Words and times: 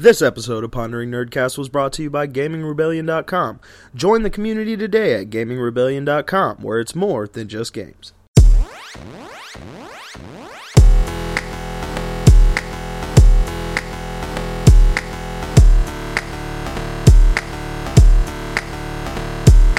This 0.00 0.22
episode 0.22 0.62
of 0.62 0.70
Pondering 0.70 1.10
Nerdcast 1.10 1.58
was 1.58 1.68
brought 1.68 1.92
to 1.94 2.04
you 2.04 2.08
by 2.08 2.28
GamingRebellion.com. 2.28 3.58
Join 3.96 4.22
the 4.22 4.30
community 4.30 4.76
today 4.76 5.20
at 5.20 5.28
GamingRebellion.com, 5.28 6.58
where 6.58 6.78
it's 6.78 6.94
more 6.94 7.26
than 7.26 7.48
just 7.48 7.72
games. 7.72 8.12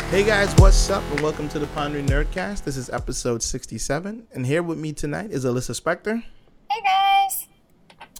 Hey 0.10 0.26
guys, 0.26 0.54
what's 0.58 0.90
up, 0.90 1.10
and 1.12 1.22
welcome 1.22 1.48
to 1.48 1.60
the 1.60 1.68
Pondering 1.68 2.08
Nerdcast. 2.08 2.66
This 2.66 2.76
is 2.76 2.90
episode 2.90 3.42
67, 3.42 4.28
and 4.34 4.46
here 4.46 4.64
with 4.64 4.80
me 4.80 4.92
tonight 4.92 5.32
is 5.32 5.46
Alyssa 5.46 5.82
Spector. 5.82 6.24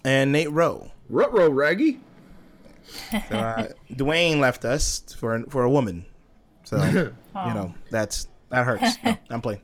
And 0.10 0.32
Nate 0.32 0.52
Rowe. 0.52 0.92
Rutro 1.10 1.50
Raggy. 1.52 2.00
So, 3.12 3.18
uh, 3.38 3.68
Dwayne 3.92 4.40
left 4.40 4.66
us 4.66 5.04
for 5.18 5.44
for 5.50 5.64
a 5.64 5.70
woman, 5.70 6.06
so 6.64 6.84
you 6.94 7.54
know 7.54 7.74
that's 7.92 8.28
that 8.50 8.66
hurts. 8.66 8.98
No, 9.04 9.16
I'm 9.30 9.42
playing. 9.42 9.62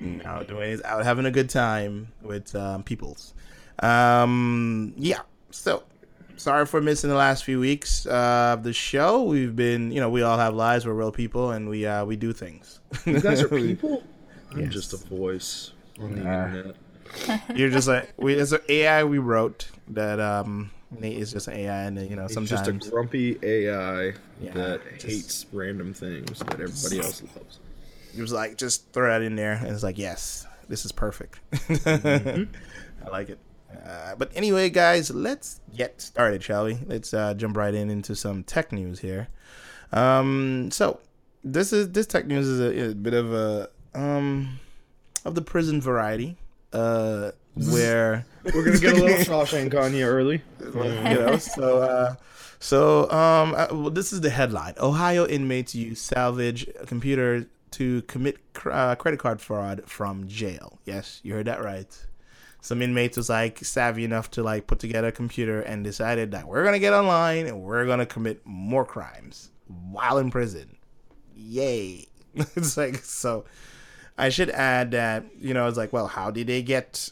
no, 0.00 0.44
Dwayne's 0.48 0.82
out 0.82 1.04
having 1.04 1.26
a 1.26 1.30
good 1.30 1.48
time 1.50 2.08
with 2.22 2.54
um, 2.56 2.82
peoples. 2.82 3.34
Um, 3.80 4.92
yeah. 4.96 5.20
So 5.50 5.84
sorry 6.36 6.66
for 6.66 6.80
missing 6.80 7.10
the 7.10 7.16
last 7.16 7.44
few 7.44 7.60
weeks 7.60 8.06
uh, 8.06 8.54
of 8.58 8.64
the 8.64 8.72
show. 8.72 9.22
We've 9.22 9.54
been, 9.54 9.92
you 9.92 10.00
know, 10.00 10.10
we 10.10 10.22
all 10.22 10.38
have 10.38 10.54
lives. 10.54 10.84
We're 10.86 10.94
real 10.94 11.12
people, 11.12 11.52
and 11.52 11.68
we 11.68 11.86
uh, 11.86 12.04
we 12.04 12.16
do 12.16 12.32
things. 12.32 12.80
You 13.06 13.20
guys 13.20 13.40
are 13.42 13.48
people? 13.48 14.02
I'm 14.52 14.60
Yes. 14.60 14.72
just 14.72 14.92
a 14.92 14.96
voice 14.96 15.72
on 16.00 16.16
the 16.16 16.28
Uh, 16.28 16.46
internet. 16.48 16.76
You're 17.54 17.70
just 17.70 17.88
like 17.88 18.12
we. 18.16 18.34
It's 18.34 18.52
an 18.52 18.60
AI 18.68 19.04
we 19.04 19.18
wrote 19.18 19.68
that 19.88 20.18
um 20.20 20.70
Nate 20.90 21.18
is 21.18 21.32
just 21.32 21.48
an 21.48 21.54
AI, 21.54 21.82
and 21.84 21.98
you 22.10 22.16
know 22.16 22.24
It's 22.24 22.34
sometimes 22.34 22.66
just 22.66 22.86
a 22.88 22.90
grumpy 22.90 23.38
AI 23.42 24.14
Yeah, 24.40 24.52
that 24.54 24.80
just- 24.94 25.06
hates 25.06 25.46
random 25.52 25.94
things 25.94 26.38
that 26.40 26.60
everybody 26.60 26.98
else 27.00 27.22
loves. 27.36 27.58
it 28.16 28.20
was 28.20 28.32
like 28.32 28.56
just 28.56 28.92
throw 28.92 29.08
that 29.08 29.22
in 29.22 29.36
there, 29.36 29.52
and 29.52 29.68
it's 29.68 29.82
like 29.82 29.98
yes, 29.98 30.46
this 30.68 30.84
is 30.84 30.92
perfect. 30.92 31.38
Mm-hmm. 31.52 32.44
I 33.06 33.10
like 33.10 33.30
it. 33.30 33.38
Uh, 33.86 34.14
but 34.16 34.30
anyway, 34.34 34.68
guys, 34.68 35.10
let's 35.10 35.60
get 35.74 36.00
started, 36.00 36.42
shall 36.42 36.66
we? 36.66 36.78
Let's 36.86 37.14
uh, 37.14 37.32
jump 37.34 37.56
right 37.56 37.74
in 37.74 37.88
into 37.90 38.14
some 38.14 38.44
tech 38.44 38.70
news 38.70 39.00
here. 39.00 39.28
Um, 39.92 40.70
so 40.70 41.00
this 41.42 41.72
is 41.72 41.90
this 41.92 42.06
tech 42.06 42.26
news 42.26 42.46
is 42.46 42.60
a, 42.60 42.90
a 42.90 42.94
bit 42.94 43.14
of 43.14 43.32
a 43.32 43.68
um 43.94 44.58
of 45.24 45.34
the 45.34 45.42
prison 45.42 45.80
variety, 45.80 46.36
uh, 46.72 47.32
where 47.54 48.24
We're 48.44 48.64
gonna 48.64 48.78
get 48.78 48.96
a 48.96 49.00
little 49.04 49.16
Shawshank 49.44 49.74
on 49.80 49.94
you 49.94 50.06
early. 50.06 50.42
you 50.60 50.72
know 50.74 51.36
so 51.36 51.78
uh 51.82 52.14
so 52.58 53.10
um 53.10 53.54
uh, 53.54 53.66
well, 53.70 53.90
this 53.90 54.12
is 54.12 54.20
the 54.20 54.30
headline. 54.30 54.74
Ohio 54.80 55.26
inmates 55.26 55.74
use 55.74 56.00
salvage 56.00 56.66
computer 56.86 57.46
to 57.72 58.02
commit 58.02 58.36
cr- 58.52 58.70
uh, 58.70 58.94
credit 58.96 59.18
card 59.20 59.40
fraud 59.40 59.82
from 59.86 60.26
jail. 60.28 60.78
Yes 60.86 61.20
you 61.22 61.34
heard 61.34 61.46
that 61.46 61.62
right. 61.62 61.88
Some 62.60 62.80
inmates 62.80 63.16
was 63.16 63.28
like 63.28 63.58
savvy 63.64 64.04
enough 64.04 64.30
to 64.32 64.42
like 64.42 64.66
put 64.68 64.78
together 64.78 65.08
a 65.08 65.12
computer 65.12 65.60
and 65.62 65.82
decided 65.84 66.30
that 66.30 66.46
we're 66.46 66.64
gonna 66.64 66.78
get 66.78 66.92
online 66.92 67.46
and 67.46 67.60
we're 67.62 67.86
gonna 67.86 68.06
commit 68.06 68.40
more 68.46 68.84
crimes 68.84 69.50
while 69.66 70.18
in 70.18 70.30
prison. 70.30 70.76
Yay. 71.34 72.06
It's 72.56 72.76
like 72.78 72.96
so 73.04 73.44
i 74.18 74.28
should 74.28 74.50
add 74.50 74.90
that 74.90 75.24
you 75.40 75.54
know 75.54 75.66
it's 75.66 75.78
like 75.78 75.92
well 75.92 76.06
how 76.06 76.30
did 76.30 76.46
they 76.46 76.62
get 76.62 77.10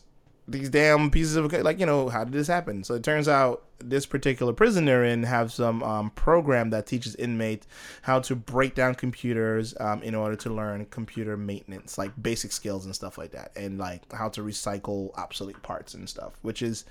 these 0.50 0.68
damn 0.68 1.10
pieces 1.10 1.36
of 1.36 1.52
like 1.52 1.78
you 1.78 1.86
know 1.86 2.08
how 2.08 2.24
did 2.24 2.32
this 2.32 2.48
happen? 2.48 2.82
So 2.82 2.94
it 2.94 3.04
turns 3.04 3.28
out 3.28 3.62
this 3.78 4.04
particular 4.04 4.52
prison 4.52 4.84
they're 4.84 5.04
in 5.04 5.22
have 5.22 5.52
some 5.52 5.82
um, 5.82 6.10
program 6.10 6.70
that 6.70 6.86
teaches 6.86 7.14
inmates 7.16 7.66
how 8.02 8.20
to 8.20 8.34
break 8.34 8.74
down 8.74 8.94
computers 8.94 9.74
um, 9.80 10.02
in 10.02 10.14
order 10.14 10.36
to 10.36 10.50
learn 10.50 10.84
computer 10.86 11.34
maintenance 11.34 11.96
like 11.96 12.10
basic 12.20 12.52
skills 12.52 12.84
and 12.84 12.94
stuff 12.94 13.16
like 13.16 13.30
that 13.30 13.52
and 13.56 13.78
like 13.78 14.02
how 14.12 14.28
to 14.28 14.42
recycle 14.42 15.16
obsolete 15.16 15.62
parts 15.62 15.94
and 15.94 16.06
stuff 16.10 16.34
which 16.42 16.60
is 16.60 16.84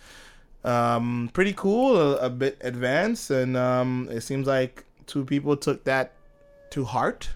um, 0.63 1.29
pretty 1.31 1.53
cool 1.53 1.95
a, 1.95 2.15
a 2.17 2.29
bit 2.29 2.57
advanced 2.61 3.29
and 3.29 3.55
um, 3.55 4.07
it 4.09 4.21
seems 4.21 4.47
like 4.47 4.83
two 5.05 5.23
people 5.23 5.55
took 5.55 5.83
that 5.83 6.13
to 6.71 6.83
heart 6.83 7.29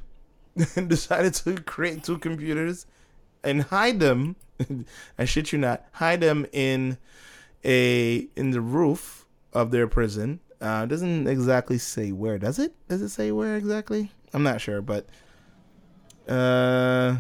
and 0.75 0.90
decided 0.90 1.34
to 1.36 1.56
create 1.56 2.03
two 2.03 2.18
computers 2.18 2.86
and 3.44 3.64
hide 3.64 4.00
them. 4.00 4.36
I 5.18 5.25
shit 5.25 5.52
you 5.52 5.59
not. 5.59 5.86
Hide 5.94 6.22
them 6.22 6.46
in 6.52 6.97
a 7.66 8.28
in 8.36 8.52
the 8.52 8.62
roof 8.62 9.25
of 9.52 9.72
their 9.72 9.88
prison. 9.88 10.40
Uh 10.62 10.86
doesn't 10.86 11.28
exactly 11.28 11.78
say 11.78 12.12
where 12.12 12.38
does 12.38 12.59
it? 12.59 12.74
Does 12.88 13.02
it 13.02 13.09
say 13.09 13.31
where 13.31 13.56
exactly? 13.56 14.12
I'm 14.34 14.44
not 14.44 14.62
sure 14.62 14.81
but 14.81 15.08
uh 16.28 17.18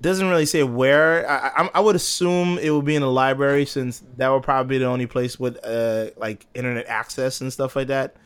doesn't 0.00 0.28
really 0.28 0.46
say 0.46 0.62
where. 0.62 1.28
I, 1.28 1.62
I 1.62 1.70
i 1.74 1.80
would 1.80 1.96
assume 1.96 2.58
it 2.58 2.70
would 2.70 2.84
be 2.84 2.94
in 2.96 3.02
a 3.02 3.10
library 3.10 3.64
since 3.64 4.02
that 4.16 4.28
would 4.28 4.42
probably 4.42 4.76
be 4.76 4.78
the 4.78 4.86
only 4.86 5.06
place 5.06 5.38
with 5.38 5.58
uh 5.64 6.10
like 6.16 6.46
internet 6.54 6.86
access 6.86 7.40
and 7.40 7.52
stuff 7.52 7.76
like 7.76 7.88
that. 7.88 8.16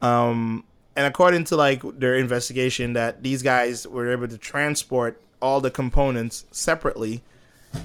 Um 0.00 0.64
and 0.96 1.06
according 1.06 1.44
to 1.44 1.56
like 1.56 1.82
their 1.98 2.16
investigation 2.16 2.92
that 2.94 3.22
these 3.22 3.42
guys 3.42 3.86
were 3.86 4.10
able 4.10 4.28
to 4.28 4.38
transport 4.38 5.20
all 5.40 5.60
the 5.60 5.70
components 5.70 6.44
separately 6.50 7.22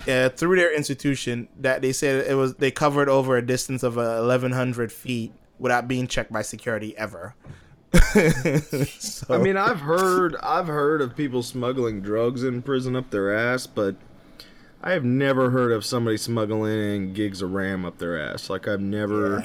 uh, 0.08 0.30
through 0.30 0.56
their 0.56 0.76
institution 0.76 1.48
that 1.60 1.82
they 1.82 1.94
said 1.94 2.28
it 2.28 2.36
was 2.36 2.56
they 2.56 2.72
covered 2.72 3.10
over 3.10 3.38
a 3.38 3.46
distance 3.46 3.84
of 3.84 3.98
uh, 3.98 4.20
1100 4.20 4.92
feet 4.92 5.32
without 5.60 5.88
being 5.88 6.08
checked 6.08 6.32
by 6.32 6.42
security 6.42 6.96
ever 6.98 7.34
so, 9.00 9.34
I 9.34 9.38
mean, 9.38 9.56
I've 9.56 9.80
heard 9.80 10.36
I've 10.44 10.68
heard 10.68 11.02
of 11.02 11.16
people 11.16 11.42
smuggling 11.42 12.02
drugs 12.02 12.44
in 12.44 12.62
prison 12.62 12.98
up 12.98 13.10
their 13.12 13.34
ass, 13.34 13.66
but 13.66 13.96
I 14.84 14.92
have 14.92 15.06
never 15.06 15.50
heard 15.50 15.72
of 15.72 15.86
somebody 15.86 16.18
smuggling 16.18 16.78
in 16.78 17.14
gigs 17.14 17.42
of 17.42 17.54
RAM 17.54 17.86
up 17.86 17.98
their 17.98 18.20
ass. 18.20 18.50
Like 18.50 18.68
I've 18.68 18.82
never 18.82 19.40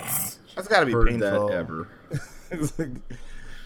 that's 0.57 0.69
gotta 0.69 0.87
be 0.87 0.93
heard 0.93 1.09
painful 1.09 1.49
that 1.49 1.55
ever. 1.55 1.89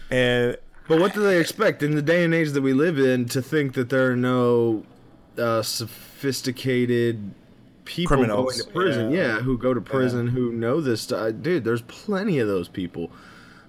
and 0.09 0.57
But 0.87 0.99
what 0.99 1.13
do 1.13 1.21
they 1.21 1.39
expect 1.39 1.83
in 1.83 1.95
the 1.95 2.01
day 2.01 2.23
and 2.23 2.33
age 2.33 2.51
that 2.51 2.61
we 2.61 2.73
live 2.73 2.99
in 2.99 3.25
to 3.29 3.41
think 3.41 3.73
that 3.73 3.89
there 3.89 4.11
are 4.11 4.15
no 4.15 4.83
uh, 5.37 5.61
sophisticated 5.61 7.31
people 7.85 8.17
Criminals, 8.17 8.61
going 8.61 8.67
to 8.67 8.73
prison? 8.73 9.11
yeah. 9.11 9.17
Yeah, 9.17 9.39
who 9.39 9.57
go 9.57 9.73
to 9.73 9.81
prison 9.81 10.27
who 10.29 10.51
know 10.51 10.81
this 10.81 11.01
stuff. 11.01 11.33
Dude, 11.41 11.63
there's 11.63 11.81
plenty 11.83 12.39
of 12.39 12.47
those 12.47 12.67
people 12.67 13.11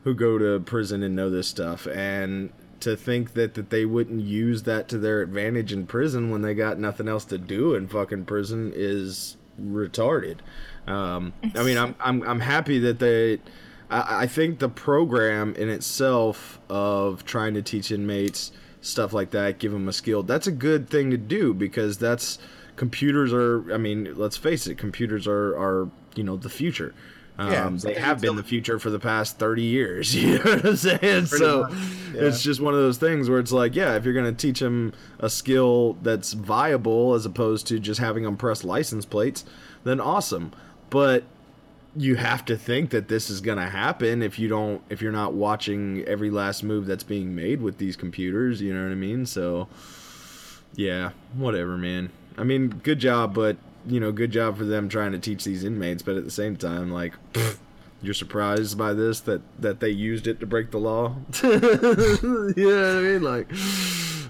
who 0.04 0.14
go 0.14 0.38
to 0.38 0.60
prison 0.60 1.02
and 1.02 1.14
know 1.16 1.28
this 1.30 1.48
stuff. 1.48 1.86
And 1.86 2.50
to 2.80 2.96
think 2.96 3.32
that, 3.34 3.54
that 3.54 3.70
they 3.70 3.84
wouldn't 3.84 4.22
use 4.22 4.62
that 4.62 4.88
to 4.88 4.98
their 4.98 5.20
advantage 5.20 5.72
in 5.72 5.86
prison 5.86 6.30
when 6.30 6.42
they 6.42 6.54
got 6.54 6.78
nothing 6.78 7.08
else 7.08 7.24
to 7.26 7.36
do 7.36 7.74
in 7.74 7.88
fucking 7.88 8.24
prison 8.24 8.72
is 8.74 9.36
retarded. 9.60 10.38
Um, 10.86 11.32
I 11.56 11.64
mean, 11.64 11.76
I'm, 11.76 11.96
I'm, 12.00 12.22
I'm 12.22 12.40
happy 12.40 12.78
that 12.78 13.00
they. 13.00 13.40
I, 13.90 14.22
I 14.22 14.26
think 14.26 14.58
the 14.58 14.68
program 14.68 15.54
in 15.54 15.68
itself 15.68 16.58
of 16.68 17.24
trying 17.24 17.54
to 17.54 17.62
teach 17.62 17.90
inmates 17.90 18.52
stuff 18.80 19.12
like 19.12 19.30
that, 19.30 19.58
give 19.58 19.72
them 19.72 19.88
a 19.88 19.92
skill, 19.92 20.22
that's 20.22 20.46
a 20.46 20.52
good 20.52 20.88
thing 20.88 21.10
to 21.10 21.16
do 21.16 21.52
because 21.54 21.98
that's 21.98 22.38
computers 22.76 23.32
are. 23.32 23.72
I 23.72 23.76
mean, 23.76 24.14
let's 24.16 24.36
face 24.36 24.66
it, 24.66 24.78
computers 24.78 25.26
are 25.26 25.56
are 25.56 25.90
you 26.14 26.24
know 26.24 26.36
the 26.36 26.48
future. 26.48 26.94
Um, 27.38 27.52
Yeah, 27.52 27.70
they 27.70 27.94
have 27.94 28.20
been 28.20 28.34
the 28.34 28.42
future 28.42 28.80
for 28.80 28.90
the 28.90 28.98
past 28.98 29.38
30 29.38 29.62
years. 29.62 30.14
You 30.18 30.38
know 30.38 30.44
what 30.44 30.64
I'm 30.66 30.76
saying? 30.76 31.26
so 31.26 31.68
yeah. 31.68 32.22
it's 32.22 32.42
just 32.42 32.60
one 32.60 32.74
of 32.74 32.80
those 32.80 32.98
things 32.98 33.30
where 33.30 33.38
it's 33.38 33.52
like, 33.52 33.76
yeah, 33.76 33.94
if 33.94 34.04
you're 34.04 34.14
going 34.14 34.26
to 34.26 34.32
teach 34.32 34.58
them 34.58 34.92
a 35.20 35.30
skill 35.30 35.96
that's 36.02 36.32
viable 36.32 37.14
as 37.14 37.24
opposed 37.24 37.68
to 37.68 37.78
just 37.78 38.00
having 38.00 38.24
them 38.24 38.36
press 38.36 38.64
license 38.64 39.04
plates, 39.04 39.44
then 39.84 40.00
awesome. 40.00 40.52
But 40.90 41.22
you 41.98 42.14
have 42.16 42.44
to 42.44 42.56
think 42.56 42.90
that 42.90 43.08
this 43.08 43.28
is 43.28 43.40
going 43.40 43.58
to 43.58 43.68
happen 43.68 44.22
if 44.22 44.38
you 44.38 44.46
don't 44.48 44.80
if 44.88 45.02
you're 45.02 45.12
not 45.12 45.34
watching 45.34 46.04
every 46.06 46.30
last 46.30 46.62
move 46.62 46.86
that's 46.86 47.02
being 47.02 47.34
made 47.34 47.60
with 47.60 47.78
these 47.78 47.96
computers, 47.96 48.60
you 48.62 48.72
know 48.72 48.82
what 48.84 48.92
I 48.92 48.96
mean? 48.96 49.26
So 49.26 49.68
yeah, 50.74 51.10
whatever, 51.34 51.76
man. 51.76 52.10
I 52.36 52.44
mean, 52.44 52.68
good 52.68 52.98
job, 53.00 53.34
but 53.34 53.56
you 53.86 53.98
know, 54.00 54.12
good 54.12 54.30
job 54.30 54.58
for 54.58 54.64
them 54.64 54.88
trying 54.88 55.12
to 55.12 55.18
teach 55.18 55.44
these 55.44 55.64
inmates, 55.64 56.02
but 56.02 56.16
at 56.16 56.24
the 56.24 56.30
same 56.30 56.56
time 56.56 56.90
like 56.92 57.14
you're 58.00 58.14
surprised 58.14 58.78
by 58.78 58.92
this 58.92 59.20
that 59.20 59.42
that 59.60 59.80
they 59.80 59.90
used 59.90 60.26
it 60.26 60.38
to 60.40 60.46
break 60.46 60.70
the 60.70 60.78
law. 60.78 61.16
you 61.42 61.58
know 61.58 62.94
what 62.94 62.96
I 62.96 63.00
mean? 63.00 63.22
Like 63.22 63.50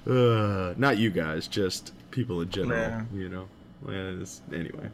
uh, 0.09 0.75
not 0.79 0.97
you 0.97 1.11
guys, 1.11 1.47
just 1.49 1.93
people 2.11 2.41
in 2.41 2.49
general, 2.51 2.79
Yeah. 2.81 3.03
you 3.13 3.29
know. 3.29 3.47
Yeah, 3.87 4.25
anyway. 4.57 4.89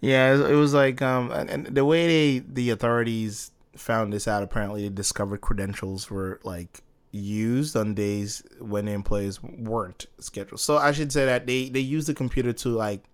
Yeah, 0.00 0.34
it 0.34 0.54
was 0.54 0.74
like 0.74 1.02
um, 1.02 1.30
and, 1.32 1.66
the 1.66 1.84
way 1.84 2.06
they 2.06 2.44
the 2.46 2.70
authorities 2.70 3.50
found 3.76 4.12
this 4.12 4.28
out. 4.28 4.42
Apparently, 4.42 4.82
they 4.82 4.94
discovered 4.94 5.40
credentials 5.40 6.10
were 6.10 6.40
like 6.44 6.82
used 7.10 7.76
on 7.76 7.94
days 7.94 8.42
when 8.58 8.88
employees 8.88 9.42
weren't 9.42 10.06
scheduled. 10.18 10.60
So 10.60 10.76
I 10.76 10.92
should 10.92 11.12
say 11.12 11.24
that 11.26 11.46
they 11.46 11.68
they 11.68 11.80
used 11.80 12.08
the 12.08 12.14
computer 12.14 12.52
to 12.52 12.70
like 12.70 13.04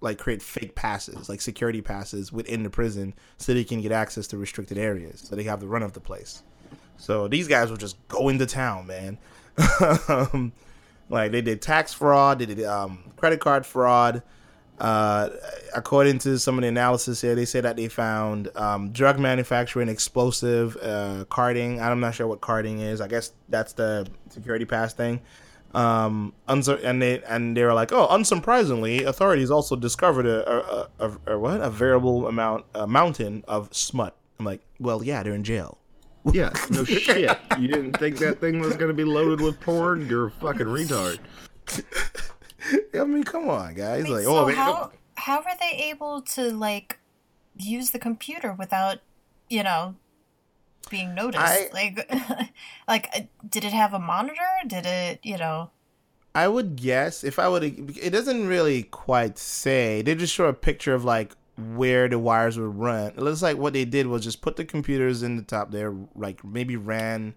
like 0.00 0.18
create 0.18 0.42
fake 0.42 0.74
passes, 0.74 1.28
like 1.28 1.40
security 1.40 1.82
passes 1.82 2.32
within 2.32 2.62
the 2.62 2.70
prison, 2.70 3.14
so 3.36 3.52
they 3.52 3.64
can 3.64 3.80
get 3.80 3.92
access 3.92 4.26
to 4.28 4.38
restricted 4.38 4.78
areas, 4.78 5.20
so 5.20 5.36
they 5.36 5.42
have 5.44 5.60
the 5.60 5.68
run 5.68 5.82
of 5.82 5.92
the 5.92 6.00
place. 6.00 6.42
So 6.96 7.28
these 7.28 7.48
guys 7.48 7.70
were 7.70 7.76
just 7.76 7.96
going 8.08 8.38
to 8.38 8.46
town, 8.46 8.86
man. 8.86 9.18
um, 10.08 10.52
like 11.08 11.32
they 11.32 11.42
did 11.42 11.60
tax 11.60 11.92
fraud, 11.92 12.38
they 12.38 12.46
did 12.46 12.64
um, 12.64 13.04
credit 13.16 13.40
card 13.40 13.66
fraud. 13.66 14.22
Uh, 14.80 15.28
according 15.74 16.18
to 16.18 16.38
some 16.38 16.56
of 16.56 16.62
the 16.62 16.68
analysis 16.68 17.20
here, 17.20 17.34
they 17.34 17.44
say 17.44 17.60
that 17.60 17.76
they 17.76 17.86
found 17.86 18.48
um, 18.56 18.90
drug 18.92 19.18
manufacturing, 19.18 19.88
explosive, 19.90 20.76
uh, 20.82 21.24
carding. 21.28 21.80
I'm 21.80 22.00
not 22.00 22.14
sure 22.14 22.26
what 22.26 22.40
carding 22.40 22.80
is. 22.80 23.02
I 23.02 23.06
guess 23.08 23.32
that's 23.50 23.74
the 23.74 24.06
security 24.30 24.64
pass 24.64 24.94
thing. 24.94 25.20
Um, 25.74 26.32
unsu- 26.48 26.82
and 26.82 27.00
they 27.00 27.22
and 27.24 27.56
they 27.56 27.62
were 27.62 27.74
like, 27.74 27.92
oh, 27.92 28.08
unsurprisingly, 28.08 29.04
authorities 29.06 29.50
also 29.50 29.76
discovered 29.76 30.26
a, 30.26 30.50
a, 30.50 30.88
a, 30.98 31.18
a 31.34 31.38
what 31.38 31.60
a 31.60 31.70
variable 31.70 32.26
amount 32.26 32.64
a 32.74 32.86
mountain 32.86 33.44
of 33.46 33.72
smut. 33.74 34.16
I'm 34.38 34.46
like, 34.46 34.62
well, 34.80 35.04
yeah, 35.04 35.22
they're 35.22 35.34
in 35.34 35.44
jail. 35.44 35.76
Yeah, 36.34 36.50
no 36.68 36.84
shit. 36.84 37.38
You 37.58 37.68
didn't 37.68 37.94
think 37.94 38.18
that 38.18 38.40
thing 38.40 38.60
was 38.60 38.76
gonna 38.76 38.92
be 38.92 39.04
loaded 39.04 39.40
with 39.40 39.58
porn? 39.58 40.06
You're 40.06 40.26
a 40.26 40.30
fucking 40.30 40.66
retard. 40.66 41.18
I 42.94 43.04
mean, 43.04 43.24
come 43.24 43.48
on, 43.48 43.74
guys. 43.74 44.04
Wait, 44.04 44.10
like, 44.10 44.24
so 44.24 44.36
oh, 44.36 44.46
man, 44.46 44.56
how 44.56 44.92
how 45.16 45.38
were 45.38 45.56
they 45.60 45.90
able 45.90 46.22
to 46.22 46.50
like 46.50 46.98
use 47.56 47.90
the 47.90 47.98
computer 47.98 48.52
without, 48.52 48.98
you 49.48 49.62
know, 49.62 49.94
being 50.90 51.14
noticed? 51.14 51.42
I- 51.42 51.70
like, 51.72 52.10
like 52.88 53.28
did 53.48 53.64
it 53.64 53.72
have 53.72 53.94
a 53.94 53.98
monitor? 53.98 54.48
Did 54.66 54.86
it, 54.86 55.20
you 55.22 55.38
know? 55.38 55.70
I 56.34 56.46
would 56.46 56.76
guess 56.76 57.24
if 57.24 57.38
I 57.38 57.48
would, 57.48 57.64
it 57.64 58.10
doesn't 58.10 58.46
really 58.46 58.84
quite 58.84 59.36
say. 59.36 60.00
They 60.02 60.14
just 60.14 60.32
show 60.32 60.46
a 60.46 60.52
picture 60.52 60.94
of 60.94 61.04
like 61.04 61.34
where 61.74 62.08
the 62.08 62.18
wires 62.18 62.58
would 62.58 62.76
run. 62.78 63.08
It 63.08 63.18
looks 63.18 63.42
like 63.42 63.56
what 63.56 63.72
they 63.72 63.84
did 63.84 64.06
was 64.06 64.24
just 64.24 64.40
put 64.40 64.56
the 64.56 64.64
computers 64.64 65.22
in 65.22 65.36
the 65.36 65.42
top 65.42 65.72
there, 65.72 65.94
like 66.14 66.44
maybe 66.44 66.76
ran 66.76 67.34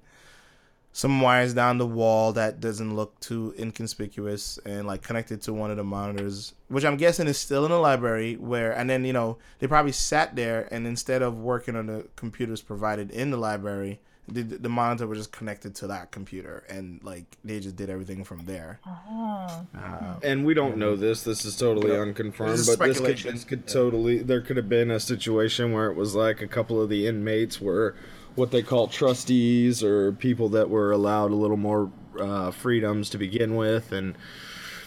some 0.95 1.19
wires 1.22 1.56
down 1.56 1.80
the 1.80 1.88
wall 1.88 2.31
that 2.34 2.60
doesn't 2.60 2.95
look 2.95 3.19
too 3.19 3.54
inconspicuous 3.57 4.60
and 4.63 4.86
like 4.86 5.01
connected 5.01 5.42
to 5.42 5.51
one 5.51 5.72
of 5.72 5.78
the 5.78 5.84
monitors, 5.84 6.54
which 6.68 6.86
I'm 6.86 6.98
guessing 6.98 7.28
is 7.28 7.38
still 7.38 7.66
in 7.66 7.72
the 7.72 7.80
library 7.80 8.36
where, 8.36 8.72
and 8.72 8.88
then, 8.88 9.04
you 9.04 9.12
know, 9.12 9.38
they 9.57 9.66
probably 9.68 9.92
sat 9.92 10.36
there 10.36 10.68
and 10.72 10.86
instead 10.86 11.24
of 11.24 11.36
working 11.36 11.75
on 11.75 11.88
the 11.88 12.06
computers 12.16 12.62
provided 12.62 13.10
in 13.10 13.31
the 13.31 13.38
library, 13.38 14.00
the, 14.28 14.44
the 14.44 14.69
monitor 14.69 15.06
was 15.07 15.18
just 15.18 15.31
connected 15.31 15.74
to 15.75 15.88
that 15.88 16.12
computer 16.12 16.63
and 16.69 17.04
like 17.04 17.25
they 17.44 17.60
just 17.60 17.75
did 17.75 17.90
everything 17.90 18.24
from 18.24 18.45
there. 18.45 18.80
Oh, 18.88 19.66
Uh, 19.75 20.16
And 20.22 20.45
we 20.45 20.54
don't 20.54 20.78
know 20.78 20.95
this. 20.95 21.24
This 21.24 21.44
is 21.44 21.57
totally 21.57 21.98
unconfirmed. 21.98 22.54
This 22.54 22.68
is 22.69 22.78
But 22.78 22.88
this 22.88 23.00
could, 23.00 23.18
this 23.34 23.44
could 23.44 23.68
totally. 23.68 24.19
There 24.19 24.42
could 24.42 24.57
have 24.57 24.69
been 24.69 24.92
a 24.92 25.00
situation 25.00 25.74
where 25.74 25.88
it 25.88 25.95
was 25.98 26.13
like 26.16 26.40
a 26.42 26.48
couple 26.48 26.80
of 26.81 26.88
the 26.90 27.07
inmates 27.07 27.60
were 27.60 27.95
what 28.35 28.51
they 28.51 28.62
call 28.63 28.88
trustees 28.88 29.83
or 29.83 30.12
people 30.13 30.50
that 30.50 30.69
were 30.69 30.91
allowed 30.91 31.31
a 31.31 31.35
little 31.35 31.57
more 31.57 31.91
uh, 32.19 32.51
freedoms 32.51 33.09
to 33.12 33.18
begin 33.18 33.56
with, 33.56 33.91
and 33.91 34.15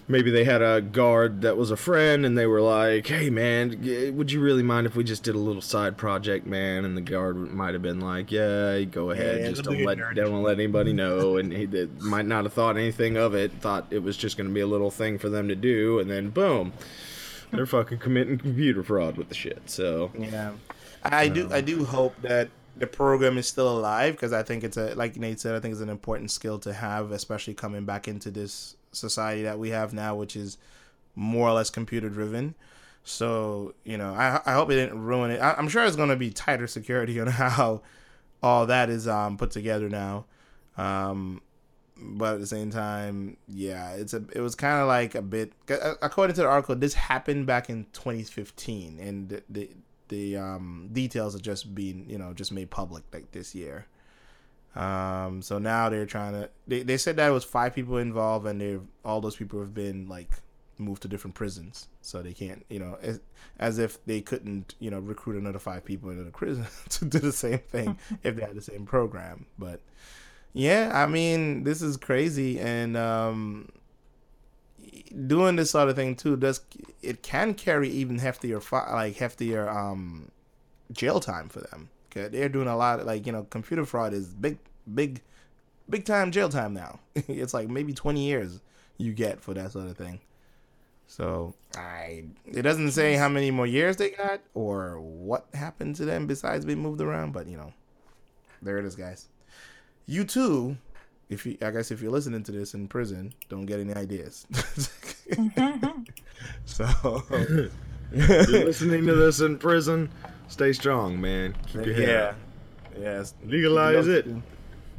maybe 0.08 0.30
they 0.30 0.44
had 0.44 0.62
a 0.62 0.80
guard 0.80 1.42
that 1.42 1.56
was 1.56 1.70
a 1.70 1.76
friend, 1.76 2.24
and 2.24 2.36
they 2.36 2.46
were 2.46 2.60
like, 2.60 3.06
"Hey, 3.06 3.30
man, 3.30 4.14
would 4.16 4.30
you 4.30 4.40
really 4.40 4.62
mind 4.62 4.86
if 4.86 4.96
we 4.96 5.04
just 5.04 5.22
did 5.22 5.34
a 5.34 5.38
little 5.38 5.62
side 5.62 5.96
project, 5.96 6.46
man?" 6.46 6.84
And 6.84 6.96
the 6.96 7.00
guard 7.00 7.36
might 7.36 7.74
have 7.74 7.82
been 7.82 8.00
like, 8.00 8.30
"Yeah, 8.30 8.80
go 8.82 9.10
ahead. 9.10 9.40
yeah, 9.40 9.48
just 9.48 9.64
don't 9.64 9.74
don't 9.74 9.82
a 9.82 9.86
let 9.86 9.98
nerd." 9.98 10.14
don't 10.16 10.42
let 10.42 10.58
anybody 10.58 10.92
know." 10.92 11.36
And 11.36 11.52
he 11.52 11.66
did, 11.66 12.00
might 12.00 12.26
not 12.26 12.44
have 12.44 12.52
thought 12.52 12.76
anything 12.76 13.16
of 13.16 13.34
it. 13.34 13.52
Thought 13.60 13.86
it 13.90 14.02
was 14.02 14.16
just 14.16 14.36
going 14.36 14.48
to 14.48 14.54
be 14.54 14.60
a 14.60 14.66
little 14.66 14.90
thing 14.90 15.18
for 15.18 15.28
them 15.28 15.48
to 15.48 15.54
do, 15.56 15.98
and 15.98 16.10
then 16.10 16.30
boom, 16.30 16.72
they're 17.50 17.66
fucking 17.66 17.98
committing 17.98 18.38
computer 18.38 18.82
fraud 18.82 19.16
with 19.16 19.28
the 19.28 19.34
shit. 19.34 19.68
So 19.70 20.10
Yeah, 20.18 20.52
I 21.02 21.28
do. 21.28 21.48
I 21.52 21.60
do 21.60 21.84
hope 21.84 22.14
that 22.22 22.50
the 22.76 22.86
program 22.86 23.38
is 23.38 23.46
still 23.46 23.68
alive 23.68 24.14
because 24.14 24.32
I 24.32 24.42
think 24.42 24.62
it's 24.62 24.76
a 24.76 24.94
like 24.94 25.16
Nate 25.16 25.40
said. 25.40 25.54
I 25.54 25.60
think 25.60 25.72
it's 25.72 25.80
an 25.80 25.88
important 25.88 26.30
skill 26.30 26.58
to 26.60 26.72
have, 26.72 27.10
especially 27.10 27.54
coming 27.54 27.84
back 27.84 28.06
into 28.06 28.30
this 28.30 28.76
society 28.92 29.42
that 29.42 29.58
we 29.58 29.70
have 29.70 29.92
now, 29.92 30.14
which 30.14 30.36
is 30.36 30.58
more 31.14 31.48
or 31.48 31.52
less 31.52 31.70
computer 31.70 32.10
driven. 32.10 32.54
So 33.02 33.74
you 33.84 33.96
know, 33.96 34.12
I 34.12 34.40
I 34.44 34.52
hope 34.52 34.70
it 34.70 34.74
didn't 34.74 35.00
ruin 35.02 35.30
it. 35.30 35.40
I, 35.40 35.54
I'm 35.54 35.68
sure 35.68 35.84
it's 35.84 35.96
going 35.96 36.10
to 36.10 36.16
be 36.16 36.30
tighter 36.30 36.66
security 36.66 37.18
on 37.20 37.26
how 37.28 37.82
all 38.42 38.66
that 38.66 38.90
is 38.90 39.08
um 39.08 39.38
put 39.38 39.50
together 39.50 39.88
now. 39.88 40.26
Um, 40.76 41.40
but 41.98 42.34
at 42.34 42.40
the 42.40 42.46
same 42.46 42.70
time, 42.70 43.38
yeah, 43.48 43.92
it's 43.92 44.12
a 44.12 44.22
it 44.34 44.40
was 44.40 44.54
kind 44.54 44.80
of 44.82 44.88
like 44.88 45.14
a 45.14 45.22
bit. 45.22 45.52
According 46.02 46.34
to 46.36 46.42
the 46.42 46.48
article, 46.48 46.76
this 46.76 46.94
happened 46.94 47.46
back 47.46 47.70
in 47.70 47.86
2015, 47.94 49.00
and 49.00 49.28
the 49.30 49.42
the, 49.48 49.70
the 50.08 50.36
um, 50.36 50.88
details 50.92 51.34
are 51.34 51.40
just 51.40 51.74
being 51.74 52.06
you 52.08 52.18
know 52.18 52.32
just 52.32 52.52
made 52.52 52.70
public 52.70 53.04
like 53.12 53.32
this 53.32 53.54
year. 53.54 53.86
Um, 54.74 55.40
so 55.40 55.58
now 55.58 55.88
they're 55.88 56.06
trying 56.06 56.32
to. 56.34 56.50
They, 56.66 56.82
they 56.82 56.96
said 56.98 57.16
that 57.16 57.28
it 57.28 57.32
was 57.32 57.44
five 57.44 57.74
people 57.74 57.96
involved, 57.96 58.46
and 58.46 58.60
they 58.60 58.78
all 59.04 59.20
those 59.20 59.36
people 59.36 59.58
have 59.60 59.74
been 59.74 60.08
like 60.08 60.30
moved 60.78 61.02
to 61.02 61.08
different 61.08 61.34
prisons, 61.34 61.88
so 62.02 62.22
they 62.22 62.34
can't 62.34 62.64
you 62.68 62.78
know 62.78 62.98
as, 63.00 63.20
as 63.58 63.78
if 63.78 64.04
they 64.04 64.20
couldn't 64.20 64.74
you 64.78 64.90
know 64.90 64.98
recruit 64.98 65.36
another 65.40 65.58
five 65.58 65.84
people 65.84 66.10
into 66.10 66.24
the 66.24 66.30
prison 66.30 66.66
to 66.90 67.04
do 67.06 67.18
the 67.18 67.32
same 67.32 67.58
thing 67.58 67.98
if 68.22 68.36
they 68.36 68.42
had 68.42 68.54
the 68.54 68.62
same 68.62 68.86
program, 68.86 69.46
but. 69.58 69.80
Yeah, 70.58 70.90
I 70.94 71.04
mean, 71.04 71.64
this 71.64 71.82
is 71.82 71.98
crazy, 71.98 72.58
and 72.58 72.96
um, 72.96 73.68
doing 75.26 75.56
this 75.56 75.70
sort 75.70 75.88
of 75.88 75.96
thing 75.96 76.14
too 76.14 76.36
does 76.36 76.60
it 77.02 77.22
can 77.22 77.54
carry 77.54 77.88
even 77.88 78.18
heftier 78.18 78.60
like 78.92 79.16
heftier 79.16 79.72
um 79.74 80.30
jail 80.92 81.20
time 81.20 81.48
for 81.48 81.60
them. 81.60 81.88
Okay, 82.10 82.28
they're 82.28 82.48
doing 82.48 82.68
a 82.68 82.76
lot 82.76 83.00
of, 83.00 83.06
like 83.06 83.26
you 83.26 83.32
know 83.32 83.44
computer 83.44 83.84
fraud 83.84 84.12
is 84.12 84.28
big 84.28 84.58
big 84.92 85.20
big 85.88 86.04
time 86.04 86.30
jail 86.30 86.48
time 86.48 86.74
now. 86.74 87.00
it's 87.14 87.54
like 87.54 87.68
maybe 87.68 87.92
twenty 87.92 88.26
years 88.26 88.60
you 88.98 89.12
get 89.12 89.40
for 89.40 89.54
that 89.54 89.72
sort 89.72 89.86
of 89.88 89.96
thing. 89.96 90.20
So 91.08 91.54
I 91.76 92.24
it 92.46 92.62
doesn't 92.62 92.92
say 92.92 93.14
how 93.14 93.28
many 93.28 93.50
more 93.50 93.66
years 93.66 93.96
they 93.96 94.10
got 94.10 94.40
or 94.54 95.00
what 95.00 95.46
happened 95.54 95.96
to 95.96 96.04
them 96.04 96.26
besides 96.26 96.64
being 96.64 96.80
moved 96.80 97.00
around, 97.00 97.32
but 97.32 97.46
you 97.46 97.56
know, 97.56 97.72
there 98.62 98.78
it 98.78 98.84
is, 98.84 98.96
guys 98.96 99.28
you 100.06 100.24
too, 100.24 100.76
if 101.28 101.46
you 101.46 101.56
I 101.62 101.70
guess 101.70 101.90
if 101.90 102.00
you're 102.00 102.10
listening 102.10 102.42
to 102.44 102.52
this 102.52 102.74
in 102.74 102.88
prison, 102.88 103.32
don't 103.48 103.66
get 103.66 103.80
any 103.80 103.94
ideas. 103.94 104.46
so 106.64 107.22
you're 107.30 107.70
listening 108.12 109.06
to 109.06 109.14
this 109.14 109.40
in 109.40 109.58
prison. 109.58 110.10
Stay 110.48 110.72
strong, 110.72 111.20
man. 111.20 111.54
Keep 111.66 111.86
your 111.86 111.94
head 111.94 112.08
yeah, 112.08 112.22
up. 112.22 112.36
yes, 113.00 113.34
Legalize 113.44 114.06
it. 114.06 114.26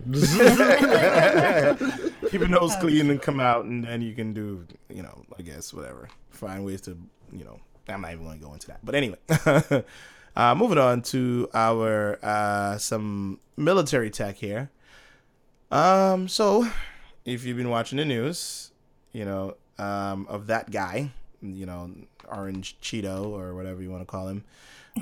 keep 2.30 2.42
your 2.42 2.50
nose 2.50 2.76
clean 2.80 3.10
and 3.10 3.22
come 3.22 3.40
out, 3.40 3.66
and 3.66 3.84
then 3.84 4.02
you 4.02 4.14
can 4.14 4.34
do 4.34 4.66
you 4.90 5.04
know 5.04 5.24
I 5.38 5.42
guess 5.42 5.74
whatever. 5.74 6.10
Find 6.30 6.66
ways 6.66 6.82
to 6.82 6.98
you 7.32 7.46
know 7.46 7.60
I'm 7.88 8.02
not 8.02 8.12
even 8.12 8.26
going 8.26 8.40
to 8.40 8.46
go 8.46 8.54
into 8.54 8.68
that, 8.68 8.80
but 8.84 8.96
anyway. 8.96 9.18
Uh, 10.38 10.54
moving 10.54 10.78
on 10.78 11.02
to 11.02 11.50
our 11.56 12.20
uh, 12.22 12.78
some 12.78 13.40
military 13.56 14.12
tech 14.12 14.36
here. 14.36 14.70
Um, 15.72 16.28
so 16.28 16.70
if 17.26 17.46
you've 17.46 17.58
been 17.58 17.70
watching 17.70 17.98
the 17.98 18.06
news, 18.06 18.72
you 19.12 19.26
know, 19.26 19.56
um, 19.78 20.26
of 20.30 20.48
that 20.48 20.72
guy, 20.72 21.12
you 21.42 21.66
know, 21.66 21.92
Orange 22.28 22.78
Cheeto 22.82 23.28
or 23.28 23.56
whatever 23.56 23.82
you 23.82 23.92
want 23.92 24.02
to 24.02 24.06
call 24.06 24.28
him, 24.28 24.44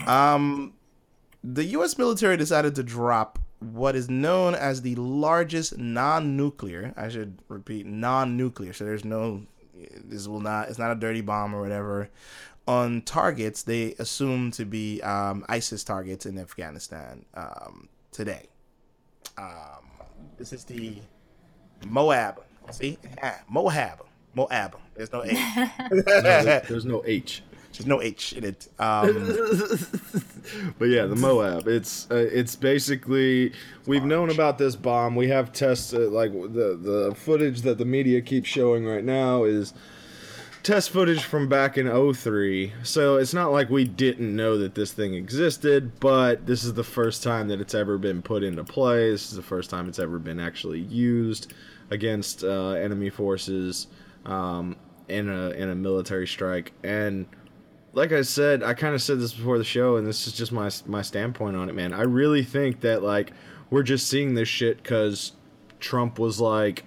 um, 0.08 0.74
the 1.44 1.64
U.S. 1.66 1.98
military 1.98 2.38
decided 2.38 2.76
to 2.76 2.84
drop 2.84 3.40
what 3.60 3.96
is 3.96 4.10
known 4.10 4.56
as 4.56 4.82
the 4.82 4.96
largest 4.96 5.78
non-nuclear. 5.78 6.94
I 6.98 7.10
should 7.10 7.40
repeat, 7.48 7.86
non-nuclear. 7.86 8.74
So 8.74 8.84
there's 8.84 9.06
no, 9.06 9.44
this 10.04 10.28
will 10.28 10.42
not, 10.42 10.70
it's 10.70 10.80
not 10.80 10.92
a 10.92 10.96
dirty 10.96 11.22
bomb 11.22 11.56
or 11.56 11.62
whatever. 11.62 12.10
On 12.68 13.02
targets 13.04 13.64
they 13.64 13.94
assume 14.00 14.52
to 14.52 14.66
be 14.66 15.02
um, 15.04 15.46
ISIS 15.48 15.84
targets 15.84 16.26
in 16.26 16.40
Afghanistan 16.40 17.26
um, 17.36 17.90
today. 18.12 18.48
Um, 19.38 19.85
this 20.38 20.54
is 20.54 20.64
the 20.64 20.96
Moab. 21.88 22.42
See, 22.72 22.98
Ah, 23.22 23.40
Moab, 23.50 24.06
Moab. 24.34 24.78
There's 24.96 25.12
no 25.12 25.24
A. 25.24 25.28
No, 25.92 26.02
there's, 26.02 26.68
there's 26.68 26.86
no 26.86 27.04
H. 27.06 27.44
There's 27.74 27.86
no 27.86 28.02
H 28.02 28.34
in 28.34 28.44
it. 28.46 28.68
Um, 28.80 29.14
but 30.80 30.86
yeah, 30.86 31.06
the 31.06 31.16
Moab. 31.16 31.68
It's 31.68 32.10
uh, 32.12 32.16
it's 32.16 32.56
basically 32.56 33.52
we've 33.86 34.04
known 34.06 34.30
about 34.30 34.58
this 34.58 34.76
bomb. 34.76 35.16
We 35.16 35.28
have 35.30 35.52
tests 35.52 35.94
uh, 35.94 36.10
like 36.10 36.32
the 36.32 36.78
the 36.82 37.16
footage 37.16 37.62
that 37.64 37.78
the 37.78 37.86
media 37.86 38.22
keeps 38.22 38.48
showing 38.50 38.86
right 38.86 39.04
now 39.04 39.44
is 39.44 39.74
test 40.66 40.90
footage 40.90 41.24
from 41.24 41.48
back 41.48 41.78
in 41.78 42.14
03. 42.14 42.74
So 42.82 43.18
it's 43.18 43.36
not 43.36 43.52
like 43.52 43.70
we 43.70 43.86
didn't 43.86 44.36
know 44.36 44.58
that 44.58 44.74
this 44.74 44.92
thing 44.92 45.14
existed, 45.14 46.00
but 46.00 46.48
this 46.48 46.64
is 46.64 46.74
the 46.74 46.84
first 46.84 47.22
time 47.22 47.48
that 47.50 47.62
it's 47.62 47.76
ever 47.76 48.00
been 48.00 48.24
put 48.24 48.44
into 48.44 48.64
play. 48.64 49.12
This 49.12 49.30
is 49.30 49.36
the 49.38 49.44
first 49.44 49.70
time 49.70 49.88
it's 49.88 50.00
ever 50.00 50.18
been 50.18 50.40
actually 50.40 50.80
used 50.80 51.54
against 51.92 52.44
uh, 52.44 52.70
enemy 52.72 53.12
forces 53.12 53.86
um, 54.26 54.76
in 55.08 55.30
a 55.30 55.52
in 55.52 55.70
a 55.70 55.76
military 55.76 56.26
strike 56.26 56.74
and 56.84 57.28
like 57.94 58.12
I 58.12 58.24
said, 58.24 58.62
I 58.62 58.74
kind 58.74 58.94
of 58.94 59.02
said 59.02 59.22
this 59.22 59.34
before 59.34 59.58
the 59.58 59.64
show, 59.64 59.96
and 59.96 60.06
this 60.06 60.28
is 60.28 60.34
just 60.34 60.52
my 60.52 60.70
my 60.86 61.02
standpoint 61.02 61.56
on 61.56 61.70
it, 61.70 61.76
man. 61.76 61.94
I 61.94 62.02
really 62.02 62.44
think 62.44 62.82
that 62.82 63.04
like 63.04 63.32
we're 63.70 63.84
just 63.84 64.10
seeing 64.10 64.34
this 64.34 64.50
shit 64.50 64.84
because 64.84 65.32
Trump 65.80 66.20
was 66.20 66.42
like, 66.42 66.84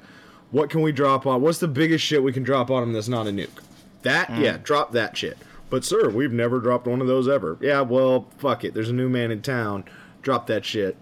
"What 0.50 0.68
can 0.68 0.82
we 0.82 0.92
drop 0.92 1.26
on? 1.26 1.40
What's 1.40 1.60
the 1.60 1.68
biggest 1.68 2.04
shit 2.04 2.22
we 2.22 2.32
can 2.32 2.42
drop 2.42 2.70
on 2.70 2.82
him 2.82 2.92
that's 2.92 3.08
not 3.08 3.26
a 3.26 3.30
nuke?" 3.30 3.67
That 4.08 4.28
mm. 4.28 4.42
yeah, 4.42 4.56
drop 4.62 4.92
that 4.92 5.16
shit. 5.16 5.36
But 5.70 5.84
sir, 5.84 6.08
we've 6.08 6.32
never 6.32 6.60
dropped 6.60 6.86
one 6.86 7.02
of 7.02 7.06
those 7.06 7.28
ever. 7.28 7.58
Yeah, 7.60 7.82
well, 7.82 8.26
fuck 8.38 8.64
it. 8.64 8.72
There's 8.72 8.88
a 8.88 8.94
new 8.94 9.10
man 9.10 9.30
in 9.30 9.42
town. 9.42 9.84
Drop 10.22 10.46
that 10.46 10.64
shit. 10.64 10.96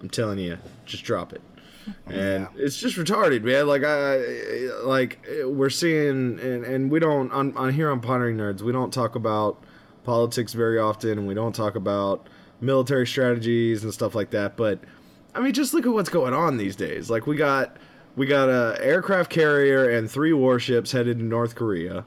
I'm 0.00 0.10
telling 0.10 0.38
you, 0.38 0.58
just 0.84 1.04
drop 1.04 1.32
it. 1.32 1.40
And 2.06 2.48
it's 2.56 2.78
just 2.78 2.96
retarded, 2.96 3.42
man. 3.42 3.66
Like 3.66 3.84
I, 3.84 4.16
like 4.84 5.24
we're 5.44 5.70
seeing, 5.70 6.40
and, 6.40 6.64
and 6.64 6.90
we 6.90 6.98
don't 6.98 7.30
on, 7.32 7.56
on 7.56 7.72
here 7.72 7.90
on 7.90 8.00
Pondering 8.00 8.36
Nerds, 8.36 8.62
we 8.62 8.72
don't 8.72 8.92
talk 8.92 9.14
about 9.14 9.62
politics 10.04 10.52
very 10.52 10.78
often, 10.78 11.18
and 11.18 11.28
we 11.28 11.34
don't 11.34 11.54
talk 11.54 11.76
about 11.76 12.28
military 12.60 13.06
strategies 13.06 13.84
and 13.84 13.94
stuff 13.94 14.14
like 14.14 14.30
that. 14.30 14.56
But 14.56 14.80
I 15.34 15.40
mean, 15.40 15.52
just 15.52 15.74
look 15.74 15.86
at 15.86 15.92
what's 15.92 16.10
going 16.10 16.34
on 16.34 16.56
these 16.56 16.76
days. 16.76 17.08
Like 17.08 17.26
we 17.26 17.36
got 17.36 17.76
we 18.16 18.26
got 18.26 18.48
a 18.48 18.76
aircraft 18.80 19.30
carrier 19.30 19.90
and 19.90 20.10
three 20.10 20.32
warships 20.32 20.90
headed 20.92 21.18
to 21.18 21.24
North 21.24 21.54
Korea. 21.54 22.04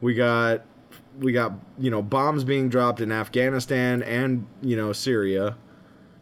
We 0.00 0.14
got 0.14 0.62
we 1.18 1.32
got 1.32 1.52
you 1.78 1.90
know 1.90 2.02
bombs 2.02 2.44
being 2.44 2.68
dropped 2.68 3.00
in 3.00 3.12
Afghanistan 3.12 4.02
and 4.02 4.46
you 4.62 4.76
know 4.76 4.92
Syria. 4.92 5.56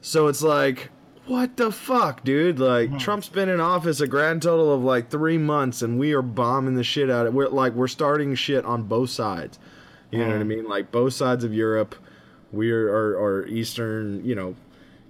So 0.00 0.28
it's 0.28 0.42
like 0.42 0.90
what 1.26 1.58
the 1.58 1.70
fuck, 1.70 2.24
dude? 2.24 2.58
Like 2.58 2.90
hmm. 2.90 2.96
Trump's 2.96 3.28
been 3.28 3.48
in 3.48 3.60
office 3.60 4.00
a 4.00 4.06
grand 4.06 4.42
total 4.42 4.72
of 4.72 4.82
like 4.82 5.10
3 5.10 5.36
months 5.38 5.82
and 5.82 5.98
we 5.98 6.12
are 6.12 6.22
bombing 6.22 6.74
the 6.74 6.84
shit 6.84 7.10
out 7.10 7.26
of 7.26 7.34
We're 7.34 7.48
like 7.48 7.74
we're 7.74 7.88
starting 7.88 8.34
shit 8.34 8.64
on 8.64 8.84
both 8.84 9.10
sides. 9.10 9.58
You 10.10 10.20
know 10.20 10.28
what 10.28 10.36
I 10.36 10.42
hmm. 10.42 10.48
mean? 10.48 10.68
Like 10.68 10.90
both 10.90 11.12
sides 11.12 11.44
of 11.44 11.52
Europe, 11.52 11.94
we 12.50 12.70
are 12.70 12.88
or, 12.88 13.16
or 13.16 13.46
eastern, 13.46 14.24
you 14.24 14.34
know, 14.34 14.54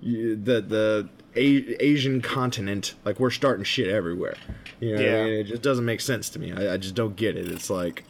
the 0.02 0.60
the 0.60 1.08
a- 1.36 1.84
Asian 1.84 2.20
continent, 2.20 2.94
like 3.04 3.20
we're 3.20 3.30
starting 3.30 3.64
shit 3.64 3.88
everywhere. 3.88 4.36
You 4.80 4.90
know, 4.90 4.96
what 4.96 5.04
I 5.04 5.08
Yeah. 5.08 5.24
mean? 5.24 5.32
it 5.34 5.44
just 5.44 5.62
doesn't 5.62 5.84
make 5.84 6.00
sense 6.00 6.28
to 6.30 6.38
me. 6.38 6.52
I, 6.52 6.74
I 6.74 6.76
just 6.76 6.94
don't 6.94 7.16
get 7.16 7.36
it. 7.36 7.48
It's 7.48 7.70
like, 7.70 8.04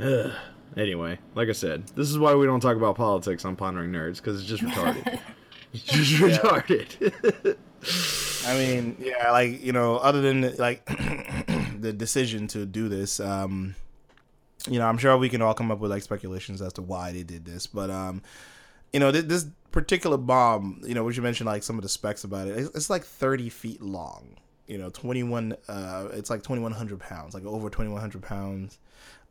ugh. 0.00 0.32
Anyway, 0.76 1.18
like 1.34 1.48
I 1.48 1.52
said, 1.52 1.86
this 1.88 2.08
is 2.10 2.18
why 2.18 2.34
we 2.34 2.46
don't 2.46 2.60
talk 2.60 2.76
about 2.76 2.96
politics 2.96 3.44
on 3.44 3.56
Pondering 3.56 3.92
Nerds 3.92 4.16
because 4.16 4.40
it's 4.40 4.48
just 4.48 4.62
retarded. 4.62 5.20
it's 5.74 5.82
just 5.82 6.14
retarded. 6.14 7.56
I 8.46 8.54
mean, 8.54 8.96
yeah, 8.98 9.30
like 9.30 9.62
you 9.62 9.72
know, 9.72 9.96
other 9.96 10.22
than 10.22 10.56
like 10.56 10.84
the 11.78 11.92
decision 11.92 12.46
to 12.48 12.64
do 12.64 12.88
this, 12.88 13.20
um, 13.20 13.74
you 14.68 14.78
know, 14.78 14.86
I'm 14.86 14.96
sure 14.96 15.16
we 15.18 15.28
can 15.28 15.42
all 15.42 15.54
come 15.54 15.70
up 15.70 15.78
with 15.78 15.90
like 15.90 16.02
speculations 16.02 16.62
as 16.62 16.72
to 16.74 16.82
why 16.82 17.12
they 17.12 17.22
did 17.22 17.44
this, 17.44 17.66
but 17.66 17.90
um, 17.90 18.22
you 18.92 19.00
know, 19.00 19.12
th- 19.12 19.26
this 19.26 19.46
particular 19.72 20.16
bomb, 20.16 20.80
you 20.84 20.94
know, 20.94 21.04
which 21.04 21.16
you 21.16 21.22
mentioned 21.22 21.46
like 21.46 21.62
some 21.62 21.76
of 21.76 21.82
the 21.82 21.88
specs 21.88 22.24
about 22.24 22.48
it, 22.48 22.56
it's, 22.56 22.74
it's 22.74 22.90
like 22.90 23.04
30 23.04 23.48
feet 23.48 23.82
long. 23.82 24.36
You 24.68 24.78
know, 24.78 24.90
21. 24.90 25.56
Uh, 25.68 26.08
it's 26.12 26.30
like 26.30 26.42
2,100 26.42 27.00
pounds, 27.00 27.34
like 27.34 27.44
over 27.44 27.68
2,100 27.68 28.22
pounds. 28.22 28.78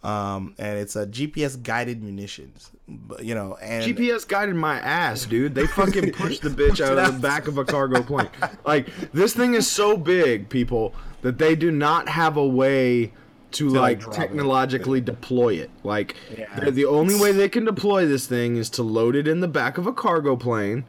Um, 0.04 0.56
and 0.58 0.80
it's 0.80 0.96
a 0.96 1.06
GPS 1.06 1.62
guided 1.62 2.02
munitions, 2.02 2.72
but, 2.88 3.24
you 3.24 3.36
know, 3.36 3.56
and 3.62 3.84
GPS 3.86 4.28
guided 4.28 4.56
my 4.56 4.80
ass, 4.80 5.26
dude. 5.28 5.54
They 5.54 5.68
fucking 5.68 6.12
pushed 6.14 6.42
the 6.42 6.50
bitch 6.50 6.84
out 6.84 6.98
of 6.98 7.14
the 7.16 7.20
back 7.20 7.48
of 7.48 7.60
a 7.60 7.64
cargo 7.66 8.02
plane. 8.02 8.30
Like 8.66 8.88
this 9.14 9.34
thing 9.36 9.54
is 9.54 9.70
so 9.70 9.96
big, 9.98 10.50
people, 10.50 10.96
that 11.22 11.38
they 11.38 11.56
do 11.56 11.70
not 11.70 12.10
have 12.10 12.36
a 12.36 12.48
way 12.48 13.14
to, 13.52 13.70
like, 13.70 13.82
like, 13.82 14.00
drop 14.00 14.14
it. 14.14 14.18
technologically 14.18 15.02
deploy 15.02 15.54
it. 15.56 15.70
Like 15.84 16.16
Yeah. 16.36 16.72
the 16.72 16.86
only 16.86 17.20
way 17.20 17.32
they 17.32 17.50
can 17.50 17.64
deploy 17.66 18.08
this 18.08 18.26
thing 18.26 18.56
is 18.56 18.70
to 18.72 18.82
load 18.84 19.16
it 19.16 19.28
in 19.28 19.42
the 19.42 19.48
back 19.48 19.78
of 19.78 19.86
a 19.86 19.94
cargo 19.94 20.36
plane 20.36 20.86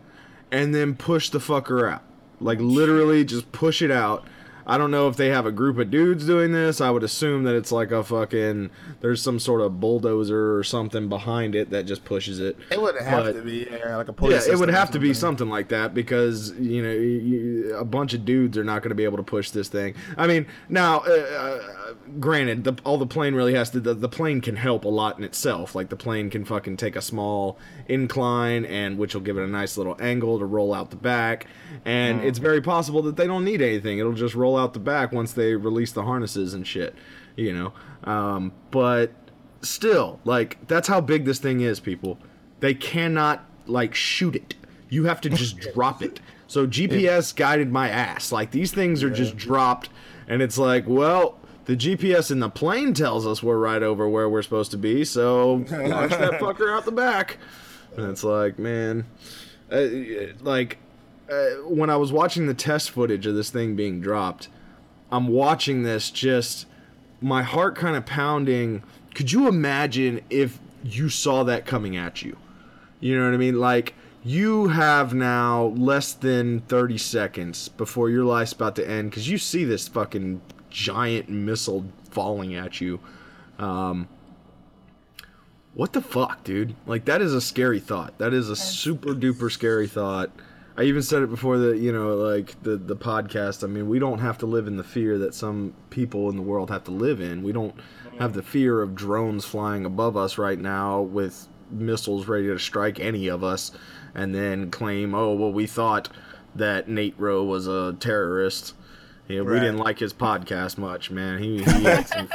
and 0.51 0.75
then 0.75 0.95
push 0.95 1.29
the 1.29 1.39
fucker 1.39 1.91
out. 1.93 2.03
Like 2.41 2.61
literally 2.61 3.25
just 3.27 3.53
push 3.53 3.83
it 3.83 3.91
out. 3.91 4.25
I 4.67 4.79
don't 4.79 4.91
know 4.91 5.09
if 5.09 5.17
they 5.17 5.29
have 5.29 5.47
a 5.47 5.53
group 5.53 5.79
of 5.79 5.91
dudes 5.91 6.27
doing 6.27 6.53
this. 6.53 6.81
I 6.81 6.91
would 6.91 7.03
assume 7.03 7.45
that 7.45 7.55
it's 7.55 7.73
like 7.73 7.91
a 7.91 8.03
fucking 8.05 8.71
there's 9.01 9.21
some 9.23 9.39
sort 9.39 9.61
of 9.61 9.81
bulldozer 9.81 10.57
or 10.57 10.63
something 10.65 11.09
behind 11.09 11.55
it 11.55 11.71
that 11.71 11.85
just 11.87 12.05
pushes 12.05 12.39
it. 12.41 12.57
it 12.71 12.81
would 12.81 12.97
have 12.97 13.25
But- 13.25 13.33
to 13.33 13.43
be 13.43 13.67
yeah, 13.71 13.97
like 13.97 14.09
a 14.09 14.13
police. 14.13 14.47
Yeah, 14.47 14.53
it 14.55 14.59
would 14.59 14.69
have 14.71 14.91
to 14.93 14.99
be 14.99 15.09
something. 15.15 15.23
something 15.33 15.49
like 15.51 15.69
that 15.69 15.95
because 15.95 16.53
you 16.59 16.83
know 16.83 16.93
you, 16.93 17.75
a 17.77 17.85
bunch 17.85 18.13
of 18.15 18.25
dudes 18.25 18.59
are 18.59 18.65
not 18.65 18.83
going 18.83 18.91
to 18.91 18.95
be 18.95 19.05
able 19.05 19.17
to 19.17 19.23
push 19.23 19.51
this 19.51 19.69
thing. 19.69 19.95
I 20.17 20.27
mean, 20.27 20.47
now, 20.69 20.99
uh, 21.01 21.11
uh, 21.11 21.61
granted, 22.21 22.65
the, 22.65 22.77
all 22.85 22.99
the 22.99 23.07
plane 23.07 23.35
really 23.35 23.55
has 23.55 23.71
to 23.71 23.81
the, 23.81 23.95
the 23.95 24.09
plane 24.09 24.41
can 24.41 24.57
help 24.57 24.85
a 24.85 24.89
lot 24.89 25.19
in 25.19 25.25
itself. 25.25 25.75
Like 25.75 25.89
the 25.89 25.97
plane 25.97 26.31
can 26.31 26.45
fucking 26.45 26.77
take 26.77 26.97
a 26.97 27.03
small 27.03 27.59
incline 27.89 28.65
and 28.65 28.99
which 28.99 29.15
will 29.15 29.21
give 29.23 29.37
it 29.39 29.43
a 29.43 29.49
nice 29.49 29.77
little 29.77 29.97
angle 30.01 30.39
to 30.39 30.45
roll 30.45 30.73
out 30.75 30.91
the 30.91 30.97
back, 30.97 31.47
and 31.85 32.21
Mm. 32.21 32.25
it's 32.25 32.39
very 32.39 32.61
possible 32.61 33.03
that 33.03 33.17
they 33.17 33.27
don't 33.27 33.45
need 33.45 33.61
anything. 33.63 33.99
It'll 33.99 34.13
just 34.13 34.35
roll 34.35 34.57
out 34.57 34.73
the 34.75 34.81
back 34.81 35.13
once 35.13 35.33
they 35.33 35.55
release 35.55 35.93
the 35.93 36.03
harnesses 36.05 36.55
and 36.55 36.67
shit. 36.67 36.95
You 37.37 37.53
know, 37.55 37.73
um, 38.05 38.53
but 38.71 39.13
still, 39.63 40.21
like 40.25 40.59
that's 40.69 40.89
how 40.89 41.01
big 41.01 41.25
this 41.25 41.39
thing 41.39 41.61
is, 41.61 41.81
people. 41.81 42.19
They 42.61 42.75
cannot 42.75 43.45
like 43.67 43.95
shoot 43.95 44.37
it. 44.37 44.55
You 44.89 45.05
have 45.05 45.21
to 45.23 45.31
just 45.31 45.59
drop 45.75 46.03
it. 46.03 46.21
So 46.47 46.67
GPS 46.67 47.35
guided 47.35 47.73
my 47.73 47.89
ass. 47.89 48.31
Like 48.33 48.51
these 48.51 48.73
things 48.73 49.03
are 49.03 49.09
just 49.11 49.37
dropped, 49.37 49.89
and 50.29 50.43
it's 50.43 50.59
like, 50.59 50.85
well, 50.87 51.39
the 51.65 51.77
GPS 51.77 52.31
in 52.31 52.41
the 52.41 52.49
plane 52.49 52.95
tells 52.95 53.27
us 53.27 53.43
we're 53.43 53.59
right 53.59 53.83
over 53.83 54.09
where 54.09 54.29
we're 54.29 54.43
supposed 54.43 54.71
to 54.73 54.79
be. 54.79 55.05
So 55.05 55.55
launch 55.55 56.11
that 56.11 56.33
fucker 56.41 56.75
out 56.75 56.85
the 56.85 56.93
back. 56.93 57.39
And 57.97 58.11
it's 58.11 58.25
like, 58.25 58.59
man, 58.59 59.05
uh, 59.71 59.87
like 60.41 60.79
uh, 61.31 61.63
when 61.67 61.91
I 61.91 61.97
was 61.97 62.13
watching 62.13 62.47
the 62.47 62.55
test 62.55 62.91
footage 62.91 63.27
of 63.27 63.35
this 63.35 63.51
thing 63.51 63.77
being 63.77 64.01
dropped, 64.01 64.49
I'm 65.11 65.29
watching 65.29 65.83
this 65.83 66.11
just 66.11 66.67
my 67.21 67.43
heart 67.43 67.77
kind 67.77 67.97
of 67.97 68.07
pounding. 68.07 68.83
Could 69.15 69.31
you 69.31 69.47
imagine 69.47 70.23
if 70.31 70.59
you 70.83 71.09
saw 71.09 71.45
that 71.45 71.67
coming 71.67 71.97
at 71.97 72.23
you? 72.23 72.37
You 73.01 73.19
know 73.19 73.27
what 73.27 73.35
I 73.35 73.39
mean? 73.39 73.61
Like 73.61 73.95
you 74.25 74.69
have 74.69 75.15
now 75.15 75.67
less 75.77 76.13
than 76.13 76.61
30 76.61 76.99
seconds 76.99 77.69
before 77.69 78.09
your 78.09 78.25
life's 78.25 78.53
about 78.53 78.77
to 78.77 78.89
end 78.89 79.11
because 79.11 79.29
you 79.29 79.39
see 79.39 79.65
this 79.65 79.89
fucking 79.89 80.41
giant 80.73 81.29
missile 81.29 81.85
falling 82.11 82.55
at 82.55 82.81
you. 82.81 82.99
Um, 83.59 84.09
what 85.75 85.93
the 85.93 86.03
fuck, 86.03 86.45
dude? 86.45 86.75
Like 86.87 87.05
that 87.07 87.23
is 87.23 87.35
a 87.35 87.41
scary 87.41 87.81
thought. 87.81 88.19
That 88.19 88.35
is 88.35 88.51
a 88.51 88.57
super 88.57 89.15
duper 89.15 89.51
scary 89.51 89.87
thought. 89.87 90.31
I 90.77 90.85
even 90.85 91.03
said 91.03 91.23
it 91.23 91.31
before 91.31 91.59
the 91.59 91.77
you 91.77 91.93
know 91.93 92.15
like 92.15 92.61
the 92.63 92.77
the 92.77 92.97
podcast. 92.97 93.63
I 93.63 93.67
mean, 93.67 93.89
we 93.89 93.99
don't 93.99 94.19
have 94.19 94.39
to 94.39 94.47
live 94.47 94.67
in 94.67 94.77
the 94.77 94.85
fear 94.85 95.19
that 95.19 95.35
some 95.35 95.75
people 95.91 96.29
in 96.31 96.37
the 96.37 96.43
world 96.43 96.71
have 96.71 96.85
to 96.85 96.91
live 96.91 97.21
in. 97.21 97.43
We 97.43 97.53
don't 97.53 97.75
have 98.19 98.33
the 98.33 98.43
fear 98.43 98.83
of 98.83 98.95
drones 98.95 99.45
flying 99.45 99.85
above 99.85 100.17
us 100.17 100.39
right 100.39 100.59
now 100.59 101.01
with 101.01 101.49
missiles 101.71 102.27
ready 102.27 102.49
to 102.49 102.59
strike 102.59 103.01
any 103.01 103.29
of 103.29 103.43
us, 103.45 103.73
and 104.15 104.35
then 104.35 104.71
claim, 104.71 105.15
oh 105.15 105.35
well, 105.35 105.53
we 105.53 105.67
thought 105.67 106.09
that 106.55 106.89
Nate 106.89 107.15
Rowe 107.19 107.45
was 107.45 107.67
a 107.67 107.97
terrorist. 107.99 108.75
Yeah, 109.29 109.43
we 109.43 109.55
didn't 109.61 109.79
like 109.79 109.99
his 109.99 110.13
podcast 110.13 110.79
much, 110.79 111.11
man. 111.11 111.43
He, 111.43 111.63
he 111.63 111.63
had 111.85 112.09
some 112.09 112.29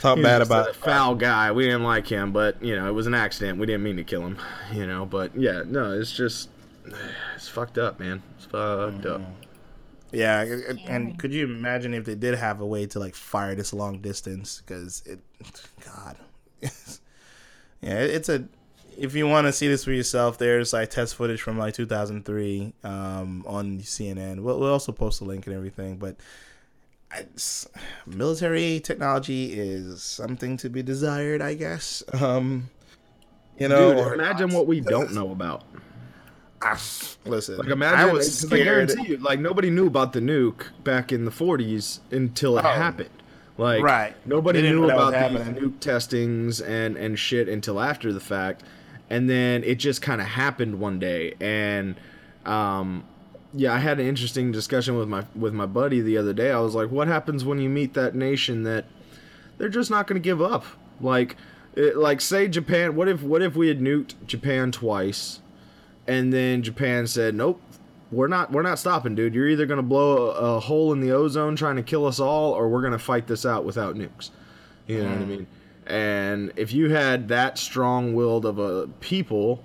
Talk 0.00 0.20
bad 0.20 0.42
about 0.42 0.68
a 0.68 0.74
foul 0.74 1.14
guy. 1.14 1.50
We 1.52 1.64
didn't 1.64 1.84
like 1.84 2.06
him, 2.06 2.30
but 2.30 2.62
you 2.62 2.76
know, 2.76 2.86
it 2.86 2.92
was 2.92 3.06
an 3.06 3.14
accident. 3.14 3.58
We 3.58 3.66
didn't 3.66 3.84
mean 3.84 3.96
to 3.96 4.04
kill 4.04 4.20
him, 4.20 4.38
you 4.70 4.86
know. 4.86 5.06
But 5.06 5.34
yeah, 5.34 5.62
no, 5.66 5.98
it's 5.98 6.12
just 6.12 6.50
it's 7.34 7.48
fucked 7.48 7.78
up, 7.78 7.98
man. 7.98 8.22
It's 8.36 8.44
fucked 8.44 9.06
up. 9.06 9.22
Mm-hmm. 9.22 9.32
Yeah, 10.12 10.44
and 10.86 11.18
could 11.18 11.32
you 11.32 11.44
imagine 11.44 11.94
if 11.94 12.04
they 12.04 12.14
did 12.14 12.34
have 12.34 12.60
a 12.60 12.66
way 12.66 12.84
to 12.86 12.98
like 12.98 13.14
fire 13.14 13.54
this 13.54 13.72
long 13.72 14.00
distance? 14.00 14.62
Because 14.64 15.02
it, 15.06 15.20
God, 15.84 16.16
yeah, 16.60 17.98
it's 17.98 18.28
a. 18.28 18.44
If 18.98 19.14
you 19.14 19.26
want 19.26 19.46
to 19.46 19.52
see 19.52 19.68
this 19.68 19.84
for 19.84 19.92
yourself, 19.92 20.38
there's 20.38 20.72
like 20.72 20.90
test 20.90 21.14
footage 21.16 21.40
from 21.40 21.58
like 21.58 21.74
2003 21.74 22.72
um, 22.84 23.44
on 23.46 23.78
CNN. 23.80 24.40
We'll, 24.40 24.58
we'll 24.60 24.72
also 24.72 24.92
post 24.92 25.20
a 25.20 25.24
link 25.24 25.46
and 25.46 25.54
everything. 25.56 25.96
But 25.96 26.16
it's, 27.14 27.68
military 28.06 28.80
technology 28.80 29.52
is 29.52 30.02
something 30.02 30.56
to 30.58 30.68
be 30.68 30.82
desired, 30.82 31.42
I 31.42 31.54
guess. 31.54 32.02
Um, 32.20 32.70
you 33.58 33.68
know, 33.68 33.94
Dude, 33.94 34.14
imagine 34.14 34.50
what 34.50 34.66
we 34.66 34.80
don't 34.80 35.12
know 35.14 35.30
about. 35.30 35.64
Ah, 36.62 36.80
listen, 37.26 37.58
Like 37.58 37.68
imagine, 37.68 37.98
I 38.08 38.10
was 38.10 38.40
'cause 38.42 38.52
I 38.52 38.56
guarantee 38.62 39.06
you, 39.08 39.16
like 39.18 39.38
nobody 39.38 39.68
knew 39.68 39.86
about 39.86 40.14
the 40.14 40.20
nuke 40.20 40.62
back 40.82 41.12
in 41.12 41.26
the 41.26 41.30
'40s 41.30 42.00
until 42.10 42.56
it 42.58 42.64
Oh. 42.64 42.68
happened. 42.68 43.10
Like 43.58 43.82
Right. 43.84 44.14
nobody 44.26 44.62
knew 44.62 44.80
know 44.80 44.86
that 44.86 44.96
was 44.96 45.08
about 45.10 45.32
the 45.54 45.60
nuke 45.60 45.78
testings 45.80 46.60
and 46.62 46.96
and 46.96 47.18
shit 47.18 47.48
until 47.50 47.80
after 47.80 48.12
the 48.14 48.20
fact, 48.20 48.62
and 49.14 49.30
then 49.30 49.62
it 49.62 49.76
just 49.76 50.02
kind 50.02 50.20
of 50.20 50.26
happened 50.26 50.80
one 50.80 50.98
day. 50.98 51.34
And 51.40 51.94
um, 52.44 53.04
yeah, 53.52 53.72
I 53.72 53.78
had 53.78 54.00
an 54.00 54.08
interesting 54.08 54.50
discussion 54.50 54.96
with 54.96 55.06
my 55.06 55.24
with 55.36 55.54
my 55.54 55.66
buddy 55.66 56.00
the 56.00 56.18
other 56.18 56.32
day. 56.32 56.50
I 56.50 56.58
was 56.58 56.74
like, 56.74 56.90
"What 56.90 57.06
happens 57.06 57.44
when 57.44 57.60
you 57.60 57.68
meet 57.68 57.94
that 57.94 58.16
nation 58.16 58.64
that 58.64 58.86
they're 59.56 59.68
just 59.68 59.88
not 59.88 60.08
going 60.08 60.20
to 60.20 60.24
give 60.24 60.42
up?" 60.42 60.64
Like 61.00 61.36
it, 61.76 61.96
like 61.96 62.20
say 62.20 62.48
Japan. 62.48 62.96
What 62.96 63.06
if 63.06 63.22
what 63.22 63.40
if 63.40 63.54
we 63.54 63.68
had 63.68 63.78
nuked 63.78 64.14
Japan 64.26 64.72
twice, 64.72 65.38
and 66.08 66.32
then 66.32 66.64
Japan 66.64 67.06
said, 67.06 67.36
"Nope, 67.36 67.62
we're 68.10 68.26
not 68.26 68.50
we're 68.50 68.62
not 68.62 68.80
stopping, 68.80 69.14
dude. 69.14 69.32
You're 69.32 69.48
either 69.48 69.64
gonna 69.64 69.82
blow 69.82 70.30
a, 70.32 70.56
a 70.56 70.60
hole 70.60 70.92
in 70.92 70.98
the 70.98 71.12
ozone 71.12 71.54
trying 71.54 71.76
to 71.76 71.84
kill 71.84 72.04
us 72.04 72.18
all, 72.18 72.52
or 72.52 72.68
we're 72.68 72.82
gonna 72.82 72.98
fight 72.98 73.28
this 73.28 73.46
out 73.46 73.64
without 73.64 73.94
nukes." 73.94 74.30
You 74.88 75.04
know 75.04 75.10
what 75.10 75.18
I 75.18 75.24
mean? 75.24 75.46
And 75.86 76.52
if 76.56 76.72
you 76.72 76.90
had 76.90 77.28
that 77.28 77.58
strong-willed 77.58 78.46
of 78.46 78.58
a 78.58 78.86
people, 79.00 79.62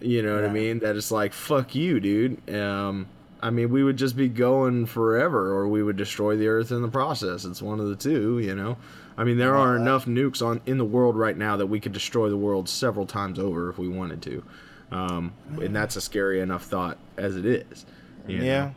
you 0.00 0.22
know 0.22 0.34
what 0.34 0.44
I 0.44 0.48
mean, 0.48 0.78
that 0.80 0.94
it's 0.96 1.10
like 1.10 1.32
fuck 1.32 1.74
you, 1.74 2.00
dude. 2.00 2.54
Um, 2.54 3.08
I 3.42 3.50
mean, 3.50 3.70
we 3.70 3.84
would 3.84 3.96
just 3.96 4.16
be 4.16 4.28
going 4.28 4.86
forever, 4.86 5.52
or 5.52 5.68
we 5.68 5.82
would 5.82 5.96
destroy 5.96 6.36
the 6.36 6.48
Earth 6.48 6.70
in 6.70 6.82
the 6.82 6.88
process. 6.88 7.44
It's 7.44 7.60
one 7.60 7.80
of 7.80 7.88
the 7.88 7.96
two, 7.96 8.38
you 8.38 8.54
know. 8.54 8.76
I 9.18 9.24
mean, 9.24 9.38
there 9.38 9.56
are 9.56 9.76
enough 9.76 10.04
nukes 10.06 10.44
on 10.44 10.60
in 10.66 10.78
the 10.78 10.84
world 10.84 11.16
right 11.16 11.36
now 11.36 11.56
that 11.56 11.66
we 11.66 11.80
could 11.80 11.92
destroy 11.92 12.28
the 12.28 12.36
world 12.36 12.68
several 12.68 13.06
times 13.06 13.38
over 13.38 13.70
if 13.70 13.78
we 13.78 13.88
wanted 13.88 14.20
to, 14.22 14.44
um, 14.92 15.32
and 15.60 15.74
that's 15.74 15.96
a 15.96 16.00
scary 16.00 16.40
enough 16.40 16.64
thought 16.64 16.98
as 17.16 17.36
it 17.36 17.46
is. 17.46 17.86
you 18.26 18.38
know? 18.38 18.44
Yeah. 18.44 18.70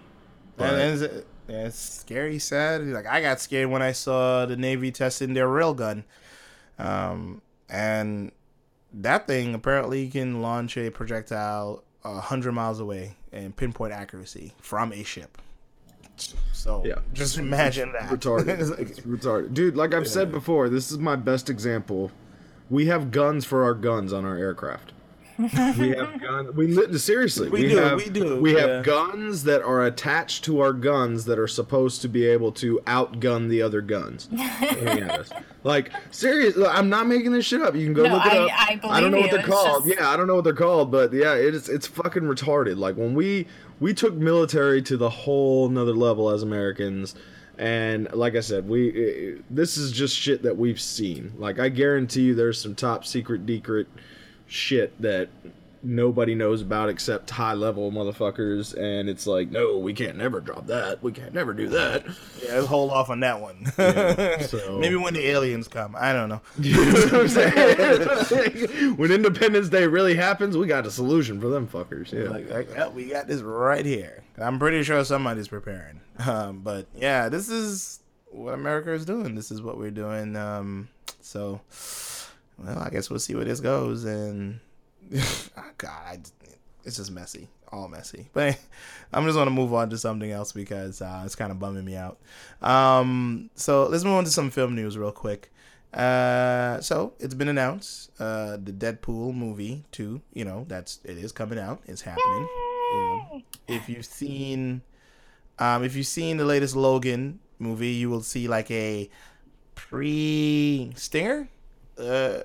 And 0.57 1.01
it's, 1.01 1.25
it's 1.47 1.77
scary, 1.77 2.39
sad. 2.39 2.85
Like 2.85 3.07
I 3.07 3.21
got 3.21 3.39
scared 3.39 3.69
when 3.69 3.81
I 3.81 3.91
saw 3.91 4.45
the 4.45 4.57
Navy 4.57 4.91
testing 4.91 5.33
their 5.33 5.47
railgun, 5.47 6.03
um, 6.79 7.41
and 7.69 8.31
that 8.93 9.27
thing 9.27 9.53
apparently 9.53 10.07
can 10.09 10.41
launch 10.41 10.77
a 10.77 10.89
projectile 10.89 11.83
a 12.03 12.19
hundred 12.19 12.53
miles 12.53 12.79
away 12.79 13.15
and 13.31 13.55
pinpoint 13.55 13.93
accuracy 13.93 14.53
from 14.59 14.91
a 14.93 15.03
ship. 15.03 15.37
So 16.53 16.83
Yeah. 16.85 16.95
just 17.13 17.37
imagine 17.37 17.91
that. 17.93 18.09
retarded. 18.09 18.69
Like- 18.77 18.87
retarded, 19.05 19.53
dude. 19.53 19.77
Like 19.77 19.93
I've 19.93 20.07
said 20.07 20.31
before, 20.31 20.67
this 20.69 20.91
is 20.91 20.97
my 20.97 21.15
best 21.15 21.49
example. 21.49 22.11
We 22.69 22.87
have 22.87 23.11
guns 23.11 23.45
for 23.45 23.63
our 23.63 23.73
guns 23.73 24.11
on 24.13 24.25
our 24.25 24.37
aircraft. 24.37 24.93
We 25.39 25.47
have 25.47 25.77
guns. 26.21 26.55
We 26.55 26.97
seriously. 26.97 27.49
We 27.49 27.67
do, 27.69 27.77
Have, 27.77 27.97
we 27.97 28.09
do, 28.09 28.39
We 28.41 28.55
yeah. 28.55 28.67
have 28.67 28.85
guns 28.85 29.43
that 29.45 29.61
are 29.61 29.85
attached 29.85 30.43
to 30.45 30.59
our 30.59 30.73
guns 30.73 31.25
that 31.25 31.39
are 31.39 31.47
supposed 31.47 32.01
to 32.01 32.09
be 32.09 32.25
able 32.25 32.51
to 32.53 32.79
outgun 32.85 33.47
the 33.49 33.61
other 33.61 33.81
guns. 33.81 34.27
aiming 34.33 35.03
at 35.03 35.11
us. 35.21 35.29
Like 35.63 35.91
seriously, 36.11 36.65
I'm 36.65 36.89
not 36.89 37.07
making 37.07 37.31
this 37.31 37.45
shit 37.45 37.61
up. 37.61 37.75
You 37.75 37.85
can 37.85 37.93
go 37.93 38.03
No, 38.03 38.15
look 38.15 38.25
it 38.25 38.33
I- 38.33 38.37
up. 38.45 38.51
I 38.85 38.99
don't 39.01 39.11
believe 39.11 39.11
know 39.11 39.19
what 39.21 39.31
they're 39.31 39.39
It's 39.39 39.49
called. 39.49 39.85
just- 39.85 39.97
Yeah, 39.99 40.09
I 40.09 40.17
don't 40.17 40.27
know 40.27 40.35
what 40.35 40.43
they're 40.43 40.53
called, 40.53 40.91
but 40.91 41.13
yeah, 41.13 41.33
it's 41.33 41.69
it's 41.69 41.87
fucking 41.87 42.23
retarded. 42.23 42.77
Like 42.77 42.95
when 42.97 43.13
we 43.15 43.47
we 43.79 43.93
took 43.93 44.13
military 44.15 44.81
to 44.83 44.97
the 44.97 45.09
whole 45.09 45.67
another 45.67 45.93
level 45.93 46.29
as 46.29 46.43
Americans, 46.43 47.15
and 47.57 48.11
like 48.13 48.35
I 48.35 48.41
said, 48.41 48.67
we 48.67 49.37
this 49.49 49.77
is 49.77 49.91
just 49.93 50.15
shit 50.15 50.43
that 50.43 50.57
we've 50.57 50.79
seen. 50.81 51.33
Like 51.37 51.59
I 51.59 51.69
guarantee 51.69 52.23
you, 52.23 52.35
there's 52.35 52.59
some 52.61 52.75
top 52.75 53.05
secret, 53.05 53.45
decret 53.45 53.85
shit 54.49 54.99
that 55.01 55.29
nobody 55.81 56.35
knows 56.35 56.61
about 56.61 56.89
except 56.89 57.29
high 57.29 57.53
level 57.53 57.89
motherfuckers, 57.89 58.73
and 58.77 59.07
it's 59.07 59.25
like, 59.25 59.49
no, 59.49 59.77
we 59.77 59.93
can't 59.93 60.17
never 60.17 60.41
drop 60.41 60.67
that. 60.67 61.01
We 61.01 61.13
can't 61.13 61.33
never 61.33 61.53
do 61.53 61.69
that. 61.69 62.05
yeah, 62.43 62.55
let's 62.55 62.67
hold 62.67 62.91
off 62.91 63.09
on 63.09 63.21
that 63.21 63.39
one. 63.39 63.71
Yeah, 63.77 64.41
so- 64.45 64.77
Maybe 64.77 64.97
when 64.97 65.13
the 65.13 65.25
aliens 65.29 65.69
come, 65.69 65.95
I 65.97 66.11
don't 66.11 66.27
know. 66.27 66.41
You 66.59 66.75
know 66.75 66.91
what 66.91 67.13
I'm 67.13 68.25
saying? 68.25 68.97
when 68.97 69.09
Independence 69.11 69.69
Day 69.69 69.87
really 69.87 70.15
happens, 70.15 70.57
we 70.57 70.67
got 70.67 70.85
a 70.85 70.91
solution 70.91 71.39
for 71.39 71.47
them 71.47 71.65
fuckers. 71.65 72.11
Yeah. 72.11 72.29
Like, 72.29 72.49
like, 72.49 72.69
yeah, 72.71 72.89
we 72.89 73.05
got 73.05 73.27
this 73.27 73.39
right 73.41 73.85
here. 73.85 74.23
I'm 74.37 74.59
pretty 74.59 74.83
sure 74.83 75.05
somebody's 75.05 75.47
preparing. 75.47 76.01
Um, 76.27 76.59
but 76.59 76.87
yeah, 76.97 77.29
this 77.29 77.47
is 77.47 78.01
what 78.31 78.53
America 78.53 78.91
is 78.91 79.05
doing. 79.05 79.35
This 79.35 79.49
is 79.49 79.61
what 79.61 79.77
we're 79.77 79.91
doing. 79.91 80.35
Um, 80.35 80.89
so, 81.21 81.61
well, 82.63 82.79
I 82.79 82.89
guess 82.89 83.09
we'll 83.09 83.19
see 83.19 83.35
where 83.35 83.45
this 83.45 83.59
goes. 83.59 84.05
And 84.05 84.59
oh, 85.15 85.45
God, 85.77 86.01
I, 86.05 86.19
it's 86.83 86.97
just 86.97 87.11
messy, 87.11 87.47
all 87.71 87.87
messy. 87.87 88.27
But 88.33 88.59
I'm 89.13 89.25
just 89.25 89.35
going 89.35 89.47
to 89.47 89.51
move 89.51 89.73
on 89.73 89.89
to 89.89 89.97
something 89.97 90.31
else 90.31 90.51
because 90.51 91.01
uh, 91.01 91.23
it's 91.25 91.35
kind 91.35 91.51
of 91.51 91.59
bumming 91.59 91.85
me 91.85 91.95
out. 91.95 92.19
Um, 92.61 93.49
so 93.55 93.87
let's 93.87 94.03
move 94.03 94.15
on 94.15 94.25
to 94.25 94.31
some 94.31 94.49
film 94.49 94.75
news 94.75 94.97
real 94.97 95.11
quick. 95.11 95.51
Uh, 95.93 96.79
so 96.81 97.13
it's 97.19 97.33
been 97.33 97.47
announced, 97.47 98.11
uh, 98.19 98.57
the 98.57 98.71
Deadpool 98.71 99.33
movie 99.33 99.83
two. 99.91 100.21
You 100.33 100.45
know, 100.45 100.65
that's 100.67 100.99
it 101.03 101.17
is 101.17 101.31
coming 101.31 101.57
out. 101.57 101.81
It's 101.85 102.01
happening. 102.01 102.47
You 102.91 102.97
know, 102.97 103.41
if 103.67 103.89
you've 103.89 104.05
seen, 104.05 104.81
um, 105.57 105.83
if 105.83 105.95
you've 105.95 106.07
seen 106.07 106.37
the 106.37 106.45
latest 106.45 106.75
Logan 106.75 107.39
movie, 107.57 107.89
you 107.89 108.09
will 108.09 108.21
see 108.21 108.47
like 108.47 108.69
a 108.69 109.09
pre 109.75 110.91
stinger, 110.95 111.49
uh, 111.99 112.43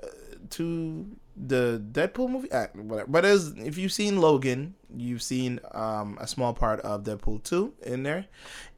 to 0.50 1.06
the 1.36 1.82
Deadpool 1.92 2.30
movie. 2.30 2.50
Uh, 2.52 2.66
whatever. 2.74 3.10
But 3.10 3.24
as 3.24 3.54
if 3.56 3.78
you've 3.78 3.92
seen 3.92 4.20
Logan, 4.20 4.74
you've 4.96 5.22
seen 5.22 5.60
um 5.72 6.18
a 6.20 6.26
small 6.26 6.52
part 6.52 6.80
of 6.80 7.04
Deadpool 7.04 7.42
two 7.42 7.74
in 7.82 8.02
there, 8.02 8.26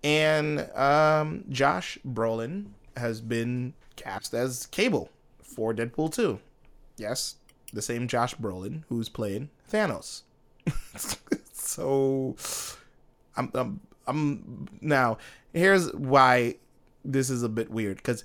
and 0.05 0.61
um 0.77 1.45
Josh 1.49 1.99
Brolin 2.07 2.67
has 2.97 3.21
been 3.21 3.75
cast 3.97 4.35
as 4.35 4.67
Cable 4.67 5.11
for 5.43 5.75
Deadpool 5.75 6.13
2. 6.13 6.39
Yes, 6.97 7.37
the 7.73 7.83
same 7.83 8.09
Josh 8.09 8.35
Brolin 8.37 8.85
who's 8.89 9.09
playing 9.09 9.51
Thanos. 9.71 10.23
so 11.53 12.37
I'm, 13.37 13.51
I'm 13.55 13.81
I'm 14.07 14.69
now 14.81 15.19
here's 15.53 15.93
why 15.93 16.57
this 17.05 17.31
is 17.31 17.43
a 17.43 17.49
bit 17.49 17.71
weird 17.71 18.03
cuz 18.03 18.25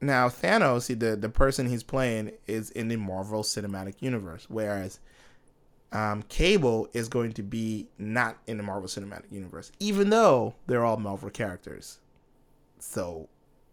now 0.00 0.28
Thanos 0.28 0.88
he- 0.88 0.94
the 0.94 1.16
the 1.16 1.28
person 1.28 1.68
he's 1.68 1.82
playing 1.82 2.32
is 2.46 2.70
in 2.70 2.88
the 2.88 2.96
Marvel 2.96 3.42
Cinematic 3.42 3.94
Universe 4.00 4.46
whereas 4.48 5.00
um, 5.92 6.22
Cable 6.28 6.88
is 6.92 7.08
going 7.08 7.32
to 7.32 7.42
be 7.42 7.88
not 7.98 8.36
in 8.46 8.58
the 8.58 8.62
Marvel 8.62 8.88
Cinematic 8.88 9.30
Universe, 9.30 9.72
even 9.78 10.10
though 10.10 10.54
they're 10.66 10.84
all 10.84 10.98
Marvel 10.98 11.30
characters. 11.30 11.98
So, 12.78 13.28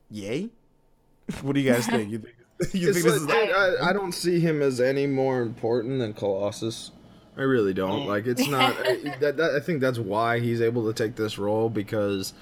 yay! 0.09 0.49
what 1.41 1.53
do 1.53 1.59
you 1.59 1.71
guys 1.71 1.87
think? 1.87 2.09
You 2.09 2.19
think, 2.19 2.35
you 2.73 2.93
think 2.93 3.05
this 3.05 3.23
like, 3.23 3.49
is 3.49 3.55
I, 3.55 3.89
I 3.89 3.93
don't 3.93 4.13
see 4.13 4.39
him 4.39 4.61
as 4.61 4.79
any 4.79 5.07
more 5.07 5.41
important 5.41 5.99
than 5.99 6.13
Colossus. 6.13 6.91
I 7.37 7.41
really 7.41 7.73
don't. 7.73 8.07
Like, 8.07 8.27
it's 8.27 8.47
not. 8.47 8.77
I, 8.79 9.17
that, 9.19 9.35
that, 9.35 9.55
I 9.55 9.59
think 9.59 9.81
that's 9.81 9.99
why 9.99 10.39
he's 10.39 10.61
able 10.61 10.85
to 10.85 10.93
take 10.93 11.17
this 11.17 11.37
role 11.37 11.69
because 11.69 12.33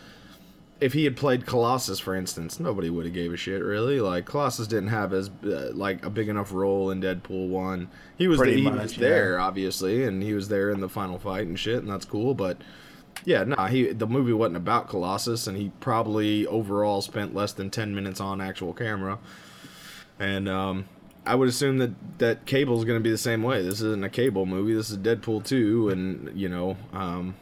if 0.83 0.91
he 0.91 1.05
had 1.05 1.15
played 1.15 1.45
Colossus, 1.45 1.97
for 1.97 2.13
instance, 2.13 2.59
nobody 2.59 2.89
would 2.89 3.05
have 3.05 3.13
gave 3.13 3.31
a 3.31 3.37
shit. 3.37 3.63
Really, 3.63 4.01
like 4.01 4.25
Colossus 4.25 4.67
didn't 4.67 4.89
have 4.89 5.13
as 5.13 5.29
uh, 5.45 5.71
like 5.73 6.03
a 6.05 6.09
big 6.09 6.27
enough 6.27 6.51
role 6.51 6.91
in 6.91 7.01
Deadpool 7.01 7.47
one. 7.47 7.89
He 8.17 8.27
was 8.27 8.37
Pretty 8.37 8.57
he 8.57 8.63
much, 8.63 8.81
was 8.81 8.97
yeah. 8.97 9.09
there 9.09 9.39
obviously, 9.39 10.03
and 10.03 10.21
he 10.21 10.33
was 10.33 10.49
there 10.49 10.71
in 10.71 10.81
the 10.81 10.89
final 10.89 11.17
fight 11.17 11.47
and 11.47 11.57
shit, 11.57 11.77
and 11.77 11.89
that's 11.89 12.03
cool. 12.03 12.33
But 12.33 12.57
yeah, 13.23 13.45
nah, 13.45 13.67
he 13.67 13.93
the 13.93 14.05
movie 14.05 14.33
wasn't 14.33 14.57
about 14.57 14.89
Colossus, 14.89 15.47
and 15.47 15.55
he 15.55 15.71
probably 15.79 16.45
overall 16.47 17.01
spent 17.01 17.33
less 17.33 17.53
than 17.53 17.69
ten 17.69 17.95
minutes 17.95 18.19
on 18.19 18.41
actual 18.41 18.73
camera. 18.73 19.19
And 20.19 20.49
um, 20.49 20.85
I 21.25 21.35
would 21.35 21.47
assume 21.47 21.77
that 21.77 22.19
that 22.19 22.45
Cable's 22.45 22.83
going 22.83 22.99
to 22.99 23.03
be 23.03 23.09
the 23.09 23.17
same 23.17 23.41
way. 23.41 23.63
This 23.63 23.79
isn't 23.79 24.03
a 24.03 24.09
Cable 24.09 24.45
movie. 24.45 24.73
This 24.73 24.89
is 24.89 24.97
Deadpool 24.97 25.45
two, 25.45 25.87
and 25.87 26.29
you 26.37 26.49
know, 26.49 26.75
um, 26.91 27.35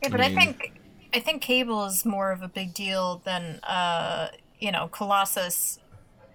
Yeah, 0.00 0.10
but 0.10 0.20
I 0.20 0.26
I, 0.26 0.34
think 0.34 0.75
I 1.16 1.20
think 1.20 1.40
Cable 1.40 1.86
is 1.86 2.04
more 2.04 2.30
of 2.30 2.42
a 2.42 2.48
big 2.48 2.74
deal 2.74 3.22
than 3.24 3.58
uh, 3.62 4.28
you 4.60 4.70
know 4.70 4.88
Colossus. 4.88 5.78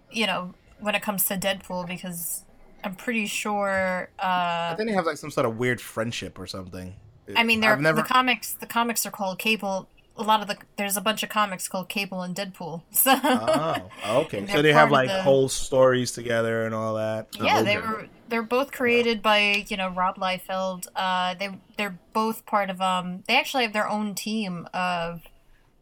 You 0.10 0.26
know, 0.26 0.56
when 0.80 0.96
it 0.96 1.04
comes 1.04 1.26
to 1.26 1.38
Deadpool, 1.38 1.88
because 1.88 2.44
I'm 2.84 2.96
pretty 2.96 3.28
sure. 3.28 4.10
Uh, 4.17 4.72
I 4.72 4.74
think 4.76 4.89
they 4.89 4.96
have 4.96 5.06
like 5.06 5.17
some 5.17 5.30
sort 5.30 5.46
of 5.46 5.58
weird 5.58 5.80
friendship 5.80 6.39
or 6.39 6.48
something. 6.48 6.96
I 7.36 7.44
mean, 7.44 7.60
there 7.60 7.74
are 7.74 7.78
never. 7.78 8.02
the 8.02 8.08
comics. 8.08 8.54
The 8.54 8.65
comics 8.65 9.06
are 9.06 9.12
called 9.12 9.38
Cable. 9.38 9.88
A 10.17 10.24
lot 10.24 10.41
of 10.41 10.48
the 10.48 10.58
there's 10.78 10.98
a 10.98 11.02
bunch 11.02 11.22
of 11.22 11.30
comics 11.30 11.67
called 11.67 11.88
Cable 11.88 12.24
and 12.24 12.36
Deadpool. 12.36 12.82
So 12.91 13.13
oh, 13.24 14.22
okay. 14.24 14.48
So 14.48 14.63
they're 14.63 14.74
have 14.74 14.89
like 14.89 15.10
the- 15.10 15.22
whole 15.22 15.48
stories 15.48 16.12
together 16.12 16.65
and 16.65 16.74
all 16.74 16.96
that. 16.96 17.28
yeah, 17.39 17.62
they 17.62 17.78
okay. 17.78 17.88
were 17.88 18.08
they're 18.32 18.41
both 18.41 18.72
created 18.72 19.22
by 19.22 19.65
you 19.67 19.78
know 19.78 19.89
Rob 19.89 20.15
Liefeld. 20.15 20.88
Uh, 20.96 21.36
they 21.36 21.50
they're 21.78 22.00
both 22.13 22.46
part 22.48 22.72
of 22.72 22.82
um. 22.82 23.24
They 23.28 23.38
actually 23.38 23.63
have 23.63 23.74
their 23.74 23.88
own 23.88 24.15
team 24.15 24.67
of, 24.74 25.22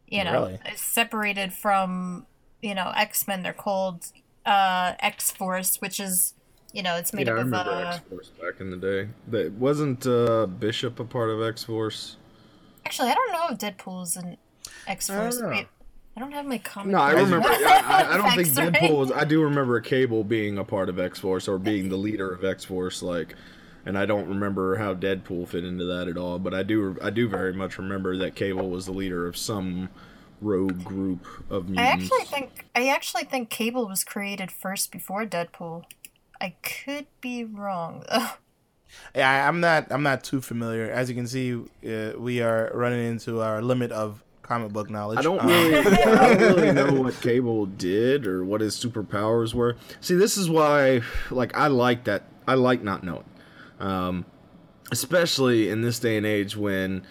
you 0.07 0.23
know, 0.25 0.41
Really? 0.47 0.59
separated 0.75 1.53
from 1.53 2.25
you 2.61 2.75
know 2.75 2.91
X 2.95 3.25
Men. 3.27 3.43
They're 3.43 3.53
called 3.53 4.07
uh 4.45 4.93
X 4.99 5.31
Force, 5.31 5.77
which 5.79 5.99
is 5.99 6.33
you 6.73 6.83
know 6.83 6.95
it's 6.95 7.13
made 7.13 7.27
yeah, 7.27 7.33
I 7.33 7.35
up 7.37 7.39
of 7.41 7.45
remember 7.45 7.71
uh. 7.71 7.95
X 7.95 8.03
Force 8.09 8.29
back 8.41 8.59
in 8.59 8.71
the 8.71 8.77
day. 8.77 9.09
That 9.29 9.53
wasn't 9.53 10.05
uh, 10.05 10.47
Bishop 10.47 10.99
a 10.99 11.05
part 11.05 11.29
of 11.29 11.41
X 11.41 11.63
Force. 11.63 12.17
Actually, 12.85 13.09
I 13.09 13.13
don't 13.13 13.31
know 13.31 13.47
if 13.51 13.57
Deadpool's 13.59 14.17
an 14.17 14.37
X 14.87 15.07
Force. 15.07 15.39
I 16.19 16.23
don't 16.23 16.31
know. 16.31 16.37
Wait, 16.37 16.41
I 16.41 16.41
don't 16.41 16.43
have 16.43 16.45
my 16.45 16.57
comic. 16.57 16.91
No, 16.91 16.97
I 16.99 17.11
remember. 17.11 17.47
I, 17.49 17.81
I, 17.85 18.13
I 18.13 18.17
don't 18.17 18.31
think 18.31 18.49
Deadpool 18.49 18.97
was. 18.97 19.11
I 19.11 19.23
do 19.23 19.41
remember 19.43 19.79
Cable 19.79 20.23
being 20.23 20.57
a 20.57 20.63
part 20.63 20.89
of 20.89 20.99
X 20.99 21.19
Force 21.19 21.47
or 21.47 21.57
being 21.57 21.89
the 21.89 21.97
leader 21.97 22.29
of 22.31 22.43
X 22.43 22.65
Force, 22.65 23.01
like. 23.01 23.35
And 23.85 23.97
I 23.97 24.05
don't 24.05 24.27
remember 24.27 24.75
how 24.75 24.93
Deadpool 24.93 25.47
fit 25.47 25.63
into 25.63 25.85
that 25.85 26.09
at 26.09 26.17
all, 26.17 26.37
but 26.37 26.53
I 26.53 26.63
do. 26.63 26.97
I 27.01 27.09
do 27.09 27.29
very 27.29 27.53
much 27.53 27.77
remember 27.77 28.17
that 28.17 28.35
Cable 28.35 28.69
was 28.69 28.85
the 28.85 28.91
leader 28.91 29.25
of 29.25 29.37
some 29.37 29.89
rogue 30.41 30.83
group 30.83 31.25
of 31.49 31.69
mutants. 31.69 31.79
I 31.79 31.95
mutants. 31.95 32.11
actually 32.11 32.25
think 32.25 32.65
I 32.75 32.87
actually 32.89 33.23
think 33.23 33.49
Cable 33.49 33.87
was 33.87 34.03
created 34.03 34.51
first 34.51 34.91
before 34.91 35.25
Deadpool. 35.25 35.85
I 36.41 36.55
could 36.61 37.07
be 37.21 37.45
wrong 37.45 38.03
though. 38.11 38.27
Yeah, 39.15 39.47
I'm 39.47 39.59
not. 39.61 39.87
I'm 39.91 40.03
not 40.03 40.23
too 40.23 40.41
familiar. 40.41 40.91
As 40.91 41.09
you 41.09 41.15
can 41.15 41.27
see, 41.27 41.53
uh, 41.55 42.19
we 42.19 42.41
are 42.41 42.71
running 42.73 43.05
into 43.05 43.41
our 43.41 43.61
limit 43.61 43.91
of 43.91 44.23
comic 44.49 44.73
book 44.73 44.89
knowledge. 44.89 45.19
I 45.19 45.21
don't 45.21 45.39
Um, 45.39 45.47
really, 45.47 45.75
I 46.03 46.33
don't 46.33 46.39
really 46.39 46.71
know 46.71 47.01
what 47.03 47.21
Cable 47.21 47.67
did 47.67 48.25
or 48.25 48.43
what 48.43 48.61
his 48.61 48.75
superpowers 48.75 49.53
were. 49.53 49.77
See, 50.01 50.15
this 50.15 50.37
is 50.37 50.49
why, 50.49 51.01
like, 51.29 51.55
I 51.55 51.67
like 51.67 52.05
that. 52.05 52.23
I 52.47 52.55
like 52.55 52.81
not 52.81 53.03
knowing, 53.03 53.25
um, 53.79 54.25
especially 54.91 55.69
in 55.69 55.81
this 55.81 55.99
day 55.99 56.17
and 56.17 56.25
age 56.25 56.57
when 56.57 57.03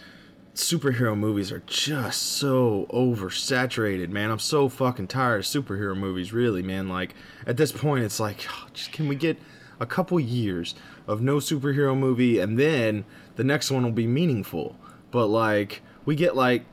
superhero 0.55 1.16
movies 1.16 1.53
are 1.53 1.62
just 1.66 2.20
so 2.22 2.87
oversaturated. 2.92 4.09
Man, 4.09 4.33
I'm 4.33 4.40
so 4.40 4.68
fucking 4.68 5.07
tired 5.07 5.38
of 5.38 5.44
superhero 5.44 5.96
movies. 5.96 6.33
Really, 6.33 6.62
man. 6.62 6.88
Like, 6.88 7.14
at 7.46 7.57
this 7.57 7.70
point, 7.70 8.03
it's 8.05 8.18
like, 8.18 8.48
just 8.72 8.90
can 8.90 9.07
we 9.07 9.14
get 9.14 9.38
a 9.79 9.87
couple 9.87 10.18
years 10.18 10.74
of 11.07 11.20
no 11.20 11.37
superhero 11.37 11.96
movie, 11.96 12.40
and 12.40 12.59
then 12.59 13.05
the 13.37 13.44
next 13.44 13.70
one 13.70 13.85
will 13.85 13.92
be 13.92 14.09
meaningful. 14.09 14.74
But 15.12 15.29
like, 15.29 15.83
we 16.05 16.16
get 16.16 16.35
like 16.35 16.64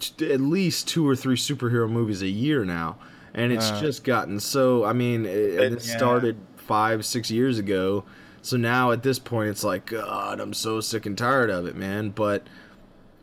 t- 0.00 0.32
at 0.32 0.40
least 0.40 0.88
two 0.88 1.06
or 1.08 1.14
three 1.14 1.36
superhero 1.36 1.88
movies 1.88 2.22
a 2.22 2.28
year 2.28 2.64
now, 2.64 2.98
and 3.34 3.52
it's 3.52 3.70
Uh. 3.70 3.80
just 3.80 4.04
gotten 4.04 4.40
so. 4.40 4.84
I 4.84 4.92
mean, 4.92 5.24
it, 5.26 5.56
But, 5.56 5.64
it 5.66 5.72
yeah. 5.86 5.96
started 5.96 6.36
five, 6.56 7.04
six 7.04 7.30
years 7.30 7.58
ago. 7.58 8.04
So 8.42 8.56
now 8.56 8.90
at 8.90 9.02
this 9.02 9.18
point, 9.18 9.50
it's 9.50 9.62
like, 9.64 9.86
God, 9.86 10.40
I'm 10.40 10.54
so 10.54 10.80
sick 10.80 11.04
and 11.04 11.16
tired 11.18 11.50
of 11.50 11.66
it, 11.66 11.76
man. 11.76 12.10
But 12.10 12.46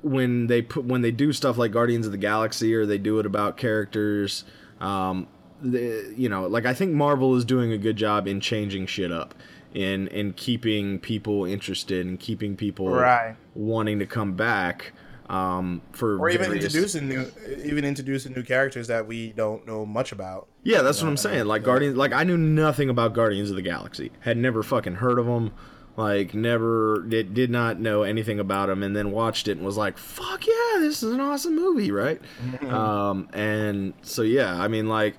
when 0.01 0.47
they 0.47 0.61
put 0.61 0.85
when 0.85 1.01
they 1.01 1.11
do 1.11 1.33
stuff 1.33 1.57
like 1.57 1.71
Guardians 1.71 2.05
of 2.05 2.11
the 2.11 2.17
Galaxy 2.19 2.73
or 2.75 2.85
they 2.85 2.97
do 2.99 3.19
it 3.19 3.25
about 3.25 3.57
characters, 3.57 4.43
um, 4.79 5.27
the, 5.61 6.13
you 6.15 6.29
know, 6.29 6.45
like 6.47 6.65
I 6.67 6.73
think 6.73 6.93
Marvel 6.93 7.35
is 7.35 7.43
doing 7.45 7.71
a 7.71 7.77
good 7.79 7.95
job 7.95 8.27
in 8.27 8.39
changing 8.39 8.85
shit 8.85 9.11
up, 9.11 9.33
in 9.73 10.07
in 10.09 10.33
keeping 10.33 10.99
people 10.99 11.45
interested 11.45 12.05
and 12.05 12.19
keeping 12.19 12.55
people 12.55 12.89
Right. 12.89 13.35
wanting 13.55 13.97
to 13.99 14.05
come 14.05 14.33
back. 14.33 14.93
Um, 15.29 15.81
for 15.91 16.17
or 16.17 16.29
even 16.29 16.47
various- 16.47 16.65
introducing 16.65 17.09
new, 17.09 17.25
even 17.63 17.83
introducing 17.83 18.33
new 18.33 18.43
characters 18.43 18.87
that 18.87 19.07
we 19.07 19.33
don't 19.33 19.67
know 19.67 19.85
much 19.85 20.13
about. 20.13 20.47
Yeah, 20.63 20.81
that's 20.81 21.01
what 21.01 21.09
I'm 21.09 21.17
saying. 21.17 21.45
Like 21.45 21.63
yeah. 21.63 21.65
Guardians, 21.65 21.97
like 21.97 22.13
I 22.13 22.23
knew 22.23 22.37
nothing 22.37 22.89
about 22.89 23.13
Guardians 23.13 23.49
of 23.49 23.57
the 23.57 23.61
Galaxy. 23.61 24.11
Had 24.21 24.37
never 24.37 24.63
fucking 24.63 24.95
heard 24.95 25.19
of 25.19 25.25
them. 25.25 25.51
Like 25.97 26.33
never 26.33 27.03
did 27.09 27.33
did 27.33 27.49
not 27.49 27.79
know 27.79 28.03
anything 28.03 28.39
about 28.39 28.67
them, 28.67 28.83
and 28.83 28.95
then 28.95 29.11
watched 29.11 29.47
it 29.47 29.57
and 29.57 29.65
was 29.65 29.77
like, 29.77 29.97
"Fuck 29.97 30.45
yeah, 30.45 30.79
this 30.79 31.01
is 31.01 31.11
an 31.11 31.19
awesome 31.19 31.55
movie, 31.55 31.91
right?" 31.91 32.21
um, 32.61 33.27
and 33.33 33.93
so 34.03 34.21
yeah, 34.21 34.61
I 34.61 34.67
mean, 34.67 34.87
like 34.87 35.15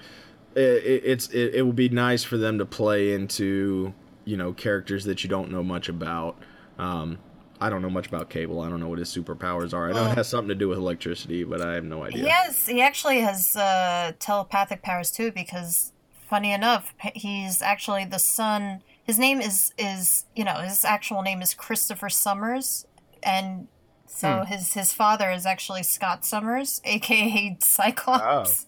it, 0.55 0.61
it, 0.61 1.03
it's 1.05 1.29
it, 1.31 1.55
it 1.57 1.62
would 1.66 1.77
be 1.77 1.88
nice 1.88 2.23
for 2.23 2.38
them 2.38 2.59
to 2.59 2.64
play 2.64 3.12
into 3.12 3.92
you 4.25 4.37
know 4.37 4.53
characters 4.53 5.05
that 5.05 5.25
you 5.25 5.29
don't 5.29 5.51
know 5.51 5.64
much 5.64 5.88
about. 5.88 6.38
Um, 6.79 7.18
I 7.61 7.71
don't 7.71 7.83
know 7.83 7.90
much 7.90 8.07
about 8.07 8.31
Cable. 8.31 8.61
I 8.61 8.68
don't 8.68 8.81
know 8.81 8.88
what 8.88 8.99
his 8.99 9.14
superpowers 9.14 9.73
are. 9.75 9.90
I 9.90 9.92
know 9.92 10.11
it 10.11 10.16
has 10.16 10.29
something 10.29 10.49
to 10.49 10.55
do 10.55 10.68
with 10.68 10.79
electricity, 10.79 11.44
but 11.44 11.61
I 11.61 11.75
have 11.75 11.85
no 11.85 12.05
idea. 12.05 12.23
He 12.23 12.29
has 12.29 12.66
he 12.66 12.81
actually 12.81 13.21
has 13.21 13.57
uh, 13.57 14.12
telepathic 14.18 14.83
powers 14.83 15.11
too 15.11 15.33
because 15.33 15.92
funny 16.29 16.53
enough 16.53 16.94
he's 17.14 17.62
actually 17.62 18.05
the 18.05 18.18
son 18.18 18.83
his 19.03 19.18
name 19.18 19.40
is 19.40 19.73
is 19.79 20.27
you 20.37 20.44
know 20.44 20.57
his 20.57 20.85
actual 20.85 21.23
name 21.23 21.40
is 21.40 21.55
Christopher 21.55 22.11
Summers 22.11 22.87
and 23.23 23.66
so 24.07 24.44
his 24.44 24.75
his 24.75 24.92
father 24.92 25.31
is 25.31 25.47
actually 25.47 25.83
Scott 25.83 26.25
Summers 26.27 26.83
aka 26.85 27.57
Cyclops 27.61 28.66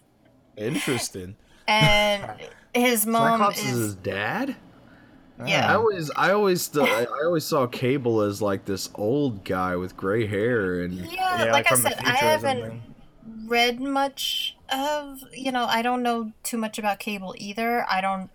Interesting. 0.57 1.37
and 1.69 2.25
his 2.75 3.07
mom 3.07 3.39
Cyclops 3.39 3.59
is 3.59 3.65
is 3.65 3.79
his 3.79 3.95
dad. 3.97 4.57
I 5.47 5.75
always, 5.75 6.11
I 6.17 6.33
always, 6.33 6.69
th- 6.69 6.89
I 6.89 7.05
I 7.05 7.25
always 7.25 7.45
saw 7.45 7.67
Cable 7.67 8.21
as 8.21 8.41
like 8.43 8.65
this 8.65 8.91
old 8.95 9.45
guy 9.45 9.77
with 9.77 9.97
gray 9.97 10.27
hair, 10.27 10.83
and 10.83 10.93
yeah, 10.95 11.45
Yeah, 11.47 11.53
like, 11.53 11.67
I 11.67 11.75
from 11.75 11.83
the 11.83 11.91
said 11.91 11.99
I 11.99 12.03
future 12.03 12.13
or 12.13 12.29
haven't 12.29 12.61
something. 12.61 12.95
read 13.47 13.81
much 13.81 14.57
of 14.73 15.25
you 15.33 15.51
know 15.51 15.65
i 15.67 15.83
don't 15.83 16.03
know 16.03 16.33
too 16.43 16.57
much 16.57 16.79
about 16.79 16.99
cable 16.99 17.35
either. 17.39 17.85
I 17.91 18.01
don't 18.01 18.31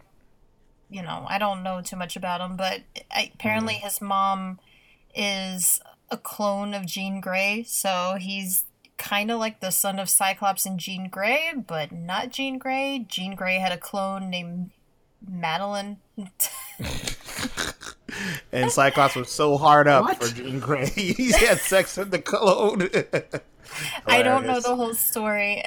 you 0.90 1.02
know 1.02 1.26
i 1.30 1.38
don't 1.38 1.64
know 1.64 1.82
too 1.82 1.96
much 1.96 2.16
about 2.16 2.42
him 2.42 2.56
but 2.58 2.82
I, 3.12 3.32
apparently 3.34 3.76
mm. 3.76 3.82
his 3.82 4.02
mom 4.02 4.60
is 5.16 5.80
a 6.12 6.18
clone 6.18 6.74
of 6.74 6.86
jean 6.86 7.22
grey 7.22 7.64
so 7.68 8.18
he's 8.20 8.66
kind 8.98 9.32
of 9.32 9.40
like 9.40 9.60
the 9.60 9.72
son 9.72 9.98
of 10.00 10.10
cyclops 10.10 10.66
and 10.66 10.80
jean 10.80 11.10
grey 11.10 11.52
but 11.56 11.92
not 11.92 12.30
jean 12.30 12.58
grey 12.58 13.06
jean 13.08 13.36
grey 13.36 13.60
had 13.60 13.72
a 13.72 13.78
clone 13.78 14.30
named 14.30 14.70
madelyne 15.30 15.98
And 18.52 18.72
Cyclops 18.72 19.16
was 19.16 19.30
so 19.30 19.58
hard 19.58 19.88
up 19.88 20.06
What? 20.06 20.24
for 20.24 20.34
Jean 20.34 20.60
Grey. 20.60 20.86
he 20.96 21.32
had 21.34 21.60
sex 21.60 21.98
with 21.98 22.12
the 22.12 22.20
clone. 22.20 22.88
i 24.06 24.22
don't 24.22 24.46
know 24.46 24.60
the 24.62 24.74
whole 24.74 24.94
story 24.94 25.62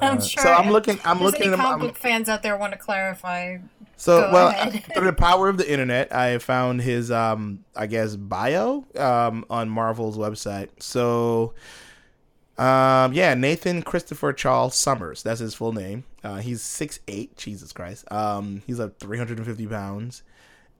i'm 0.00 0.20
sure 0.20 0.42
so 0.44 0.52
I'm 0.52 0.70
looking. 0.70 1.00
I'm 1.04 1.20
looking. 1.20 1.44
any 1.44 1.54
at 1.54 1.58
comic 1.58 1.88
book 1.88 1.96
fans 1.96 2.28
out 2.28 2.44
there 2.44 2.56
want 2.56 2.72
to 2.72 2.78
clarify 2.78 3.56
So 3.96 4.20
Go 4.20 4.32
well, 4.32 4.48
ahead. 4.48 4.84
through 4.94 5.06
the 5.06 5.12
power 5.12 5.48
of 5.48 5.56
the 5.56 5.68
internet, 5.68 6.14
I 6.14 6.38
found 6.38 6.82
his 6.82 7.10
um 7.10 7.64
I 7.74 7.86
guess 7.86 8.14
bio 8.14 8.84
um 8.96 9.44
on 9.50 9.68
Marvel's 9.68 10.16
website. 10.16 10.68
So 10.78 11.54
um 12.58 13.12
yeah, 13.12 13.34
Nathan 13.34 13.82
Christopher 13.82 14.32
Charles 14.32 14.74
Summers, 14.74 15.22
that's 15.22 15.40
his 15.40 15.54
full 15.54 15.72
name. 15.72 16.04
Uh, 16.24 16.36
he's 16.36 16.62
six 16.62 17.00
eight, 17.08 17.36
Jesus 17.36 17.72
Christ. 17.72 18.10
Um 18.12 18.62
he's 18.66 18.78
like 18.78 18.98
350 18.98 19.66
pounds. 19.66 20.22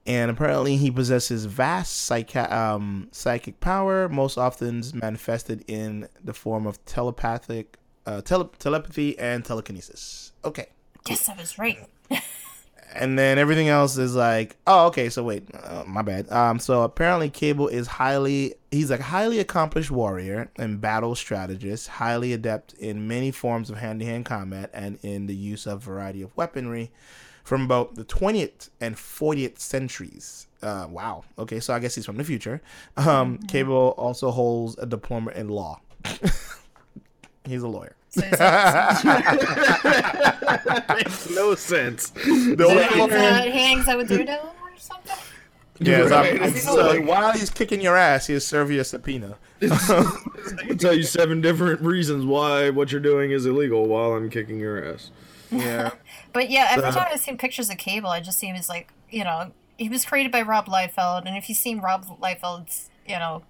And 0.07 0.31
apparently 0.31 0.77
he 0.77 0.91
possesses 0.91 1.45
vast 1.45 1.95
psychic 1.95 2.51
um, 2.51 3.09
psychic 3.13 3.61
power, 3.61 4.09
most 4.09 4.39
often 4.39 4.83
manifested 4.95 5.63
in 5.69 6.09
the 6.25 6.33
form 6.33 6.67
of 6.67 6.83
telepathic 6.87 7.77
uh, 8.07 8.23
tele- 8.23 8.51
telepathy 8.59 9.19
and 9.19 9.45
telekinesis. 9.45 10.33
Okay 10.45 10.69
yes 11.09 11.29
i 11.29 11.35
was 11.37 11.59
right 11.59 11.79
and 12.95 13.19
then 13.19 13.39
everything 13.39 13.69
else 13.69 13.99
is 13.99 14.15
like 14.15 14.57
oh 14.67 14.87
okay 14.87 15.09
so 15.09 15.23
wait 15.23 15.47
uh, 15.55 15.85
my 15.87 16.03
bad. 16.03 16.31
Um 16.33 16.59
so 16.59 16.83
apparently 16.83 17.29
cable 17.31 17.69
is 17.69 17.87
highly 17.87 18.55
he's 18.71 18.91
a 18.91 19.01
highly 19.03 19.39
accomplished 19.39 19.91
warrior 19.91 20.51
and 20.57 20.81
battle 20.81 21.15
strategist 21.15 21.89
highly 21.89 22.33
adept 22.33 22.73
in 22.75 23.07
many 23.09 23.31
forms 23.31 23.71
of 23.71 23.77
hand-to-hand 23.79 24.25
combat 24.25 24.71
and 24.73 24.99
in 25.03 25.27
the 25.27 25.35
use 25.37 25.67
of 25.67 25.83
variety 25.83 26.23
of 26.23 26.37
weaponry 26.37 26.91
from 27.45 27.67
both 27.67 27.95
the 27.95 28.05
20th 28.05 28.69
and 28.81 28.97
40th 28.97 29.59
centuries. 29.59 30.47
Uh 30.63 30.87
wow. 30.91 31.25
Okay 31.39 31.61
so 31.61 31.73
i 31.75 31.79
guess 31.79 31.95
he's 31.95 32.07
from 32.07 32.17
the 32.17 32.25
future. 32.25 32.61
Um 32.97 33.39
cable 33.39 33.95
also 33.99 34.31
holds 34.31 34.77
a 34.79 34.87
diploma 34.87 35.31
in 35.33 35.49
law. 35.49 35.81
He's 37.47 37.63
a 37.63 37.69
lawyer. 37.69 37.95
So 38.08 38.08
is 38.08 38.08
that- 38.08 38.08
makes 40.95 41.31
no 41.31 41.55
sense. 41.55 42.11
the 42.11 42.65
only 42.69 42.83
Is 42.83 43.11
that 43.11 43.45
he 43.45 43.51
hangs 43.51 43.89
out 43.89 43.99
with 43.99 44.09
Daredevil 44.09 44.47
or 44.61 44.71
something? 44.77 45.17
Yes, 45.81 46.11
I'm- 46.11 46.39
Right. 46.41 46.57
so 46.57 47.01
while 47.03 47.33
he's 47.33 47.51
kicking 47.51 47.81
your 47.81 47.97
ass, 47.97 48.27
he'll 48.27 48.41
serve 48.41 48.71
you 48.71 48.81
a 48.81 48.85
subpoena. 48.85 49.37
I 49.63 49.67
can 50.67 50.79
tell 50.79 50.93
you 50.95 51.03
seven 51.05 51.41
different 51.41 51.81
reasons 51.83 52.25
why 52.25 52.71
what 52.71 52.91
you're 52.93 53.01
doing 53.01 53.31
is 53.31 53.47
illegal 53.47 53.87
while 53.87 54.13
I'm 54.13 54.29
kicking 54.31 54.59
your 54.59 54.85
ass. 54.93 55.11
Yeah. 55.51 55.91
But 56.35 56.51
yeah, 56.51 56.69
every 56.73 56.93
So- 56.93 56.99
time 56.99 57.09
I've 57.11 57.21
seen 57.21 57.39
pictures 57.39 57.71
of 57.71 57.79
Cable, 57.79 58.11
I 58.11 58.21
just 58.21 58.39
see 58.39 58.49
him 58.49 58.57
as 58.57 58.69
like, 58.69 58.93
you 59.11 59.25
know, 59.25 59.51
he 59.79 59.89
was 59.89 60.05
created 60.05 60.31
by 60.31 60.43
Rob 60.43 60.67
Liefeld, 60.67 61.25
and 61.27 61.37
if 61.37 61.49
you've 61.49 61.57
seen 61.59 61.79
Rob 61.81 62.05
Liefeld's, 62.21 62.91
you 63.07 63.19
know, 63.19 63.43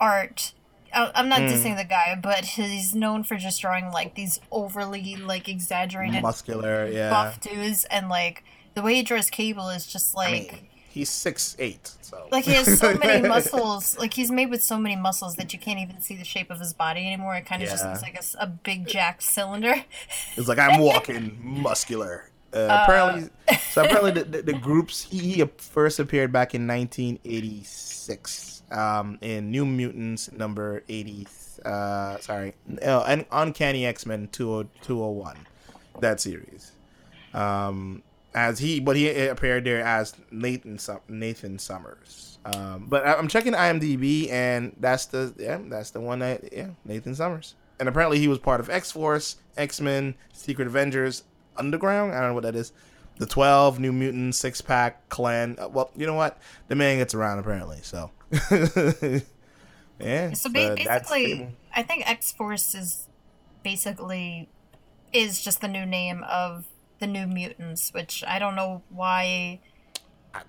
art, 0.00 0.52
I- 0.54 0.55
I'm 0.96 1.28
not 1.28 1.40
dissing 1.40 1.76
the 1.76 1.84
guy, 1.84 2.18
but 2.20 2.44
he's 2.44 2.94
known 2.94 3.22
for 3.22 3.36
just 3.36 3.60
drawing 3.60 3.90
like 3.90 4.14
these 4.14 4.40
overly 4.50 5.16
like 5.16 5.48
exaggerated 5.48 6.22
Muscular, 6.22 6.88
yeah. 6.88 7.10
buff 7.10 7.40
dudes, 7.40 7.84
and 7.90 8.08
like 8.08 8.44
the 8.74 8.82
way 8.82 8.94
he 8.94 9.02
draws 9.02 9.30
Cable 9.30 9.68
is 9.68 9.86
just 9.86 10.14
like. 10.14 10.28
I 10.28 10.56
mean, 10.56 10.68
he's 10.96 11.10
six 11.10 11.54
eight, 11.58 11.92
so 12.00 12.26
like 12.32 12.44
he 12.44 12.52
has 12.52 12.78
so 12.78 12.94
many 12.94 13.28
muscles 13.34 13.98
like 13.98 14.14
he's 14.14 14.30
made 14.30 14.48
with 14.48 14.62
so 14.62 14.78
many 14.78 14.96
muscles 14.96 15.34
that 15.36 15.52
you 15.52 15.58
can't 15.58 15.78
even 15.78 16.00
see 16.00 16.16
the 16.16 16.24
shape 16.24 16.50
of 16.50 16.58
his 16.58 16.72
body 16.72 17.06
anymore 17.06 17.36
it 17.36 17.44
kind 17.44 17.62
of 17.62 17.68
just 17.68 17.84
looks 17.84 18.00
like 18.00 18.18
a 18.40 18.46
big 18.46 18.88
jack 18.88 19.20
cylinder 19.20 19.74
It's 20.36 20.48
like 20.48 20.58
I'm 20.58 20.80
walking 20.80 21.38
muscular. 21.42 22.30
Uh, 22.54 22.68
apparently, 22.82 23.28
so 23.70 23.84
apparently 23.84 24.12
the, 24.12 24.24
the, 24.24 24.42
the 24.42 24.52
groups 24.54 25.02
he, 25.02 25.18
he 25.18 25.44
first 25.58 25.98
appeared 25.98 26.32
back 26.32 26.54
in 26.54 26.66
1986 26.66 28.55
um, 28.70 29.18
in 29.20 29.50
New 29.50 29.64
Mutants 29.66 30.30
number 30.32 30.82
80. 30.88 31.26
Uh, 31.64 32.18
sorry, 32.18 32.54
uh, 32.82 33.04
and 33.08 33.24
Uncanny 33.32 33.86
X 33.86 34.06
Men 34.06 34.28
201, 34.32 35.36
that 36.00 36.20
series. 36.20 36.72
Um, 37.34 38.02
as 38.34 38.58
he, 38.58 38.80
but 38.80 38.96
he 38.96 39.26
appeared 39.26 39.64
there 39.64 39.82
as 39.82 40.14
Nathan 40.30 40.78
Nathan 41.08 41.58
Summers. 41.58 42.38
Um, 42.44 42.86
but 42.88 43.04
I'm 43.06 43.26
checking 43.28 43.54
IMDb, 43.54 44.30
and 44.30 44.76
that's 44.78 45.06
the 45.06 45.34
yeah, 45.38 45.58
that's 45.64 45.90
the 45.90 46.00
one 46.00 46.20
that 46.20 46.52
yeah, 46.52 46.68
Nathan 46.84 47.14
Summers. 47.14 47.54
and 47.80 47.88
apparently 47.88 48.18
he 48.18 48.28
was 48.28 48.38
part 48.38 48.60
of 48.60 48.70
X 48.70 48.92
Force, 48.92 49.36
X 49.56 49.80
Men, 49.80 50.14
Secret 50.32 50.68
Avengers, 50.68 51.24
Underground. 51.56 52.12
I 52.12 52.20
don't 52.20 52.28
know 52.28 52.34
what 52.34 52.44
that 52.44 52.54
is. 52.54 52.72
The 53.18 53.26
Twelve, 53.26 53.80
New 53.80 53.92
Mutants, 53.92 54.38
Six 54.38 54.60
Pack, 54.60 55.08
Clan. 55.08 55.56
Uh, 55.58 55.68
well, 55.68 55.90
you 55.96 56.06
know 56.06 56.14
what? 56.14 56.38
The 56.68 56.74
man 56.74 56.98
gets 56.98 57.14
around 57.14 57.38
apparently. 57.38 57.78
So, 57.82 58.10
yeah. 60.00 60.32
So 60.32 60.50
ba- 60.50 60.74
basically, 60.76 61.48
I 61.74 61.82
think 61.82 62.08
X 62.08 62.32
Force 62.32 62.74
is 62.74 63.08
basically 63.62 64.48
is 65.12 65.42
just 65.42 65.60
the 65.60 65.68
new 65.68 65.86
name 65.86 66.24
of 66.28 66.66
the 66.98 67.06
New 67.06 67.26
Mutants, 67.26 67.92
which 67.92 68.24
I 68.26 68.38
don't 68.38 68.56
know 68.56 68.82
why. 68.90 69.60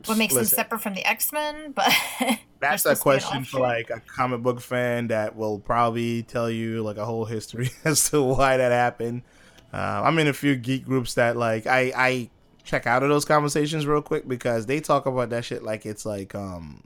What 0.06 0.18
makes 0.18 0.34
them 0.34 0.44
separate 0.44 0.82
from 0.82 0.96
the 0.96 1.06
X 1.06 1.32
Men? 1.32 1.72
But 1.72 1.94
That's 2.60 2.86
a 2.86 2.96
question 2.96 3.44
for 3.44 3.62
like 3.62 3.90
a 3.90 4.02
comic 4.02 4.42
book 4.42 4.60
fan 4.60 5.08
that 5.08 5.36
will 5.36 5.60
probably 5.60 6.24
tell 6.24 6.50
you 6.50 6.84
like 6.84 6.98
a 6.98 7.06
whole 7.06 7.26
history 7.26 7.70
as 7.86 8.10
to 8.10 8.22
why 8.22 8.58
that 8.58 8.72
happened. 8.72 9.22
Uh, 9.72 10.02
I'm 10.04 10.18
in 10.20 10.28
a 10.28 10.34
few 10.34 10.56
geek 10.56 10.86
groups 10.86 11.14
that 11.14 11.38
like 11.38 11.68
I 11.68 11.94
I 11.96 12.30
check 12.64 12.86
out 12.86 13.04
of 13.04 13.10
those 13.10 13.24
conversations 13.24 13.86
real 13.86 14.02
quick 14.02 14.28
because 14.28 14.66
they 14.66 14.82
talk 14.82 15.06
about 15.06 15.30
that 15.30 15.46
shit 15.46 15.64
like 15.64 15.86
it's 15.86 16.06
like 16.06 16.36
um 16.36 16.84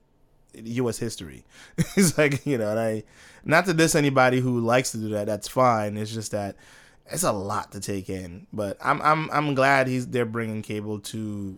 U.S. 0.54 0.98
history. 0.98 1.44
it's 1.96 2.18
like 2.18 2.46
you 2.46 2.58
know, 2.58 2.72
and 2.72 2.80
I 2.80 3.04
not 3.44 3.66
to 3.66 3.74
diss 3.74 3.96
anybody 3.96 4.40
who 4.40 4.60
likes 4.60 4.92
to 4.92 4.98
do 4.98 5.10
that. 5.10 5.28
That's 5.28 5.48
fine. 5.48 5.98
It's 5.98 6.14
just 6.14 6.32
that 6.32 6.56
it's 7.08 7.24
a 7.24 7.32
lot 7.32 7.72
to 7.74 7.80
take 7.80 8.10
in. 8.10 8.48
But 8.54 8.78
I'm 8.82 9.02
I'm 9.02 9.30
I'm 9.32 9.56
glad 9.56 9.88
he's 9.88 10.08
they're 10.08 10.26
bringing 10.26 10.62
Cable 10.62 11.00
to 11.00 11.58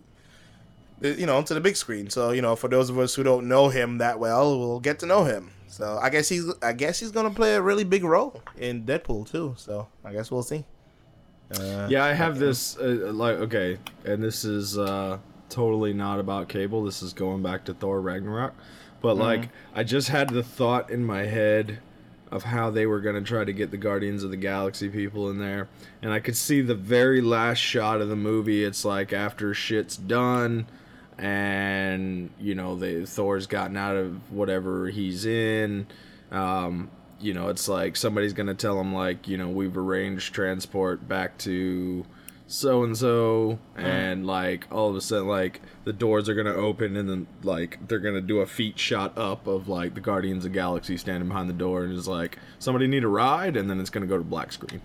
you 1.00 1.26
know 1.26 1.42
to 1.42 1.54
the 1.54 1.60
big 1.60 1.76
screen. 1.76 2.10
So 2.10 2.30
you 2.30 2.42
know, 2.42 2.56
for 2.56 2.68
those 2.68 2.90
of 2.90 2.98
us 2.98 3.14
who 3.14 3.22
don't 3.22 3.48
know 3.48 3.68
him 3.68 3.98
that 3.98 4.18
well, 4.18 4.58
we'll 4.58 4.80
get 4.80 4.98
to 5.00 5.06
know 5.06 5.24
him. 5.24 5.50
So 5.68 5.98
I 6.00 6.08
guess 6.10 6.28
he's 6.28 6.52
I 6.62 6.72
guess 6.72 7.00
he's 7.00 7.10
gonna 7.10 7.30
play 7.30 7.54
a 7.54 7.62
really 7.62 7.84
big 7.84 8.04
role 8.04 8.40
in 8.56 8.84
Deadpool 8.84 9.30
two. 9.30 9.54
So 9.56 9.88
I 10.04 10.12
guess 10.12 10.30
we'll 10.30 10.42
see. 10.42 10.64
Uh, 11.58 11.88
Yeah, 11.90 12.04
I 12.04 12.12
have 12.12 12.38
this 12.38 12.76
uh, 12.78 13.10
like 13.12 13.36
okay, 13.36 13.78
and 14.04 14.22
this 14.22 14.44
is 14.44 14.78
uh 14.78 15.18
totally 15.54 15.92
not 15.92 16.18
about 16.18 16.48
cable. 16.48 16.84
This 16.84 17.00
is 17.00 17.12
going 17.12 17.42
back 17.42 17.64
to 17.66 17.74
Thor 17.74 18.00
Ragnarok. 18.00 18.54
But 19.00 19.16
like 19.16 19.50
I 19.74 19.84
just 19.84 20.08
had 20.08 20.30
the 20.30 20.42
thought 20.42 20.90
in 20.90 21.04
my 21.04 21.26
head 21.26 21.78
of 22.32 22.42
how 22.42 22.70
they 22.70 22.86
were 22.86 23.00
going 23.00 23.14
to 23.14 23.22
try 23.22 23.44
to 23.44 23.52
get 23.52 23.70
the 23.70 23.76
Guardians 23.76 24.24
of 24.24 24.30
the 24.30 24.36
Galaxy 24.36 24.88
people 24.88 25.30
in 25.30 25.38
there. 25.38 25.68
And 26.02 26.12
I 26.12 26.18
could 26.18 26.36
see 26.36 26.62
the 26.62 26.74
very 26.74 27.20
last 27.20 27.58
shot 27.58 28.00
of 28.00 28.08
the 28.08 28.16
movie. 28.16 28.64
It's 28.64 28.84
like 28.84 29.12
after 29.12 29.54
shit's 29.54 29.96
done 29.96 30.66
and 31.16 32.30
you 32.40 32.56
know, 32.56 32.74
they 32.74 33.04
Thor's 33.04 33.46
gotten 33.46 33.76
out 33.76 33.94
of 33.94 34.32
whatever 34.32 34.88
he's 34.88 35.24
in. 35.24 35.86
Um 36.32 36.90
you 37.20 37.32
know, 37.34 37.48
it's 37.48 37.68
like 37.68 37.94
somebody's 37.94 38.32
gonna 38.32 38.54
tell 38.54 38.80
him 38.80 38.92
like, 38.92 39.28
you 39.28 39.36
know, 39.36 39.50
we've 39.50 39.76
arranged 39.76 40.34
transport 40.34 41.06
back 41.06 41.38
to 41.38 42.04
so 42.46 42.84
and 42.84 42.96
so, 42.96 43.58
and 43.76 44.26
like 44.26 44.66
all 44.70 44.90
of 44.90 44.96
a 44.96 45.00
sudden, 45.00 45.28
like 45.28 45.62
the 45.84 45.92
doors 45.92 46.28
are 46.28 46.34
gonna 46.34 46.54
open, 46.54 46.96
and 46.96 47.08
then 47.08 47.26
like 47.42 47.78
they're 47.88 47.98
gonna 47.98 48.20
do 48.20 48.40
a 48.40 48.46
feet 48.46 48.78
shot 48.78 49.16
up 49.16 49.46
of 49.46 49.68
like 49.68 49.94
the 49.94 50.00
Guardians 50.00 50.44
of 50.44 50.52
the 50.52 50.58
Galaxy 50.58 50.96
standing 50.96 51.28
behind 51.28 51.48
the 51.48 51.54
door, 51.54 51.84
and 51.84 51.96
it's 51.96 52.06
like 52.06 52.38
somebody 52.58 52.86
need 52.86 53.04
a 53.04 53.08
ride, 53.08 53.56
and 53.56 53.68
then 53.70 53.80
it's 53.80 53.90
gonna 53.90 54.06
go 54.06 54.18
to 54.18 54.24
black 54.24 54.52
screen. 54.52 54.82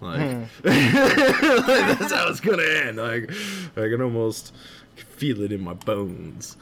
Like, 0.00 0.20
hmm. 0.20 0.42
that's 0.62 2.12
how 2.12 2.28
it's 2.28 2.40
gonna 2.40 2.62
end. 2.62 2.98
Like 2.98 3.30
I 3.76 3.88
can 3.88 4.02
almost 4.02 4.54
feel 4.94 5.42
it 5.42 5.50
in 5.50 5.62
my 5.62 5.74
bones. 5.74 6.56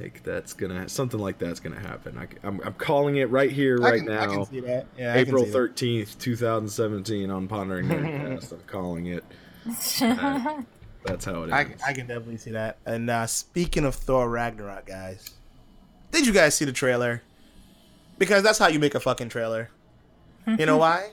Like 0.00 0.22
that's 0.22 0.54
gonna 0.54 0.88
something 0.88 1.20
like 1.20 1.38
that's 1.38 1.60
gonna 1.60 1.78
happen. 1.78 2.16
I, 2.16 2.46
am 2.46 2.60
I'm 2.64 2.72
calling 2.74 3.16
it 3.16 3.28
right 3.28 3.50
here, 3.50 3.76
right 3.76 4.00
can, 4.00 4.10
I 4.10 4.26
now. 4.26 4.32
can 4.32 4.46
see 4.46 4.60
that. 4.60 4.86
Yeah, 4.96 5.14
April 5.14 5.44
thirteenth, 5.44 6.18
two 6.18 6.36
thousand 6.36 6.70
seventeen, 6.70 7.30
on 7.30 7.48
Pondering 7.48 7.86
Nerdcast. 7.88 8.52
I'm 8.52 8.60
calling 8.66 9.06
it. 9.06 9.24
That- 9.66 10.64
that's 11.04 11.24
how 11.24 11.42
it 11.44 11.46
is. 11.46 11.52
I, 11.52 11.60
I 11.86 11.92
can 11.94 12.06
definitely 12.06 12.36
see 12.36 12.50
that. 12.50 12.76
And 12.84 13.08
uh, 13.08 13.26
speaking 13.26 13.84
of 13.86 13.94
Thor 13.94 14.28
Ragnarok, 14.28 14.84
guys, 14.86 15.30
did 16.12 16.26
you 16.26 16.32
guys 16.32 16.54
see 16.54 16.66
the 16.66 16.72
trailer? 16.72 17.22
Because 18.18 18.42
that's 18.42 18.58
how 18.58 18.68
you 18.68 18.78
make 18.78 18.94
a 18.94 19.00
fucking 19.00 19.30
trailer. 19.30 19.70
You 20.46 20.66
know 20.66 20.76
why? 20.76 21.10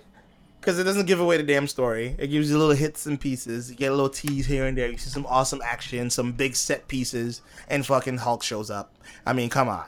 Because 0.59 0.77
it 0.79 0.83
doesn't 0.83 1.05
give 1.05 1.19
away 1.21 1.37
the 1.37 1.43
damn 1.43 1.67
story. 1.67 2.15
It 2.17 2.27
gives 2.27 2.49
you 2.49 2.57
little 2.57 2.75
hits 2.75 3.05
and 3.05 3.17
pieces. 3.19 3.69
You 3.69 3.77
get 3.77 3.91
a 3.91 3.95
little 3.95 4.09
tease 4.09 4.45
here 4.45 4.65
and 4.65 4.77
there. 4.77 4.89
You 4.89 4.97
see 4.97 5.09
some 5.09 5.25
awesome 5.27 5.61
action, 5.63 6.09
some 6.09 6.33
big 6.33 6.55
set 6.57 6.87
pieces, 6.89 7.41
and 7.69 7.85
fucking 7.85 8.17
Hulk 8.17 8.43
shows 8.43 8.69
up. 8.69 8.93
I 9.25 9.31
mean, 9.33 9.49
come 9.49 9.69
on. 9.69 9.85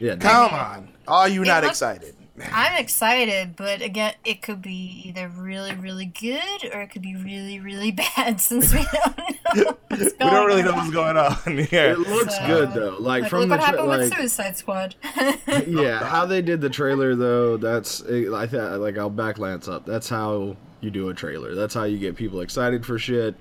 yeah, 0.00 0.16
Come 0.16 0.52
on. 0.52 0.88
Are 1.08 1.28
you 1.28 1.42
It 1.42 1.46
not 1.46 1.62
looks- 1.62 1.80
excited? 1.80 2.14
I'm 2.52 2.80
excited, 2.82 3.54
but 3.54 3.80
again, 3.80 4.14
it 4.24 4.42
could 4.42 4.60
be 4.60 5.02
either 5.06 5.28
really, 5.28 5.72
really 5.74 6.06
good 6.06 6.64
or 6.72 6.80
it 6.82 6.88
could 6.90 7.02
be 7.02 7.14
really, 7.14 7.60
really 7.60 7.90
bad 8.16 8.40
since 8.40 8.72
we 8.74 8.84
don't 8.92 9.18
know. 9.18 9.76
What's 9.88 10.02
We 10.02 10.18
don't 10.18 10.46
really 10.46 10.62
know 10.64 10.72
what's 10.72 10.90
going 10.90 11.16
on 11.16 11.58
here. 11.66 11.90
it 11.92 11.98
looks 12.00 12.36
So- 12.36 12.46
good 12.48 12.72
though. 12.74 12.96
Like, 12.98 13.22
Like, 13.22 13.30
from 13.30 13.40
look 13.40 13.48
the 13.50 13.56
what 13.56 13.60
tra- 13.60 13.66
happened 13.66 13.88
like, 13.88 14.00
with 14.00 14.14
Suicide 14.14 14.56
Squad. 14.56 14.96
yeah, 15.68 16.04
how 16.04 16.26
they 16.26 16.42
did 16.42 16.60
the 16.60 16.70
trailer 16.70 17.14
though. 17.14 17.56
That's 17.56 18.02
I 18.02 18.06
th- 18.46 18.52
like 18.52 18.98
I'll 18.98 19.10
back 19.10 19.38
Lance 19.38 19.68
up. 19.68 19.86
That's 19.86 20.08
how 20.08 20.56
you 20.80 20.90
do 20.90 21.08
a 21.10 21.14
trailer. 21.14 21.54
That's 21.54 21.74
how 21.74 21.84
you 21.84 21.98
get 21.98 22.16
people 22.16 22.40
excited 22.40 22.84
for 22.84 22.98
shit. 22.98 23.36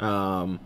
Um, 0.00 0.58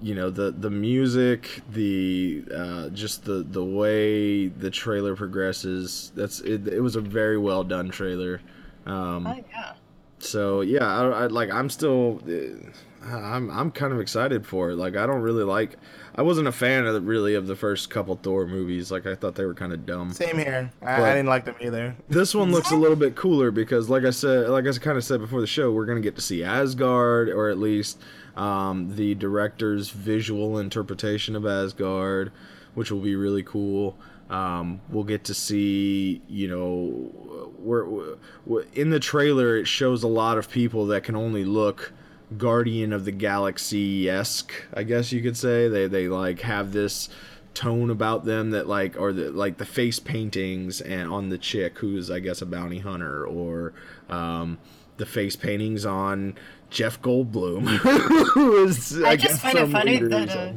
you 0.00 0.14
know 0.14 0.30
the 0.30 0.50
the 0.52 0.70
music, 0.70 1.62
the 1.70 2.44
uh, 2.54 2.88
just 2.90 3.24
the 3.24 3.42
the 3.48 3.64
way 3.64 4.48
the 4.48 4.70
trailer 4.70 5.16
progresses. 5.16 6.12
That's 6.14 6.40
it. 6.40 6.68
It 6.68 6.80
was 6.80 6.96
a 6.96 7.00
very 7.00 7.38
well 7.38 7.64
done 7.64 7.90
trailer. 7.90 8.40
Um, 8.86 9.26
oh 9.26 9.44
yeah. 9.50 9.72
so 10.18 10.60
yeah, 10.62 10.86
I, 10.86 11.24
I 11.24 11.26
like. 11.26 11.50
I'm 11.52 11.70
still. 11.70 12.20
uh, 12.26 12.70
I'm 13.04 13.50
I'm 13.50 13.70
kind 13.70 13.92
of 13.92 14.00
excited 14.00 14.46
for 14.46 14.70
it. 14.70 14.76
Like 14.76 14.96
I 14.96 15.06
don't 15.06 15.20
really 15.20 15.44
like. 15.44 15.76
I 16.14 16.22
wasn't 16.22 16.48
a 16.48 16.52
fan 16.52 16.84
of 16.84 16.94
the, 16.94 17.00
really 17.00 17.34
of 17.34 17.46
the 17.46 17.54
first 17.54 17.90
couple 17.90 18.16
Thor 18.16 18.46
movies. 18.46 18.90
Like 18.90 19.06
I 19.06 19.14
thought 19.14 19.36
they 19.36 19.44
were 19.44 19.54
kind 19.54 19.72
of 19.72 19.86
dumb. 19.86 20.12
Same 20.12 20.38
here. 20.38 20.70
I, 20.82 21.02
I 21.02 21.14
didn't 21.14 21.28
like 21.28 21.44
them 21.44 21.54
either. 21.60 21.94
This 22.08 22.34
one 22.34 22.50
looks 22.50 22.70
a 22.72 22.76
little 22.76 22.96
bit 22.96 23.14
cooler 23.14 23.50
because, 23.50 23.88
like 23.88 24.04
I 24.04 24.10
said, 24.10 24.48
like 24.48 24.66
I 24.66 24.72
kind 24.78 24.98
of 24.98 25.04
said 25.04 25.20
before 25.20 25.40
the 25.40 25.46
show, 25.46 25.70
we're 25.70 25.86
gonna 25.86 26.00
get 26.00 26.16
to 26.16 26.22
see 26.22 26.42
Asgard, 26.42 27.28
or 27.28 27.48
at 27.48 27.58
least 27.58 28.00
um, 28.36 28.94
the 28.96 29.14
director's 29.14 29.90
visual 29.90 30.58
interpretation 30.58 31.36
of 31.36 31.46
Asgard, 31.46 32.32
which 32.74 32.90
will 32.90 33.00
be 33.00 33.16
really 33.16 33.42
cool. 33.42 33.96
Um, 34.30 34.80
we'll 34.90 35.04
get 35.04 35.24
to 35.24 35.34
see, 35.34 36.20
you 36.28 36.48
know, 36.48 37.50
we're, 37.58 38.16
we're 38.44 38.64
in 38.74 38.90
the 38.90 39.00
trailer. 39.00 39.56
It 39.56 39.66
shows 39.66 40.02
a 40.02 40.08
lot 40.08 40.36
of 40.36 40.50
people 40.50 40.86
that 40.88 41.02
can 41.02 41.16
only 41.16 41.44
look 41.44 41.92
Guardian 42.36 42.92
of 42.92 43.04
the 43.04 43.12
Galaxy 43.12 44.08
esque, 44.08 44.52
I 44.74 44.82
guess 44.82 45.12
you 45.12 45.22
could 45.22 45.36
say. 45.36 45.68
They 45.68 45.86
they 45.86 46.08
like 46.08 46.40
have 46.40 46.72
this 46.72 47.08
tone 47.54 47.90
about 47.90 48.24
them 48.24 48.50
that 48.50 48.68
like 48.68 49.00
or 49.00 49.12
the 49.12 49.30
like 49.30 49.58
the 49.58 49.66
face 49.66 49.98
paintings 49.98 50.80
and 50.80 51.10
on 51.10 51.28
the 51.28 51.38
chick 51.38 51.78
who's 51.78 52.10
I 52.10 52.20
guess 52.20 52.40
a 52.42 52.46
bounty 52.46 52.78
hunter 52.78 53.26
or 53.26 53.72
um, 54.08 54.58
the 54.98 55.06
face 55.06 55.36
paintings 55.36 55.84
on 55.84 56.36
Jeff 56.70 57.00
Goldblum 57.00 57.66
who 58.34 58.64
is 58.64 59.02
I, 59.02 59.10
I 59.10 59.16
just 59.16 59.40
find 59.40 59.58
it 59.58 59.68
funny 59.70 59.98
that 59.98 60.30
uh. 60.30 60.52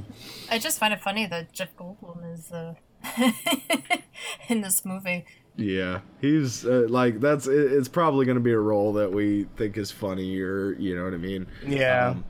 I 0.51 0.59
just 0.59 0.77
find 0.77 0.93
it 0.93 1.01
funny 1.01 1.25
that 1.25 1.53
Jeff 1.53 1.75
Goldblum 1.77 2.33
is 2.33 2.51
uh, 2.51 2.75
in 4.49 4.61
this 4.61 4.83
movie. 4.85 5.25
Yeah, 5.57 5.99
he's 6.21 6.65
uh, 6.65 6.85
like 6.89 7.19
that's 7.19 7.45
it, 7.47 7.73
it's 7.73 7.87
probably 7.89 8.25
going 8.25 8.35
to 8.37 8.43
be 8.43 8.53
a 8.53 8.59
role 8.59 8.93
that 8.93 9.11
we 9.11 9.47
think 9.57 9.77
is 9.77 9.91
funny 9.91 10.39
or 10.39 10.73
you 10.73 10.95
know 10.95 11.03
what 11.03 11.13
I 11.13 11.17
mean. 11.17 11.47
Yeah. 11.67 12.09
Um, 12.11 12.23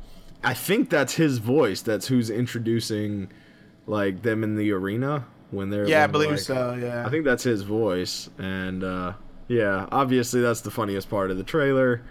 I 0.44 0.54
think 0.56 0.90
that's 0.90 1.14
his 1.14 1.38
voice. 1.38 1.82
That's 1.82 2.08
who's 2.08 2.30
introducing 2.32 3.32
like 3.86 4.24
them 4.24 4.44
in 4.44 4.56
the 4.58 4.72
arena 4.72 5.26
when 5.52 5.70
they're 5.70 5.88
Yeah, 5.88 6.04
I 6.04 6.08
believe 6.08 6.32
like- 6.32 6.40
so. 6.40 6.74
Yeah. 6.82 7.06
I 7.06 7.10
think 7.10 7.26
that's 7.26 7.44
his 7.44 7.62
voice, 7.62 8.30
and 8.40 8.84
uh, 8.84 9.14
yeah, 9.48 9.86
obviously 9.92 10.42
that's 10.42 10.62
the 10.62 10.72
funniest 10.72 11.10
part 11.10 11.30
of 11.30 11.38
the 11.38 11.44
trailer. 11.44 12.02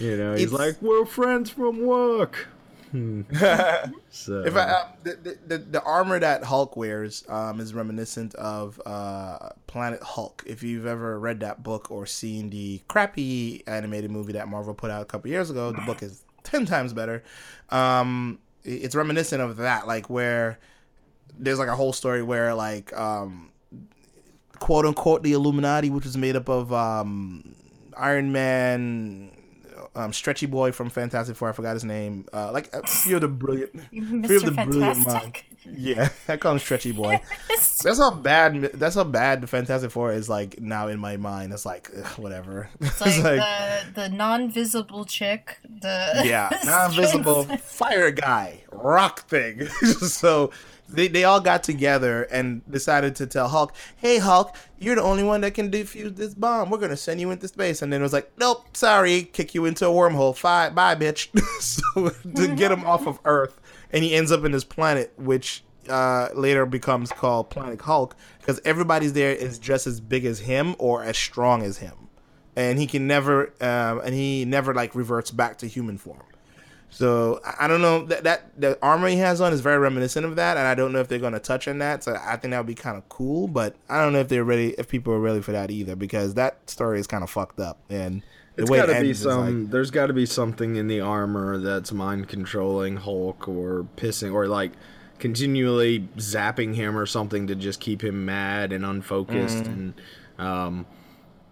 You 0.00 0.16
know, 0.16 0.32
he's 0.34 0.52
It's- 0.52 0.58
like, 0.58 0.82
"We're 0.82 1.06
friends 1.06 1.48
from 1.50 1.80
work." 1.86 2.48
Hmm. 2.96 3.22
So 4.10 4.40
If 4.42 4.56
I, 4.56 4.60
uh, 4.60 4.88
the, 5.02 5.14
the- 5.16 5.38
the 5.46 5.58
the 5.58 5.82
armor 5.82 6.18
that 6.18 6.42
Hulk 6.44 6.76
wears 6.76 7.24
um, 7.28 7.60
is 7.60 7.74
reminiscent 7.74 8.34
of 8.36 8.80
uh, 8.86 9.50
Planet 9.66 10.02
Hulk. 10.02 10.42
If 10.46 10.62
you've 10.62 10.86
ever 10.86 11.18
read 11.20 11.40
that 11.40 11.62
book 11.62 11.90
or 11.90 12.06
seen 12.06 12.48
the 12.50 12.80
crappy 12.88 13.62
animated 13.66 14.10
movie 14.10 14.32
that 14.32 14.48
Marvel 14.48 14.72
put 14.74 14.90
out 14.90 15.02
a 15.02 15.04
couple 15.04 15.30
years 15.30 15.50
ago, 15.50 15.72
the 15.72 15.82
book 15.82 16.02
is 16.02 16.22
ten 16.42 16.64
times 16.64 16.92
better. 16.94 17.22
Um, 17.68 18.38
it's 18.64 18.94
reminiscent 18.94 19.42
of 19.42 19.58
that, 19.58 19.86
like 19.86 20.08
where 20.08 20.58
there's 21.38 21.58
like 21.58 21.68
a 21.68 21.76
whole 21.76 21.92
story 21.92 22.22
where 22.22 22.54
like 22.54 22.96
um, 22.98 23.50
quote 24.58 24.86
unquote 24.86 25.22
the 25.22 25.32
Illuminati, 25.34 25.90
which 25.90 26.04
was 26.04 26.16
made 26.16 26.36
up 26.36 26.48
of 26.48 26.72
um, 26.72 27.54
Iron 27.96 28.32
Man, 28.32 29.30
um, 29.96 30.12
Stretchy 30.12 30.46
Boy 30.46 30.72
from 30.72 30.90
Fantastic 30.90 31.36
Four. 31.36 31.48
I 31.48 31.52
forgot 31.52 31.74
his 31.74 31.84
name. 31.84 32.26
Uh, 32.32 32.52
like 32.52 32.72
a 32.72 32.86
few 32.86 33.16
of 33.16 33.22
the 33.22 33.28
brilliant, 33.28 33.72
few 33.90 34.36
of 34.36 34.44
the 34.44 34.52
brilliant 34.52 35.06
minds. 35.06 35.42
Yeah, 35.74 36.08
I 36.28 36.36
call 36.36 36.52
him 36.52 36.58
Stretchy 36.58 36.92
Boy. 36.92 37.20
That's 37.82 37.98
how 37.98 38.12
bad. 38.12 38.70
That's 38.74 38.94
how 38.94 39.04
bad 39.04 39.40
the 39.40 39.46
Fantastic 39.46 39.90
Four 39.90 40.12
is. 40.12 40.28
Like 40.28 40.60
now 40.60 40.88
in 40.88 40.98
my 40.98 41.16
mind, 41.16 41.52
it's 41.52 41.66
like 41.66 41.90
ugh, 41.96 42.18
whatever. 42.18 42.68
It's 42.80 43.00
like, 43.00 43.14
the 43.14 43.80
the 43.94 44.08
non-visible 44.08 45.04
chick. 45.04 45.58
The 45.68 46.22
yeah, 46.24 46.50
non-visible 46.64 47.44
fire 47.58 48.10
guy, 48.10 48.62
rock 48.72 49.28
thing. 49.28 49.66
so 49.66 50.50
they, 50.88 51.08
they 51.08 51.24
all 51.24 51.40
got 51.40 51.62
together 51.62 52.24
and 52.24 52.62
decided 52.70 53.16
to 53.16 53.26
tell 53.26 53.48
Hulk, 53.48 53.74
"Hey 53.96 54.18
Hulk, 54.18 54.54
you're 54.78 54.94
the 54.94 55.02
only 55.02 55.24
one 55.24 55.40
that 55.42 55.54
can 55.54 55.70
defuse 55.70 56.16
this 56.16 56.34
bomb. 56.34 56.70
We're 56.70 56.78
gonna 56.78 56.96
send 56.96 57.20
you 57.20 57.30
into 57.30 57.48
space." 57.48 57.82
And 57.82 57.92
then 57.92 58.00
it 58.00 58.04
was 58.04 58.12
like, 58.12 58.30
"Nope, 58.38 58.76
sorry, 58.76 59.24
kick 59.24 59.54
you 59.54 59.64
into 59.64 59.86
a 59.86 59.90
wormhole. 59.90 60.40
Bye, 60.40 60.70
bye, 60.70 60.94
bitch." 60.94 61.28
so 61.60 62.10
to 62.34 62.54
get 62.54 62.70
him 62.70 62.84
off 62.84 63.06
of 63.06 63.18
Earth, 63.24 63.60
and 63.96 64.04
he 64.04 64.14
ends 64.14 64.30
up 64.30 64.44
in 64.44 64.52
this 64.52 64.62
planet, 64.62 65.10
which 65.16 65.64
uh, 65.88 66.28
later 66.34 66.66
becomes 66.66 67.10
called 67.10 67.48
Planet 67.48 67.80
Hulk, 67.80 68.14
because 68.38 68.60
everybody's 68.62 69.14
there 69.14 69.32
is 69.32 69.58
just 69.58 69.86
as 69.86 70.00
big 70.00 70.26
as 70.26 70.40
him 70.40 70.76
or 70.78 71.02
as 71.02 71.16
strong 71.16 71.62
as 71.62 71.78
him, 71.78 72.08
and 72.54 72.78
he 72.78 72.86
can 72.86 73.06
never, 73.06 73.54
um, 73.62 74.02
and 74.04 74.14
he 74.14 74.44
never 74.44 74.74
like 74.74 74.94
reverts 74.94 75.30
back 75.30 75.56
to 75.58 75.66
human 75.66 75.96
form. 75.96 76.20
So 76.90 77.40
I 77.58 77.68
don't 77.68 77.80
know 77.80 78.04
that 78.04 78.24
that 78.24 78.60
the 78.60 78.78
armor 78.82 79.08
he 79.08 79.16
has 79.16 79.40
on 79.40 79.54
is 79.54 79.62
very 79.62 79.78
reminiscent 79.78 80.26
of 80.26 80.36
that, 80.36 80.58
and 80.58 80.66
I 80.66 80.74
don't 80.74 80.92
know 80.92 81.00
if 81.00 81.08
they're 81.08 81.18
going 81.18 81.32
to 81.32 81.40
touch 81.40 81.66
on 81.66 81.78
that. 81.78 82.04
So 82.04 82.18
I 82.22 82.36
think 82.36 82.52
that 82.52 82.58
would 82.58 82.66
be 82.66 82.74
kind 82.74 82.98
of 82.98 83.08
cool, 83.08 83.48
but 83.48 83.76
I 83.88 84.02
don't 84.02 84.12
know 84.12 84.20
if 84.20 84.28
they're 84.28 84.44
ready, 84.44 84.74
if 84.76 84.88
people 84.88 85.14
are 85.14 85.20
ready 85.20 85.40
for 85.40 85.52
that 85.52 85.70
either, 85.70 85.96
because 85.96 86.34
that 86.34 86.68
story 86.68 87.00
is 87.00 87.06
kind 87.06 87.24
of 87.24 87.30
fucked 87.30 87.60
up, 87.60 87.78
and 87.88 88.22
It's 88.56 88.70
way 88.70 88.78
got 88.78 88.88
it 88.90 88.94
to 88.94 89.00
be 89.02 89.14
some. 89.14 89.62
like- 89.62 89.70
there's 89.70 89.90
got 89.90 90.06
to 90.06 90.12
be 90.12 90.26
something 90.26 90.76
in 90.76 90.86
the 90.88 91.00
armor 91.00 91.58
that's 91.58 91.92
mind 91.92 92.28
controlling 92.28 92.96
Hulk 92.96 93.46
or 93.48 93.86
pissing 93.96 94.32
or 94.32 94.46
like 94.48 94.72
continually 95.18 96.08
zapping 96.18 96.74
him 96.74 96.96
or 96.96 97.06
something 97.06 97.46
to 97.46 97.54
just 97.54 97.80
keep 97.80 98.02
him 98.04 98.24
mad 98.26 98.72
and 98.72 98.84
unfocused 98.84 99.64
and 99.66 99.94
um 100.38 100.84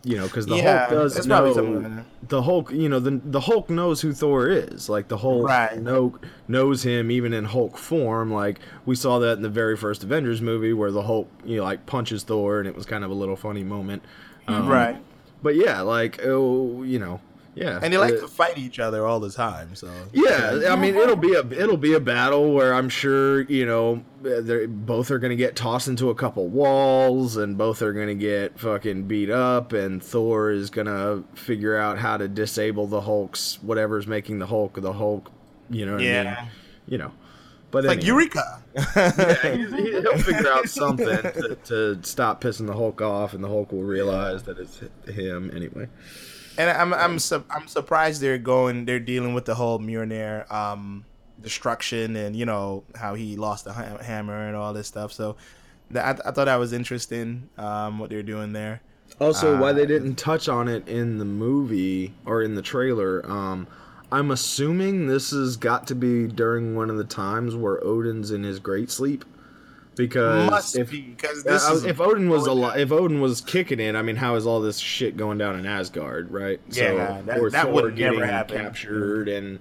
you 0.02 0.16
know 0.18 0.24
because 0.24 0.44
the 0.44 0.54
Mm. 0.54 0.62
Yeah, 0.62 0.78
Hulk 0.80 0.90
does 0.90 1.26
know 1.26 1.52
something 1.54 1.82
like 1.82 1.96
that. 1.96 2.28
the 2.28 2.42
Hulk 2.42 2.70
you 2.72 2.88
know 2.90 3.00
the 3.00 3.20
the 3.24 3.40
Hulk 3.40 3.70
knows 3.70 4.02
who 4.02 4.12
Thor 4.12 4.48
is 4.48 4.90
like 4.90 5.08
the 5.08 5.16
Hulk 5.16 5.48
Right. 5.48 5.80
know, 5.80 6.14
knows 6.46 6.82
him 6.82 7.10
even 7.10 7.32
in 7.32 7.46
Hulk 7.46 7.78
form 7.78 8.30
like 8.30 8.60
we 8.84 8.94
saw 8.94 9.18
that 9.20 9.38
in 9.38 9.42
the 9.42 9.48
very 9.48 9.78
first 9.78 10.04
Avengers 10.04 10.42
movie 10.42 10.74
where 10.74 10.90
the 10.90 11.02
Hulk 11.02 11.30
you 11.46 11.56
know 11.56 11.64
like 11.64 11.86
punches 11.86 12.22
Thor 12.22 12.58
and 12.58 12.68
it 12.68 12.76
was 12.76 12.84
kind 12.84 13.02
of 13.02 13.10
a 13.10 13.14
little 13.14 13.36
funny 13.36 13.64
moment 13.64 14.02
um, 14.46 14.68
right, 14.68 14.98
but 15.44 15.54
yeah, 15.54 15.82
like 15.82 16.20
oh, 16.24 16.82
you 16.82 16.98
know, 16.98 17.20
yeah, 17.54 17.78
and 17.80 17.92
they 17.92 17.98
like 17.98 18.14
Uh, 18.14 18.22
to 18.22 18.28
fight 18.28 18.58
each 18.58 18.80
other 18.80 19.06
all 19.06 19.20
the 19.20 19.30
time. 19.30 19.76
So 19.76 19.88
yeah, 20.12 20.62
I 20.70 20.74
mean, 20.74 20.96
it'll 20.96 21.14
be 21.14 21.34
a 21.34 21.46
it'll 21.52 21.76
be 21.76 21.92
a 21.92 22.00
battle 22.00 22.52
where 22.52 22.74
I'm 22.74 22.88
sure 22.88 23.42
you 23.42 23.64
know 23.64 24.02
they 24.22 24.66
both 24.66 25.10
are 25.12 25.20
gonna 25.20 25.36
get 25.36 25.54
tossed 25.54 25.86
into 25.86 26.10
a 26.10 26.14
couple 26.14 26.48
walls 26.48 27.36
and 27.36 27.56
both 27.56 27.82
are 27.82 27.92
gonna 27.92 28.14
get 28.16 28.58
fucking 28.58 29.04
beat 29.06 29.30
up 29.30 29.72
and 29.72 30.02
Thor 30.02 30.50
is 30.50 30.70
gonna 30.70 31.22
figure 31.34 31.76
out 31.76 31.98
how 31.98 32.16
to 32.16 32.26
disable 32.26 32.86
the 32.88 33.02
Hulk's 33.02 33.62
whatever's 33.62 34.06
making 34.08 34.40
the 34.40 34.46
Hulk 34.46 34.80
the 34.80 34.94
Hulk, 34.94 35.30
you 35.70 35.86
know, 35.86 35.92
what 35.92 36.00
I 36.00 36.04
mean? 36.04 36.12
yeah, 36.12 36.48
you 36.88 36.98
know, 36.98 37.12
but 37.74 37.84
like 37.84 37.98
anyway. 37.98 38.06
Eureka. 38.06 38.62
Yeah, 38.96 40.00
he'll 40.00 40.18
figure 40.18 40.48
out 40.50 40.68
something 40.68 41.06
to, 41.06 41.58
to 41.64 42.02
stop 42.02 42.40
pissing 42.40 42.66
the 42.66 42.72
Hulk 42.72 43.00
off, 43.02 43.34
and 43.34 43.44
the 43.44 43.48
Hulk 43.48 43.70
will 43.72 43.82
realize 43.82 44.42
that 44.44 44.58
it's 44.58 44.80
him 45.06 45.50
anyway. 45.54 45.88
And 46.56 46.70
I'm 46.70 46.94
I'm 46.94 47.18
su- 47.18 47.44
I'm 47.50 47.66
surprised 47.68 48.20
they're 48.22 48.38
going 48.38 48.84
they're 48.86 49.00
dealing 49.00 49.34
with 49.34 49.44
the 49.44 49.54
whole 49.56 49.78
Mjolnir 49.78 50.50
um 50.50 51.04
destruction 51.42 52.16
and 52.16 52.34
you 52.34 52.46
know 52.46 52.84
how 52.94 53.14
he 53.14 53.36
lost 53.36 53.64
the 53.64 53.72
ha- 53.72 53.98
hammer 54.00 54.46
and 54.46 54.56
all 54.56 54.72
this 54.72 54.86
stuff. 54.88 55.12
So 55.12 55.36
that, 55.90 56.20
I, 56.24 56.28
I 56.28 56.32
thought 56.32 56.46
that 56.46 56.56
was 56.56 56.72
interesting 56.72 57.48
um 57.58 57.98
what 57.98 58.08
they're 58.10 58.22
doing 58.22 58.52
there. 58.52 58.80
Also, 59.20 59.56
why 59.60 59.70
Uh, 59.70 59.72
they 59.74 59.86
didn't 59.86 60.16
touch 60.16 60.48
on 60.48 60.66
it 60.68 60.88
in 60.88 61.18
the 61.18 61.24
movie 61.24 62.14
or 62.24 62.42
in 62.42 62.54
the 62.54 62.62
trailer, 62.62 63.24
um, 63.30 63.66
I'm 64.12 64.30
assuming 64.30 65.06
this 65.06 65.30
has 65.30 65.56
got 65.56 65.86
to 65.88 65.94
be 65.94 66.26
during 66.26 66.74
one 66.76 66.90
of 66.90 66.96
the 66.96 67.04
times 67.04 67.56
where 67.56 67.82
Odin's 67.84 68.30
in 68.30 68.42
his 68.44 68.58
great 68.58 68.90
sleep. 68.90 69.24
Because 69.96 70.50
Must 70.50 70.76
if 70.76 70.90
be 70.90 71.14
Uh, 71.46 71.50
is 71.72 71.84
if 71.84 72.00
Odin 72.00 72.28
was 72.28 72.48
alive, 72.48 72.78
if 72.80 72.90
Odin 72.90 73.20
was 73.20 73.40
kicking 73.40 73.78
it, 73.78 73.94
I 73.94 74.02
mean, 74.02 74.16
how 74.16 74.34
is 74.34 74.44
all 74.44 74.60
this 74.60 74.78
shit 74.78 75.16
going 75.16 75.38
down 75.38 75.56
in 75.56 75.66
Asgard, 75.66 76.32
right? 76.32 76.60
Yeah, 76.70 77.20
that- 77.26 77.38
or 77.38 77.48
that 77.50 77.64
Thor 77.66 77.72
would 77.74 77.96
getting 77.96 78.18
never 78.18 78.30
happen. 78.30 78.60
captured 78.60 79.28
and 79.28 79.60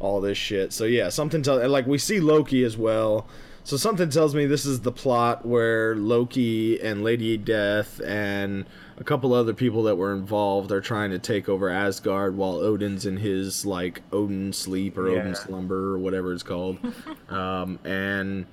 all 0.00 0.22
this 0.22 0.38
shit. 0.38 0.72
So 0.72 0.84
yeah, 0.84 1.10
something 1.10 1.42
tells 1.42 1.66
like 1.68 1.86
we 1.86 1.98
see 1.98 2.18
Loki 2.18 2.64
as 2.64 2.78
well. 2.78 3.26
So 3.62 3.76
something 3.76 4.08
tells 4.08 4.34
me 4.34 4.46
this 4.46 4.64
is 4.64 4.80
the 4.80 4.92
plot 4.92 5.44
where 5.46 5.94
Loki 5.96 6.80
and 6.80 7.02
Lady 7.04 7.36
Death 7.36 8.00
and 8.06 8.64
a 8.96 9.04
couple 9.04 9.32
other 9.34 9.54
people 9.54 9.82
that 9.84 9.96
were 9.96 10.12
involved 10.12 10.70
are 10.70 10.80
trying 10.80 11.10
to 11.10 11.18
take 11.18 11.48
over 11.48 11.68
Asgard 11.68 12.36
while 12.36 12.54
Odin's 12.56 13.06
in 13.06 13.16
his 13.16 13.66
like 13.66 14.02
Odin 14.12 14.52
sleep 14.52 14.96
or 14.96 15.08
Odin 15.08 15.34
slumber 15.34 15.94
or 15.94 15.98
whatever 15.98 16.32
it's 16.32 16.42
called. 16.42 16.78
um, 17.28 17.78
and 17.84 18.46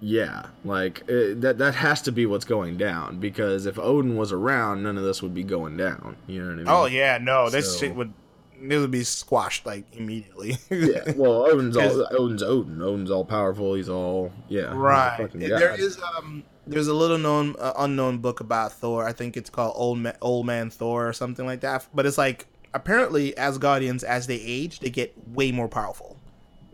yeah, 0.00 0.46
like 0.64 1.02
uh 1.02 1.34
that 1.36 1.56
that 1.58 1.74
has 1.76 2.02
to 2.02 2.12
be 2.12 2.26
what's 2.26 2.44
going 2.44 2.76
down 2.76 3.18
because 3.20 3.66
if 3.66 3.78
Odin 3.78 4.16
was 4.16 4.32
around, 4.32 4.82
none 4.82 4.96
of 4.98 5.04
this 5.04 5.22
would 5.22 5.34
be 5.34 5.44
going 5.44 5.76
down. 5.76 6.16
You 6.26 6.40
know 6.42 6.46
what 6.48 6.52
I 6.52 6.56
mean? 6.56 6.66
oh 6.68 6.86
yeah 6.86 7.18
no 7.20 7.50
this 7.50 7.72
So- 7.72 7.78
shit 7.86 7.94
would 7.96 8.12
this 8.60 8.80
would 8.80 8.90
be 8.90 9.04
squashed 9.04 9.66
like 9.66 9.84
immediately. 9.92 10.56
yeah. 10.70 11.12
Well, 11.16 11.44
Odin's 11.46 11.76
all 11.76 12.06
Odin's 12.12 12.42
Odin. 12.42 12.80
Odin's 12.80 13.10
all 13.10 13.24
powerful. 13.24 13.74
He's 13.74 13.88
all 13.88 14.32
yeah. 14.48 14.72
Right. 14.74 15.28
There 15.32 15.76
um 16.16 16.44
there's 16.66 16.88
a 16.88 16.94
little 16.94 17.18
known 17.18 17.56
uh, 17.58 17.72
unknown 17.78 18.18
book 18.18 18.40
about 18.40 18.72
Thor. 18.72 19.06
I 19.06 19.12
think 19.12 19.36
it's 19.36 19.50
called 19.50 19.74
Old 19.76 19.98
Ma- 19.98 20.12
Old 20.20 20.46
Man 20.46 20.70
Thor 20.70 21.08
or 21.08 21.12
something 21.12 21.46
like 21.46 21.60
that. 21.60 21.86
But 21.94 22.06
it's 22.06 22.18
like 22.18 22.46
apparently 22.72 23.32
Asgardians 23.32 24.02
as 24.04 24.26
they 24.26 24.40
age, 24.40 24.80
they 24.80 24.90
get 24.90 25.14
way 25.28 25.52
more 25.52 25.68
powerful. 25.68 26.16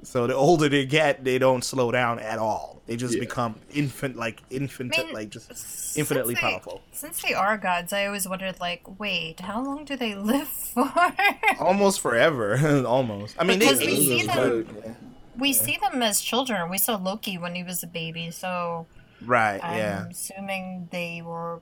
So 0.03 0.27
the 0.27 0.35
older 0.35 0.69
they 0.69 0.87
get, 0.87 1.25
they 1.25 1.39
don't 1.39 1.63
slow 1.63 1.91
down 1.91 2.19
at 2.21 2.39
all. 2.39 2.81
They 2.87 2.97
just 2.97 3.15
Yeah. 3.15 3.21
become 3.21 3.57
infant 3.73 4.17
like 4.17 4.43
infant 4.49 4.99
I 4.99 5.05
mean, 5.05 5.13
like 5.15 5.29
just 5.31 5.97
infinitely 5.99 6.35
they- 6.35 6.41
powerful. 6.41 6.81
Since 6.93 7.21
they 7.23 7.35
are 7.35 7.59
gods, 7.59 7.93
I 7.93 8.07
always 8.07 8.27
wondered, 8.27 8.59
like, 8.61 8.81
wait, 8.99 9.41
how 9.41 9.63
long 9.63 9.85
do 9.85 9.97
they 9.97 10.15
live 10.15 10.49
for? 10.49 10.91
Almost 11.61 12.01
forever. 12.01 12.57
Almost. 12.87 13.37
I 13.39 13.45
mean 13.45 13.59
they 13.59 13.67
we 13.75 13.85
age, 13.85 13.99
see 13.99 14.27
but- 14.27 14.35
them- 14.37 14.97
we 15.39 15.53
see 15.53 15.79
them 15.81 16.03
as 16.03 16.21
children. 16.21 16.69
We 16.71 16.79
saw 16.79 16.97
Loki 16.97 17.39
when 17.39 17.55
he 17.55 17.63
was 17.63 17.83
a 17.83 17.87
baby, 17.87 18.31
so 18.31 18.87
Right, 19.25 19.59
yeah. 19.59 19.69
I'm 19.71 19.77
yeah. 19.79 20.07
assuming 20.11 20.89
they 20.91 21.23
were 21.23 21.61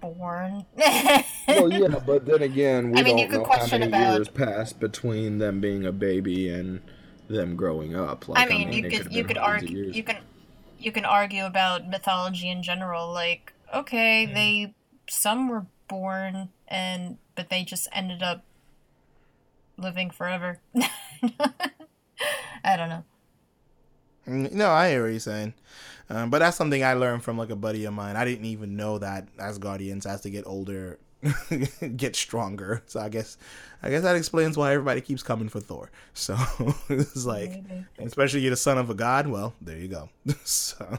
born. 0.00 0.64
well, 0.76 1.72
yeah, 1.72 2.00
but 2.04 2.26
then 2.26 2.42
again, 2.42 2.90
we 2.92 3.00
I 3.00 3.02
mean, 3.02 3.18
you 3.18 3.28
don't 3.28 3.44
could 3.44 3.48
know 3.50 3.56
how 3.58 3.66
many 3.78 3.86
about- 3.86 4.14
years 4.14 4.28
passed 4.28 4.80
between 4.80 5.38
them 5.38 5.60
being 5.60 5.84
a 5.84 5.92
baby 5.92 6.48
and 6.48 6.80
them 7.28 7.56
growing 7.56 7.94
up. 7.94 8.28
Like, 8.28 8.38
I 8.46 8.50
mean, 8.50 8.72
you 8.72 8.84
it 8.86 8.90
could 8.90 9.12
you 9.12 9.24
could 9.24 9.38
argue 9.38 9.90
you 9.92 10.02
can 10.02 10.18
you 10.78 10.90
can 10.92 11.04
argue 11.04 11.44
about 11.46 11.88
mythology 11.88 12.48
in 12.50 12.62
general. 12.62 13.12
Like, 13.12 13.52
okay, 13.72 14.24
Mm-hmm. 14.26 14.34
they 14.34 14.74
some 15.08 15.48
were 15.48 15.66
born 15.88 16.48
and 16.68 17.18
but 17.36 17.48
they 17.50 17.62
just 17.64 17.86
ended 17.92 18.22
up 18.22 18.44
living 19.76 20.10
forever. 20.10 20.58
I 22.64 22.76
don't 22.76 22.88
know. 22.88 23.04
Mm, 24.28 24.52
No, 24.52 24.70
I 24.70 24.90
hear 24.90 25.02
what 25.02 25.10
you're 25.10 25.20
saying. 25.20 25.54
Um, 26.10 26.30
but 26.30 26.40
that's 26.40 26.56
something 26.56 26.82
I 26.84 26.94
learned 26.94 27.22
from 27.22 27.38
like 27.38 27.50
a 27.50 27.56
buddy 27.56 27.84
of 27.84 27.94
mine. 27.94 28.16
I 28.16 28.24
didn't 28.24 28.44
even 28.46 28.76
know 28.76 28.98
that 28.98 29.34
Asgardians, 29.36 30.04
as 30.06 30.22
they 30.22 30.30
get 30.30 30.46
older, 30.46 30.98
get 31.96 32.16
stronger. 32.16 32.82
So 32.86 33.00
I 33.00 33.08
guess, 33.08 33.38
I 33.82 33.90
guess 33.90 34.02
that 34.02 34.16
explains 34.16 34.56
why 34.56 34.72
everybody 34.72 35.00
keeps 35.00 35.22
coming 35.22 35.48
for 35.48 35.60
Thor. 35.60 35.90
So 36.14 36.36
it's 36.88 37.24
like, 37.24 37.50
Maybe. 37.50 37.84
especially 38.00 38.40
you're 38.40 38.50
the 38.50 38.56
son 38.56 38.78
of 38.78 38.90
a 38.90 38.94
god. 38.94 39.26
Well, 39.26 39.54
there 39.62 39.78
you 39.78 39.88
go. 39.88 40.08
so, 40.44 40.98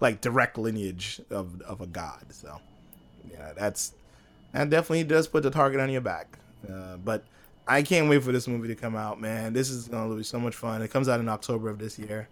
like 0.00 0.20
direct 0.20 0.58
lineage 0.58 1.20
of 1.30 1.60
of 1.62 1.80
a 1.80 1.86
god. 1.86 2.24
So 2.30 2.58
yeah, 3.30 3.52
that's 3.56 3.92
that 4.52 4.70
definitely 4.70 5.04
does 5.04 5.28
put 5.28 5.42
the 5.42 5.50
target 5.50 5.80
on 5.80 5.90
your 5.90 6.00
back. 6.00 6.38
Uh, 6.68 6.96
but 6.96 7.24
I 7.68 7.82
can't 7.82 8.08
wait 8.08 8.22
for 8.24 8.32
this 8.32 8.48
movie 8.48 8.68
to 8.68 8.74
come 8.74 8.96
out, 8.96 9.20
man. 9.20 9.52
This 9.52 9.70
is 9.70 9.86
gonna 9.88 10.14
be 10.16 10.22
so 10.22 10.40
much 10.40 10.56
fun. 10.56 10.82
It 10.82 10.90
comes 10.90 11.08
out 11.08 11.20
in 11.20 11.28
October 11.28 11.68
of 11.68 11.78
this 11.78 11.98
year. 11.98 12.28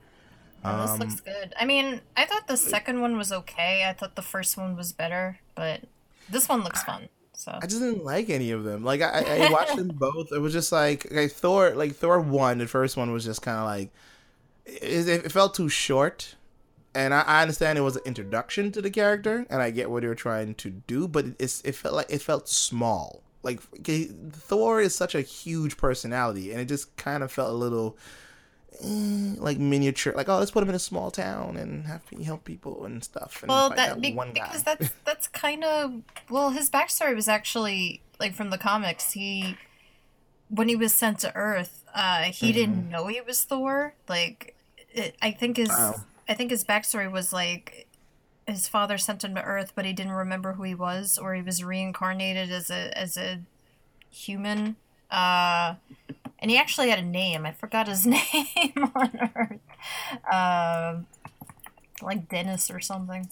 Oh, 0.67 0.83
this 0.83 0.91
Um, 0.93 0.99
looks 0.99 1.21
good. 1.21 1.55
I 1.59 1.65
mean, 1.65 2.01
I 2.17 2.25
thought 2.27 2.49
the 2.49 2.57
second 2.57 3.01
one 3.01 3.17
was 3.17 3.33
okay. 3.33 3.85
I 3.89 3.93
thought 3.93 4.17
the 4.17 4.23
first 4.23 4.57
one 4.57 4.77
was 4.77 4.93
better, 4.93 5.39
but 5.55 5.83
this 6.29 6.49
one 6.49 6.63
looks 6.65 6.83
fun. 6.83 7.09
So 7.35 7.53
I 7.63 7.67
just 7.67 7.81
didn't 7.83 8.05
like 8.05 8.31
any 8.31 8.51
of 8.51 8.65
them. 8.65 8.83
Like 8.85 9.03
I, 9.03 9.47
I 9.47 9.53
watched 9.53 9.77
them 9.77 9.89
both. 9.95 10.33
It 10.33 10.39
was 10.41 10.53
just 10.53 10.73
like 10.73 11.07
okay, 11.07 11.29
Thor. 11.29 11.71
Like 11.75 11.95
Thor 11.95 12.21
one, 12.21 12.59
the 12.59 12.67
first 12.67 12.97
one 12.97 13.13
was 13.13 13.25
just 13.25 13.43
kind 13.43 13.59
of 13.59 13.65
like 13.67 13.91
it, 14.65 15.09
it 15.09 15.33
felt 15.33 15.55
too 15.55 15.69
short. 15.69 16.35
And 16.95 17.13
I, 17.13 17.21
I 17.23 17.43
understand 17.43 17.79
it 17.79 17.83
was 17.83 17.97
an 17.97 18.03
introduction 18.07 18.73
to 18.73 18.81
the 18.83 18.91
character, 18.91 19.47
and 19.51 19.61
I 19.63 19.71
get 19.71 19.91
what 19.91 20.01
they 20.03 20.09
were 20.09 20.15
trying 20.15 20.55
to 20.57 20.71
do, 20.71 21.07
but 21.09 21.27
it's 21.39 21.61
it 21.63 21.75
felt 21.75 21.95
like 21.95 22.07
it 22.11 22.23
felt 22.23 22.49
small. 22.49 23.23
like 23.43 23.61
Thor 24.33 24.81
is 24.81 24.95
such 24.95 25.15
a 25.15 25.21
huge 25.21 25.77
personality, 25.77 26.53
and 26.53 26.61
it 26.61 26.67
just 26.67 26.97
kind 26.97 27.23
of 27.23 27.31
felt 27.31 27.51
a 27.51 27.57
little 27.57 27.99
eh, 28.83 29.35
like 29.39 29.59
miniature. 29.59 30.13
Like 30.15 30.29
oh, 30.29 30.39
let's 30.39 30.51
put 30.51 30.63
him 30.63 30.69
in 30.69 30.75
a 30.75 30.81
small 30.81 31.11
town 31.11 31.57
and 31.57 31.87
have 31.87 32.05
to 32.11 32.23
help 32.23 32.45
people 32.45 32.85
and 32.85 33.03
stuff. 33.03 33.43
And 33.43 33.49
Well, 33.49 33.71
that 33.71 34.01
be, 34.01 34.13
one 34.13 34.33
guy. 34.33 34.47
because 34.47 34.63
that's 34.63 34.91
that's 35.05 35.29
kind 35.29 35.65
of 35.65 36.03
well, 36.31 36.51
his 36.51 36.71
backstory 36.71 37.15
was 37.15 37.29
actually 37.29 38.03
like 38.19 38.35
from 38.35 38.51
the 38.51 38.59
comics. 38.59 39.13
He 39.13 39.57
when 40.49 40.69
he 40.69 40.77
was 40.77 40.95
sent 40.95 41.19
to 41.21 41.35
Earth, 41.35 41.85
uh, 41.95 42.25
he 42.25 42.53
didn't 42.53 42.89
know 42.89 43.09
he 43.09 43.21
was 43.21 43.43
Thor. 43.43 43.95
Like, 44.09 44.55
it, 44.93 45.17
I 45.21 45.31
think 45.33 45.57
his 45.57 45.69
Wow. 45.69 46.05
I 46.29 46.35
think 46.35 46.51
his 46.51 46.65
backstory 46.65 47.11
was 47.11 47.33
like 47.33 47.87
his 48.47 48.69
father 48.69 48.97
sent 48.99 49.25
him 49.25 49.35
to 49.35 49.43
Earth, 49.43 49.73
but 49.75 49.85
he 49.85 49.93
didn't 49.93 50.13
remember 50.13 50.53
who 50.53 50.63
he 50.63 50.75
was, 50.75 51.19
or 51.19 51.35
he 51.35 51.43
was 51.43 51.65
reincarnated 51.65 52.51
as 52.51 52.71
a 52.71 52.97
as 52.97 53.17
a 53.17 53.41
human. 54.11 54.77
Uh, 55.11 55.75
and 56.39 56.51
he 56.51 56.57
actually 56.59 56.91
had 56.91 56.99
a 56.99 57.03
name. 57.03 57.47
I 57.47 57.53
forgot 57.53 57.89
his 57.89 58.07
name 58.07 58.91
on 58.95 59.31
Earth. 59.37 59.61
Um, 60.33 61.07
like 62.03 62.29
Dennis 62.29 62.71
or 62.71 62.81
something. 62.81 63.29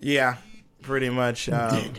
yeah, 0.00 0.36
pretty 0.82 1.10
much. 1.10 1.48
Um, 1.48 1.92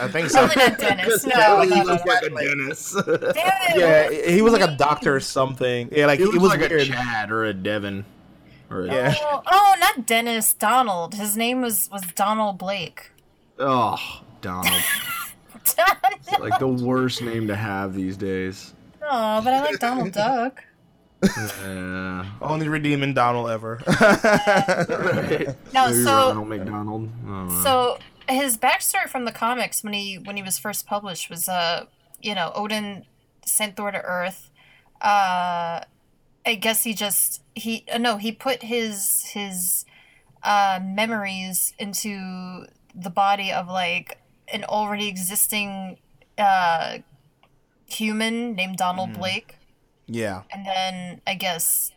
I 0.00 0.08
think 0.08 0.28
so. 0.30 0.46
Probably 0.46 0.62
not 0.62 0.78
Dennis. 0.78 1.26
No, 1.26 1.60
he 1.62 1.70
no, 1.70 1.82
no, 1.82 1.84
like 1.94 2.22
a 2.22 2.30
Dennis. 2.30 2.92
Damn 2.92 3.14
it. 3.14 3.76
Yeah, 3.76 4.30
he 4.30 4.42
was 4.42 4.52
like 4.52 4.62
a 4.68 4.76
doctor 4.76 5.16
or 5.16 5.20
something. 5.20 5.88
Yeah, 5.90 6.06
like 6.06 6.18
he 6.18 6.24
it 6.24 6.28
looks 6.28 6.38
was 6.40 6.50
like 6.50 6.70
a 6.70 6.74
weird. 6.74 6.86
Chad 6.88 7.30
or 7.30 7.44
a 7.46 7.54
Devin. 7.54 8.04
Or 8.70 8.82
a, 8.82 8.86
Yeah. 8.86 9.14
Oh, 9.22 9.42
oh, 9.46 9.74
not 9.80 10.06
Dennis. 10.06 10.52
Donald. 10.52 11.14
His 11.14 11.36
name 11.36 11.62
was 11.62 11.88
was 11.90 12.02
Donald 12.14 12.58
Blake. 12.58 13.10
Oh, 13.58 13.96
Donald. 14.42 14.82
oh, 15.78 15.94
like 16.40 16.58
the 16.58 16.68
worst 16.68 17.22
name 17.22 17.46
to 17.48 17.56
have 17.56 17.94
these 17.94 18.16
days. 18.16 18.74
But 19.10 19.52
I 19.52 19.60
like 19.62 19.78
Donald 19.78 20.12
Duck. 20.24 20.62
Yeah. 21.22 22.26
Only 22.40 22.68
redeeming 22.68 23.14
Donald 23.14 23.50
ever. 23.50 23.80
No, 25.72 25.86
Maybe 25.90 26.02
so 26.04 26.28
Ronald 26.28 26.48
McDonald. 26.48 27.08
I 27.26 27.60
so 27.62 27.98
his 28.28 28.56
backstory 28.58 29.08
from 29.08 29.24
the 29.24 29.32
comics 29.32 29.82
when 29.84 29.92
he 29.92 30.16
when 30.16 30.36
he 30.36 30.42
was 30.42 30.58
first 30.58 30.86
published 30.86 31.30
was 31.30 31.48
uh 31.48 31.86
you 32.22 32.34
know 32.34 32.52
Odin 32.54 33.04
sent 33.44 33.76
Thor 33.76 33.90
to 33.90 34.00
Earth. 34.02 34.50
Uh, 35.00 35.80
I 36.46 36.54
guess 36.58 36.84
he 36.84 36.94
just 36.94 37.42
he 37.54 37.84
uh, 37.92 37.98
no 37.98 38.16
he 38.16 38.32
put 38.32 38.62
his 38.62 39.24
his 39.26 39.84
uh 40.42 40.78
memories 40.82 41.74
into 41.78 42.66
the 42.94 43.10
body 43.10 43.52
of 43.52 43.68
like 43.68 44.18
an 44.52 44.64
already 44.64 45.08
existing 45.08 45.98
uh 46.38 46.98
human 47.86 48.54
named 48.54 48.76
Donald 48.76 49.14
Blake. 49.14 49.56
yeah. 50.06 50.42
and 50.52 50.66
then 50.66 51.20
I 51.26 51.34
guess 51.34 51.92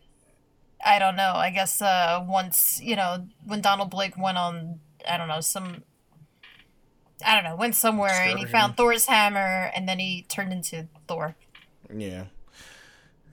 I 0.84 1.00
don't 1.00 1.16
know. 1.16 1.34
I 1.36 1.50
guess 1.50 1.82
uh, 1.82 2.24
once 2.28 2.80
you 2.82 2.96
know 2.96 3.28
when 3.46 3.62
Donald 3.62 3.90
Blake 3.90 4.18
went 4.18 4.38
on, 4.38 4.80
I 5.08 5.18
don't 5.18 5.28
know 5.28 5.42
some. 5.42 5.84
I 7.26 7.36
don't 7.36 7.44
know. 7.44 7.56
Went 7.58 7.76
somewhere 7.76 8.14
and 8.14 8.40
he 8.40 8.46
found 8.46 8.78
Thor's 8.78 9.06
hammer, 9.06 9.72
and 9.76 9.90
then 9.90 10.00
he 10.00 10.26
turned 10.30 10.54
into 10.54 10.88
Thor. 11.08 11.36
Yeah. 11.94 12.26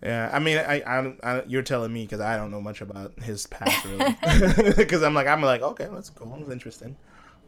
Yeah, 0.02 0.28
I 0.32 0.40
mean, 0.40 0.58
I, 0.58 0.82
I, 0.86 1.14
I 1.22 1.42
you're 1.46 1.62
telling 1.62 1.92
me 1.92 2.02
because 2.02 2.20
I 2.20 2.36
don't 2.36 2.50
know 2.50 2.60
much 2.60 2.80
about 2.80 3.18
his 3.22 3.46
past, 3.46 3.84
really. 3.86 4.16
Because 4.76 5.02
I'm 5.02 5.14
like, 5.14 5.26
I'm 5.26 5.40
like, 5.40 5.62
okay, 5.62 5.88
that's 5.90 6.10
cool, 6.10 6.36
that's 6.38 6.50
interesting. 6.50 6.96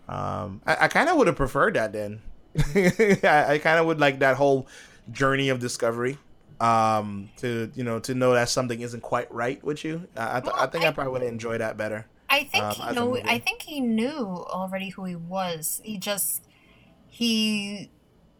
Um, 0.08 0.62
I, 0.66 0.84
I 0.84 0.88
kind 0.88 1.08
of 1.08 1.16
would 1.16 1.26
have 1.26 1.36
preferred 1.36 1.74
that 1.74 1.92
then. 1.92 2.20
I, 2.74 3.44
I 3.48 3.58
kind 3.58 3.78
of 3.78 3.86
would 3.86 4.00
like 4.00 4.20
that 4.20 4.36
whole 4.36 4.66
journey 5.12 5.48
of 5.48 5.58
discovery. 5.58 6.18
Um, 6.60 7.30
to 7.36 7.70
you 7.76 7.84
know, 7.84 8.00
to 8.00 8.14
know 8.14 8.34
that 8.34 8.48
something 8.48 8.80
isn't 8.80 9.00
quite 9.02 9.32
right 9.32 9.62
with 9.62 9.84
you. 9.84 10.08
I, 10.16 10.38
I, 10.38 10.40
th- 10.40 10.54
I 10.56 10.66
think 10.66 10.84
I 10.84 10.90
probably 10.90 11.12
would 11.12 11.22
enjoy 11.22 11.58
that 11.58 11.76
better. 11.76 12.06
I 12.28 12.44
think 12.44 12.64
Um, 12.64 12.74
he 12.74 12.94
know. 12.94 13.16
I 13.24 13.38
think 13.38 13.62
he 13.62 13.80
knew 13.80 14.26
already 14.26 14.88
who 14.88 15.04
he 15.04 15.14
was. 15.14 15.80
He 15.84 15.98
just 15.98 16.42
he 17.06 17.90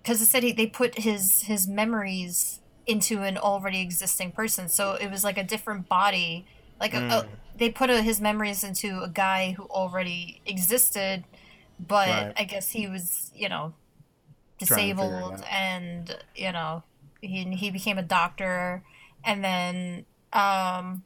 because 0.03 0.21
it 0.21 0.27
said 0.27 0.43
he, 0.43 0.53
they 0.53 0.67
put 0.67 0.99
his 0.99 1.43
his 1.43 1.69
memories 1.69 2.61
into 2.87 3.23
an 3.23 3.39
already 3.39 3.81
existing 3.83 4.33
person, 4.33 4.69
so 4.69 4.95
it 4.95 5.11
was 5.11 5.23
like 5.23 5.39
a 5.39 5.45
different 5.45 5.89
body. 5.89 6.45
Like 6.81 6.95
a, 6.95 6.99
Mm. 6.99 7.11
a, 7.13 7.29
they 7.57 7.71
put 7.71 7.89
a, 7.91 8.03
his 8.03 8.21
memories 8.21 8.65
into 8.65 9.01
a 9.03 9.09
guy 9.09 9.53
who 9.53 9.65
already 9.65 10.41
existed, 10.45 11.25
but 11.79 12.09
Right. 12.09 12.33
I 12.37 12.45
guess 12.45 12.71
he 12.71 12.89
was 12.89 13.31
you 13.33 13.49
know 13.49 13.75
Trying 13.75 13.75
to 13.75 13.75
figure 13.75 14.45
it 14.45 14.48
disabled 14.59 15.43
and 15.51 16.17
you 16.35 16.53
know 16.53 16.83
he 17.21 17.45
he 17.55 17.71
became 17.71 17.99
a 17.99 18.03
doctor 18.03 18.83
and 19.25 19.45
then 19.45 20.05
um 20.33 21.03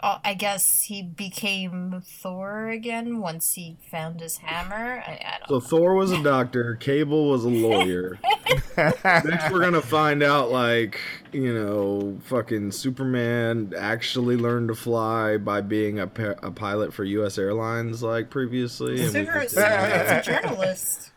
uh, 0.00 0.18
I 0.22 0.34
guess 0.34 0.82
he 0.82 1.02
became 1.02 2.02
Thor 2.04 2.68
again 2.68 3.18
once 3.18 3.54
he 3.54 3.78
found 3.90 4.20
his 4.20 4.36
hammer. 4.36 5.02
I, 5.06 5.12
I 5.12 5.38
don't. 5.38 5.48
So 5.62 5.68
Thor 5.68 5.94
was 5.94 6.12
a 6.12 6.22
doctor, 6.22 6.74
Cable 6.74 7.30
was 7.30 7.44
a 7.44 7.48
lawyer. 7.48 8.18
Next, 8.76 9.50
we're 9.50 9.60
gonna 9.60 9.80
find 9.80 10.22
out, 10.22 10.50
like, 10.50 11.00
you 11.32 11.52
know, 11.54 12.18
fucking 12.24 12.72
Superman 12.72 13.72
actually 13.76 14.36
learned 14.36 14.68
to 14.68 14.74
fly 14.74 15.38
by 15.38 15.62
being 15.62 15.98
a, 15.98 16.06
pa- 16.06 16.34
a 16.42 16.50
pilot 16.50 16.92
for 16.92 17.02
U.S. 17.02 17.38
Airlines, 17.38 18.02
like 18.02 18.28
previously. 18.28 19.00
and 19.02 19.12
Super, 19.12 19.40
just- 19.44 19.54
Superman's 19.54 20.28
a 20.28 20.30
journalist. 20.30 21.10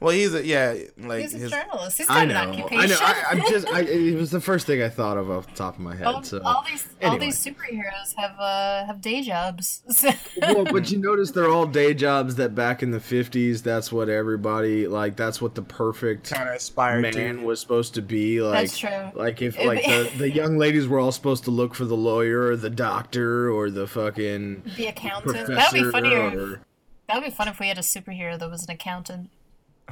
Well, 0.00 0.14
he's 0.14 0.32
a 0.32 0.46
yeah, 0.46 0.74
like 0.96 1.22
He's 1.22 1.34
a 1.34 1.38
his, 1.38 1.50
journalist. 1.50 1.98
He's 1.98 2.08
I 2.08 2.24
got 2.26 2.46
know, 2.46 2.52
an 2.52 2.78
I 2.78 2.86
know. 2.86 2.96
I, 3.00 3.24
I'm 3.30 3.40
just, 3.48 3.66
I, 3.66 3.80
it 3.80 4.14
was 4.14 4.30
the 4.30 4.40
first 4.40 4.66
thing 4.66 4.80
I 4.80 4.88
thought 4.88 5.16
of 5.16 5.28
off 5.30 5.46
the 5.48 5.54
top 5.56 5.74
of 5.74 5.80
my 5.80 5.96
head. 5.96 6.06
all, 6.06 6.22
so. 6.22 6.40
all 6.44 6.64
these 6.68 6.86
all 7.02 7.18
these 7.18 7.36
superheroes 7.44 8.14
have 8.16 8.38
uh 8.38 8.86
have 8.86 9.00
day 9.00 9.22
jobs. 9.22 9.82
well, 10.42 10.64
but 10.64 10.90
you 10.90 10.98
notice 10.98 11.32
they're 11.32 11.50
all 11.50 11.66
day 11.66 11.94
jobs 11.94 12.36
that 12.36 12.54
back 12.54 12.82
in 12.82 12.92
the 12.92 12.98
50s, 12.98 13.62
that's 13.62 13.90
what 13.90 14.08
everybody, 14.08 14.86
like, 14.86 15.16
that's 15.16 15.42
what 15.42 15.54
the 15.56 15.62
perfect 15.62 16.30
kind 16.30 16.48
of 16.48 16.54
aspired 16.54 17.02
man 17.02 17.38
to. 17.38 17.44
was 17.44 17.60
supposed 17.60 17.94
to 17.94 18.02
be. 18.02 18.40
Like, 18.40 18.60
That's 18.68 18.78
true. 18.78 19.10
Like 19.14 19.42
if 19.42 19.58
like 19.58 19.84
the, 19.84 20.10
the 20.18 20.30
young 20.30 20.58
ladies 20.58 20.86
were 20.86 21.00
all 21.00 21.12
supposed 21.12 21.44
to 21.44 21.50
look 21.50 21.74
for 21.74 21.84
the 21.84 21.96
lawyer 21.96 22.46
or 22.46 22.56
the 22.56 22.70
doctor 22.70 23.50
or 23.50 23.70
the 23.70 23.86
fucking 23.86 24.62
the 24.76 24.86
accountant. 24.86 25.48
That'd 25.48 25.74
be 25.84 25.90
funnier. 25.90 26.30
or- 26.38 26.60
That'd 27.08 27.24
be 27.24 27.30
fun 27.30 27.48
if 27.48 27.58
we 27.58 27.68
had 27.68 27.78
a 27.78 27.82
superhero 27.82 28.38
that 28.38 28.50
was 28.50 28.64
an 28.64 28.70
accountant. 28.70 29.30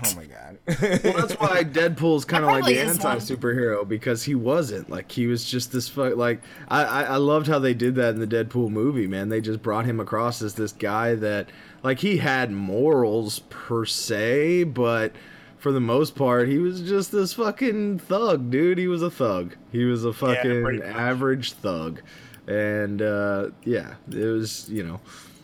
Oh 0.04 0.14
my 0.14 0.26
god. 0.26 0.58
Well, 1.04 1.12
that's 1.14 1.34
why 1.34 1.64
Deadpool's 1.64 2.26
kind 2.26 2.44
of 2.44 2.50
like 2.50 2.66
the 2.66 2.74
probably 2.74 2.92
is 2.92 2.98
one. 2.98 3.12
anti 3.12 3.24
superhero 3.24 3.88
because 3.88 4.22
he 4.24 4.34
wasn't 4.34 4.90
like 4.90 5.10
he 5.10 5.26
was 5.26 5.44
just 5.44 5.72
this 5.72 5.88
fuck 5.88 6.16
like 6.16 6.42
I, 6.68 6.84
I 6.84 7.02
I 7.04 7.16
loved 7.16 7.46
how 7.46 7.58
they 7.58 7.72
did 7.72 7.94
that 7.94 8.14
in 8.14 8.20
the 8.20 8.26
Deadpool 8.26 8.68
movie 8.70 9.06
man 9.06 9.30
they 9.30 9.40
just 9.40 9.62
brought 9.62 9.86
him 9.86 9.98
across 9.98 10.42
as 10.42 10.54
this 10.54 10.72
guy 10.72 11.14
that 11.14 11.48
like 11.82 12.00
he 12.00 12.18
had 12.18 12.50
morals 12.50 13.38
per 13.48 13.86
se 13.86 14.64
but 14.64 15.12
for 15.56 15.72
the 15.72 15.80
most 15.80 16.14
part 16.14 16.46
he 16.46 16.58
was 16.58 16.82
just 16.82 17.10
this 17.10 17.32
fucking 17.32 17.98
thug 18.00 18.50
dude 18.50 18.76
he 18.76 18.88
was 18.88 19.02
a 19.02 19.10
thug 19.10 19.56
he 19.72 19.84
was 19.84 20.04
a 20.04 20.12
fucking 20.12 20.62
pretty 20.62 20.78
much. 20.80 20.94
average 20.94 21.52
thug 21.54 22.02
and 22.46 23.00
uh 23.00 23.48
yeah 23.64 23.94
it 24.10 24.26
was 24.26 24.68
you 24.68 24.82
know 24.82 25.00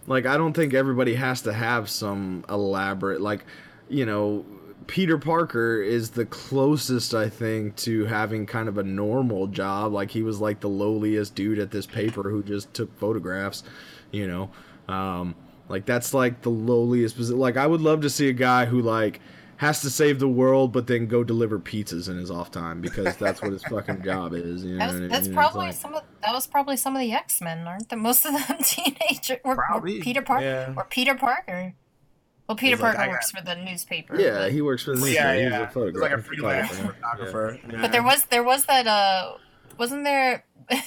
like 0.06 0.26
I 0.26 0.36
don't 0.36 0.52
think 0.52 0.74
everybody 0.74 1.14
has 1.14 1.42
to 1.42 1.52
have 1.52 1.88
some 1.88 2.44
elaborate 2.48 3.20
like 3.20 3.44
you 3.92 4.06
know 4.06 4.44
Peter 4.86 5.16
Parker 5.18 5.80
is 5.80 6.10
the 6.10 6.24
closest 6.26 7.14
I 7.14 7.28
think 7.28 7.76
to 7.76 8.04
having 8.06 8.46
kind 8.46 8.68
of 8.68 8.78
a 8.78 8.82
normal 8.82 9.46
job 9.46 9.92
like 9.92 10.10
he 10.10 10.22
was 10.22 10.40
like 10.40 10.60
the 10.60 10.68
lowliest 10.68 11.34
dude 11.34 11.58
at 11.58 11.70
this 11.70 11.86
paper 11.86 12.24
who 12.30 12.42
just 12.42 12.72
took 12.74 12.96
photographs 12.98 13.62
you 14.10 14.26
know 14.26 14.50
um 14.92 15.34
like 15.68 15.86
that's 15.86 16.12
like 16.12 16.42
the 16.42 16.50
lowliest 16.50 17.18
like 17.18 17.56
I 17.56 17.66
would 17.66 17.80
love 17.80 18.00
to 18.02 18.10
see 18.10 18.28
a 18.28 18.32
guy 18.32 18.64
who 18.64 18.80
like 18.82 19.20
has 19.58 19.80
to 19.82 19.90
save 19.90 20.18
the 20.18 20.28
world 20.28 20.72
but 20.72 20.88
then 20.88 21.06
go 21.06 21.22
deliver 21.22 21.58
pizzas 21.58 22.08
in 22.08 22.16
his 22.16 22.30
off 22.30 22.50
time 22.50 22.80
because 22.80 23.16
that's 23.16 23.40
what 23.40 23.52
his 23.52 23.62
fucking 23.64 24.02
job 24.04 24.34
is 24.34 24.64
you 24.64 24.72
know 24.72 24.78
That 24.78 24.92
was, 24.92 25.00
that's 25.00 25.10
mean? 25.10 25.20
It's 25.20 25.28
probably 25.28 25.66
like- 25.66 25.76
some 25.76 25.94
of 25.94 26.02
that 26.22 26.32
was 26.32 26.46
probably 26.46 26.76
some 26.76 26.94
of 26.96 27.00
the 27.00 27.12
X 27.12 27.40
Men, 27.40 27.66
aren't 27.66 27.88
they? 27.88 27.96
Most 27.96 28.24
of 28.24 28.32
them 28.32 28.58
teenager 28.64 29.38
or, 29.44 29.64
or 29.72 29.82
Peter 29.82 30.22
Parker 30.22 30.44
yeah. 30.44 30.74
or 30.76 30.84
Peter 30.84 31.14
Parker. 31.14 31.74
Well, 32.52 32.56
Peter 32.58 32.76
He's 32.76 32.82
like, 32.82 32.94
Parker 32.96 33.10
I 33.10 33.12
works 33.12 33.30
for 33.30 33.42
the 33.42 33.54
newspaper. 33.56 34.20
yeah 34.20 34.38
but, 34.40 34.52
he 34.52 34.60
works 34.62 34.82
for 34.84 34.94
the 34.94 35.10
yeah, 35.10 35.32
newspaper. 35.32 35.34
He's 35.34 35.42
yeah. 35.42 35.56
a 35.56 35.64
He's 35.64 35.72
photographer 35.72 36.00
like 36.00 36.12
a 36.12 36.22
freelance 36.22 36.68
photographer. 36.70 37.58
photographer. 37.62 37.78
but 37.82 37.92
there 37.92 38.02
was 38.02 38.24
there 38.26 38.42
was 38.42 38.64
that 38.66 38.86
uh 38.86 39.32
wasn't 39.78 40.04
there 40.04 40.44
it 40.70 40.84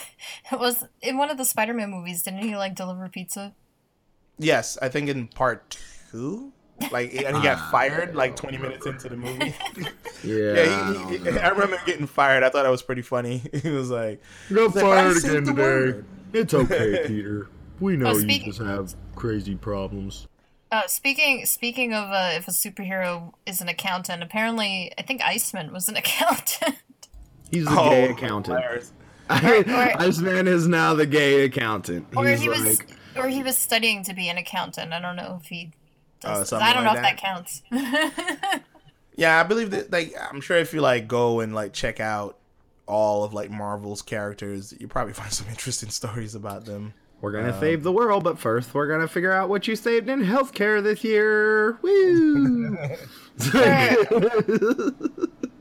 was 0.60 0.86
in 1.02 1.18
one 1.18 1.30
of 1.32 1.38
the 1.38 1.46
Spider-Man 1.46 1.90
movies 1.90 2.22
didn't 2.22 2.44
he 2.44 2.56
like 2.56 2.76
deliver 2.76 3.10
pizza? 3.10 3.54
Yes, 4.38 4.78
I 4.82 4.90
think 4.90 5.10
in 5.10 5.28
part 5.28 5.78
two, 6.12 6.52
like, 6.92 7.14
and 7.16 7.38
he 7.38 7.42
got 7.44 7.72
fired 7.72 8.16
like 8.16 8.36
20 8.36 8.58
minutes 8.58 8.86
into 8.86 9.08
the 9.10 9.16
movie. 9.18 9.54
Yeah, 10.24 10.54
yeah, 10.54 10.62
I 10.62 11.10
he, 11.12 11.18
he, 11.18 11.24
know. 11.24 11.38
I 11.38 11.50
remember 11.50 11.78
getting 11.86 12.08
fired. 12.08 12.44
I 12.44 12.50
thought 12.50 12.64
that 12.64 12.70
was 12.72 12.82
pretty 12.82 13.02
funny. 13.04 13.44
He 13.64 13.70
was 13.70 13.90
like, 13.92 14.22
you 14.50 14.56
Got 14.56 14.74
He's 14.74 14.76
like, 14.76 14.84
fired 14.84 15.18
again 15.18 15.46
today. 15.46 15.62
word." 15.62 16.06
It's 16.34 16.54
okay, 16.54 17.04
Peter. 17.08 17.48
We 17.80 17.96
know 17.98 18.08
Oh, 18.08 18.18
you 18.18 18.40
just 18.40 18.60
have 18.60 18.94
crazy 19.16 19.56
problems. 19.56 20.28
Uh, 20.72 20.88
speaking 20.88 21.46
speaking 21.46 21.94
of 21.94 22.10
uh, 22.12 22.32
if 22.34 22.48
a 22.48 22.52
superhero 22.52 23.34
is 23.46 23.62
an 23.62 23.70
accountant, 23.70 24.24
apparently 24.24 24.92
I 24.98 25.04
think 25.04 25.22
Iceman 25.22 25.72
was 25.72 25.88
an 25.90 25.96
accountant. 26.04 26.76
He's 27.52 27.66
the 27.66 27.72
Oh, 27.72 27.90
gay 27.90 28.10
accountant. 28.10 28.58
hilarious. 28.60 28.92
or- 29.30 30.02
Iceman 30.02 30.48
is 30.48 30.68
now 30.68 30.94
the 30.94 31.06
gay 31.06 31.46
accountant. 31.46 32.08
or 32.16 32.26
He's 32.28 32.42
he 32.42 32.50
was 32.50 32.64
like, 32.80 32.90
or 33.16 33.28
he 33.30 33.44
was 33.44 33.58
studying 33.58 34.04
to 34.04 34.14
be 34.14 34.28
an 34.30 34.38
accountant. 34.38 34.92
I 34.94 35.00
don't 35.00 35.16
know 35.16 35.40
if 35.42 35.48
he 35.48 35.72
Oh, 36.24 36.30
does. 36.40 36.50
something 36.50 36.68
I 36.68 36.74
don't 36.74 36.84
know 36.84 36.94
like 36.94 36.98
if 36.98 37.04
that 37.04 37.18
counts. 37.18 38.64
Yeah, 39.18 39.40
I 39.40 39.44
believe 39.44 39.72
that. 39.72 39.92
Like, 39.94 40.14
I'm 40.30 40.42
sure 40.42 40.58
if 40.58 40.74
you 40.74 40.82
like 40.82 41.08
go 41.08 41.40
and 41.40 41.56
like 41.56 41.72
check 41.72 42.02
out 42.02 42.38
all 42.86 43.24
of 43.24 43.34
like 43.34 43.50
Marvel's 43.50 44.02
characters, 44.02 44.74
you 44.78 44.90
probably 44.90 45.14
find 45.22 45.32
some 45.32 45.48
interesting 45.48 45.90
stories 45.90 46.36
about 46.36 46.66
them. 46.66 46.94
We're 47.22 47.32
gonna 47.32 47.54
Um, 47.54 47.60
save 47.60 47.84
the 47.84 47.92
world, 47.92 48.24
but 48.24 48.38
first 48.40 48.74
we're 48.74 48.88
gonna 48.88 49.08
figure 49.08 49.32
out 49.32 49.50
what 49.50 49.68
you 49.68 49.76
saved 49.76 50.10
in 50.10 50.24
healthcare 50.24 50.82
this 50.84 51.04
year. 51.04 51.78
Woo! 51.82 52.78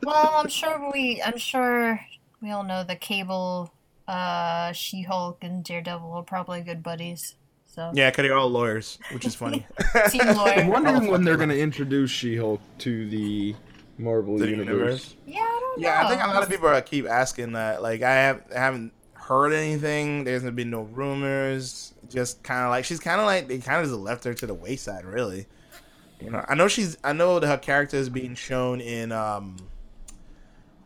well, 0.05 0.33
I'm 0.37 0.49
sure 0.49 0.91
we 0.93 1.23
I'm 1.25 1.39
sure 1.39 2.01
we 2.43 2.51
all 2.51 2.65
know 2.65 2.85
the 2.85 2.97
Cable, 2.97 3.73
uh, 4.07 4.73
She-Hulk, 4.73 5.43
and 5.43 5.65
Daredevil 5.65 6.13
are 6.13 6.23
probably 6.23 6.61
good 6.63 6.83
buddies. 6.83 7.37
So 7.67 7.91
Yeah, 7.95 8.11
because 8.11 8.23
they're 8.25 8.37
all 8.37 8.49
lawyers, 8.51 8.99
which 9.13 9.25
is 9.25 9.35
funny. 9.35 9.67
team 10.11 10.21
I'm 10.25 10.69
wondering 10.69 11.07
when 11.11 11.25
they're 11.25 11.37
gonna 11.37 11.55
introduce 11.55 12.11
She-Hulk 12.11 12.61
to 12.79 13.09
the 13.09 13.55
Marvel 13.99 14.39
The 14.39 14.49
universe. 14.49 14.69
universe. 14.71 15.17
Yeah, 15.27 15.41
I 15.41 15.59
don't 15.61 15.81
know. 15.81 15.89
Yeah, 15.89 16.05
I 16.07 16.09
think 16.09 16.23
a 16.23 16.27
lot 16.29 16.43
of 16.43 16.49
people 16.51 16.69
are 16.69 16.81
keep 16.83 17.07
asking 17.09 17.53
that. 17.53 17.83
Like, 17.83 18.03
I 18.03 18.13
have 18.15 18.43
I 18.55 18.59
haven't 18.59 18.93
heard 19.27 19.53
anything. 19.53 20.25
There's 20.25 20.43
been 20.51 20.71
no 20.71 20.83
rumors. 20.83 21.95
Just 22.09 22.43
kind 22.43 22.65
of 22.65 22.71
like 22.71 22.85
she's 22.85 23.01
kind 23.01 23.21
of 23.21 23.27
like 23.27 23.49
they 23.49 23.59
kind 23.59 23.81
of 23.83 23.87
just 23.89 23.99
left 23.99 24.25
her 24.25 24.35
to 24.35 24.47
the 24.47 24.55
wayside, 24.55 25.05
really. 25.05 25.47
You 26.21 26.31
know, 26.31 26.45
I 26.49 26.55
know 26.55 26.69
she's. 26.69 26.97
I 27.05 27.13
know 27.13 27.39
that 27.41 27.47
her 27.47 27.59
character 27.59 27.97
is 27.97 28.09
being 28.09 28.35
shown 28.35 28.81
in 28.81 29.13
um, 29.13 29.57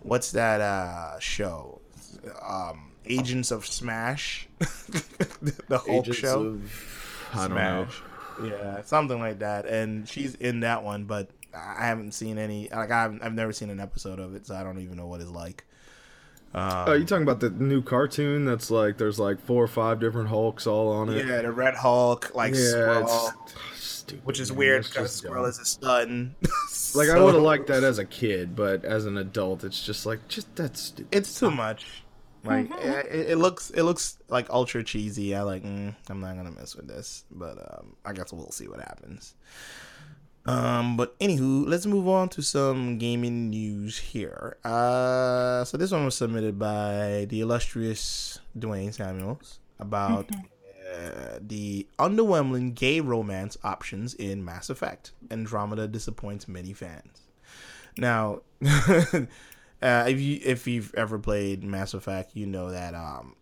what's 0.00 0.32
that 0.32 0.60
uh 0.60 1.18
show? 1.18 1.80
Um, 2.46 2.92
Agents 3.06 3.50
of 3.50 3.66
Smash, 3.66 4.48
the 4.58 5.78
Hulk 5.78 5.88
Agents 6.06 6.18
show. 6.18 6.40
of- 6.42 6.94
I 7.34 7.46
don't 7.48 7.56
know. 7.56 7.86
Yeah, 8.42 8.82
something 8.82 9.18
like 9.18 9.40
that. 9.40 9.66
And 9.66 10.08
she's 10.08 10.34
in 10.36 10.60
that 10.60 10.82
one, 10.82 11.04
but 11.04 11.28
I 11.54 11.84
haven't 11.86 12.12
seen 12.12 12.38
any. 12.38 12.68
Like 12.70 12.90
I've 12.90 13.18
I've 13.22 13.34
never 13.34 13.52
seen 13.52 13.68
an 13.70 13.80
episode 13.80 14.18
of 14.18 14.34
it, 14.34 14.46
so 14.46 14.54
I 14.54 14.62
don't 14.62 14.78
even 14.80 14.96
know 14.96 15.06
what 15.06 15.20
it's 15.20 15.30
like. 15.30 15.64
Um, 16.54 16.84
Oh, 16.88 16.92
you 16.94 17.04
talking 17.04 17.22
about 17.24 17.40
the 17.40 17.50
new 17.50 17.82
cartoon 17.82 18.44
that's 18.44 18.70
like 18.70 18.96
there's 18.98 19.18
like 19.18 19.40
four 19.40 19.62
or 19.62 19.68
five 19.68 20.00
different 20.00 20.28
Hulks 20.28 20.66
all 20.66 20.90
on 20.90 21.08
it? 21.10 21.26
yeah, 21.26 21.42
the 21.42 21.52
Red 21.52 21.74
Hulk, 21.74 22.34
like 22.34 22.54
Yeah, 22.54 22.70
Squirrel, 22.70 23.32
it's 23.74 23.84
stupid, 23.84 24.24
which 24.26 24.40
is 24.40 24.50
man. 24.50 24.58
weird 24.58 24.82
because 24.84 25.02
just 25.10 25.16
Squirrel 25.18 25.42
dumb. 25.42 25.50
is 25.50 25.58
a 25.58 25.64
son. 25.64 26.34
Like 26.94 27.10
I 27.10 27.20
would 27.22 27.34
have 27.34 27.42
liked 27.42 27.66
that 27.66 27.84
as 27.84 27.98
a 27.98 28.04
kid, 28.06 28.56
but 28.56 28.82
as 28.82 29.04
an 29.04 29.18
adult, 29.18 29.62
it's 29.62 29.84
just 29.84 30.06
like 30.06 30.26
just 30.28 30.56
that's 30.56 30.80
stupid. 30.80 31.14
It's 31.14 31.38
too 31.38 31.50
much. 31.50 31.84
Like 32.44 32.70
Mhm. 32.70 33.04
it, 33.12 33.30
it 33.32 33.36
looks, 33.36 33.68
it 33.70 33.82
looks 33.82 34.16
like 34.28 34.48
ultra 34.48 34.82
cheesy. 34.82 35.34
I 35.34 35.42
like. 35.42 35.64
Mm, 35.64 35.94
I'm 36.08 36.20
not 36.20 36.34
gonna 36.36 36.50
mess 36.52 36.74
with 36.74 36.88
this, 36.88 37.24
but 37.30 37.58
um, 37.58 37.94
I 38.06 38.14
guess 38.14 38.32
we'll 38.32 38.50
see 38.52 38.68
what 38.68 38.80
happens. 38.80 39.34
Um, 40.48 40.96
but 40.96 41.18
anywho, 41.18 41.68
let's 41.68 41.84
move 41.84 42.08
on 42.08 42.30
to 42.30 42.40
some 42.40 42.96
gaming 42.96 43.50
news 43.50 43.98
here. 43.98 44.56
Uh, 44.64 45.62
so 45.64 45.76
this 45.76 45.90
one 45.90 46.06
was 46.06 46.14
submitted 46.14 46.58
by 46.58 47.26
the 47.28 47.42
illustrious 47.42 48.38
Dwayne 48.58 48.94
Samuels 48.94 49.58
about 49.78 50.30
uh, 50.90 51.38
the 51.38 51.86
underwhelming 51.98 52.74
gay 52.74 53.00
romance 53.00 53.58
options 53.62 54.14
in 54.14 54.42
Mass 54.42 54.70
Effect. 54.70 55.12
Andromeda 55.30 55.86
disappoints 55.86 56.48
many 56.48 56.72
fans. 56.72 57.28
Now, 57.98 58.40
uh, 58.64 59.26
if 59.82 60.18
you 60.18 60.40
if 60.42 60.66
you've 60.66 60.94
ever 60.94 61.18
played 61.18 61.62
Mass 61.62 61.92
Effect, 61.92 62.34
you 62.34 62.46
know 62.46 62.70
that 62.70 62.94
um, 62.94 63.36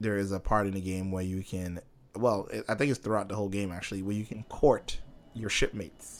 there 0.00 0.16
is 0.16 0.32
a 0.32 0.40
part 0.40 0.66
in 0.66 0.74
the 0.74 0.80
game 0.80 1.12
where 1.12 1.22
you 1.22 1.44
can, 1.44 1.78
well, 2.16 2.48
I 2.68 2.74
think 2.74 2.90
it's 2.90 2.98
throughout 2.98 3.28
the 3.28 3.36
whole 3.36 3.48
game 3.48 3.70
actually, 3.70 4.02
where 4.02 4.16
you 4.16 4.24
can 4.24 4.42
court 4.48 4.98
your 5.34 5.50
shipmates. 5.50 6.17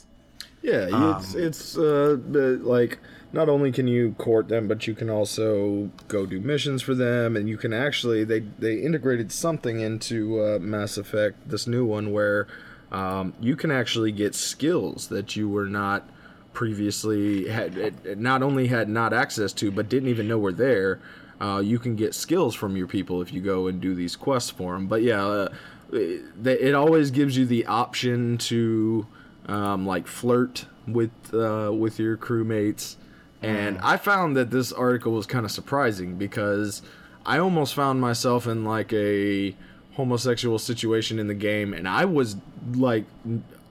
Yeah, 0.61 0.89
Um, 0.91 1.15
it's 1.17 1.35
it's 1.35 1.77
uh 1.77 2.17
like 2.61 2.99
not 3.31 3.47
only 3.47 3.71
can 3.71 3.87
you 3.87 4.13
court 4.17 4.47
them, 4.47 4.67
but 4.67 4.87
you 4.87 4.95
can 4.95 5.09
also 5.09 5.91
go 6.07 6.25
do 6.25 6.39
missions 6.39 6.81
for 6.81 6.95
them, 6.95 7.35
and 7.35 7.47
you 7.47 7.57
can 7.57 7.73
actually 7.73 8.23
they 8.23 8.39
they 8.39 8.75
integrated 8.75 9.31
something 9.31 9.79
into 9.79 10.41
uh, 10.41 10.59
Mass 10.59 10.97
Effect, 10.97 11.47
this 11.47 11.67
new 11.67 11.85
one 11.85 12.11
where 12.11 12.47
um, 12.91 13.33
you 13.39 13.55
can 13.55 13.71
actually 13.71 14.11
get 14.11 14.33
skills 14.35 15.07
that 15.09 15.35
you 15.35 15.47
were 15.47 15.67
not 15.67 16.09
previously 16.53 17.47
had 17.47 18.17
not 18.19 18.41
only 18.41 18.67
had 18.67 18.89
not 18.89 19.13
access 19.13 19.53
to, 19.53 19.71
but 19.71 19.87
didn't 19.87 20.09
even 20.09 20.27
know 20.27 20.37
were 20.39 20.51
there. 20.51 20.99
Uh, 21.39 21.61
you 21.63 21.79
can 21.79 21.95
get 21.95 22.13
skills 22.13 22.53
from 22.53 22.75
your 22.75 22.87
people 22.87 23.21
if 23.21 23.31
you 23.31 23.39
go 23.39 23.67
and 23.67 23.79
do 23.79 23.95
these 23.95 24.17
quests 24.17 24.49
for 24.49 24.73
them. 24.73 24.87
But 24.87 25.03
yeah, 25.03 25.25
uh, 25.25 25.49
it, 25.93 26.21
it 26.45 26.75
always 26.75 27.11
gives 27.11 27.37
you 27.37 27.45
the 27.45 27.65
option 27.65 28.37
to 28.39 29.07
um, 29.49 29.85
like 29.85 30.07
flirt 30.07 30.65
with 30.87 31.11
uh, 31.33 31.71
with 31.73 31.99
your 31.99 32.15
crewmates. 32.17 32.95
And 33.41 33.77
I 33.79 33.97
found 33.97 34.35
that 34.35 34.51
this 34.51 34.71
article 34.71 35.13
was 35.13 35.25
kind 35.25 35.45
of 35.45 35.51
surprising 35.51 36.15
because 36.15 36.81
I 37.25 37.39
almost 37.39 37.73
found 37.73 38.01
myself 38.01 38.47
in 38.47 38.65
like 38.65 38.91
a 38.91 39.55
homosexual 39.93 40.59
situation 40.59 41.19
in 41.19 41.27
the 41.27 41.33
game, 41.33 41.73
and 41.73 41.87
I 41.87 42.05
was 42.05 42.35
like 42.73 43.05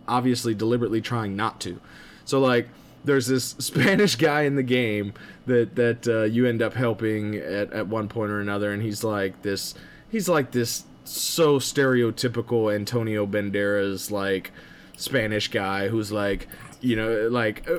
obviously 0.07 0.55
deliberately 0.55 1.01
trying 1.01 1.37
not 1.37 1.61
to. 1.61 1.81
So 2.24 2.41
like 2.41 2.68
there's 3.05 3.26
this 3.26 3.45
Spanish 3.59 4.16
guy 4.16 4.43
in 4.43 4.57
the 4.57 4.62
game 4.62 5.12
that 5.47 5.76
that 5.76 6.09
uh, 6.09 6.24
you 6.24 6.47
end 6.47 6.62
up 6.62 6.74
helping 6.74 7.37
at, 7.37 7.72
at 7.72 7.87
one 7.87 8.09
point 8.09 8.31
or 8.31 8.41
another, 8.41 8.72
and 8.72 8.83
he's 8.83 9.05
like 9.05 9.43
this 9.43 9.74
he's 10.11 10.29
like 10.29 10.51
this 10.51 10.85
so 11.05 11.59
stereotypical 11.59 12.74
Antonio 12.74 13.26
Banderas 13.26 14.11
like 14.11 14.51
Spanish 14.99 15.49
guy 15.49 15.89
who's 15.89 16.13
like 16.13 16.47
you 16.81 16.95
know 16.97 17.29
like. 17.29 17.67
Uh, 17.69 17.79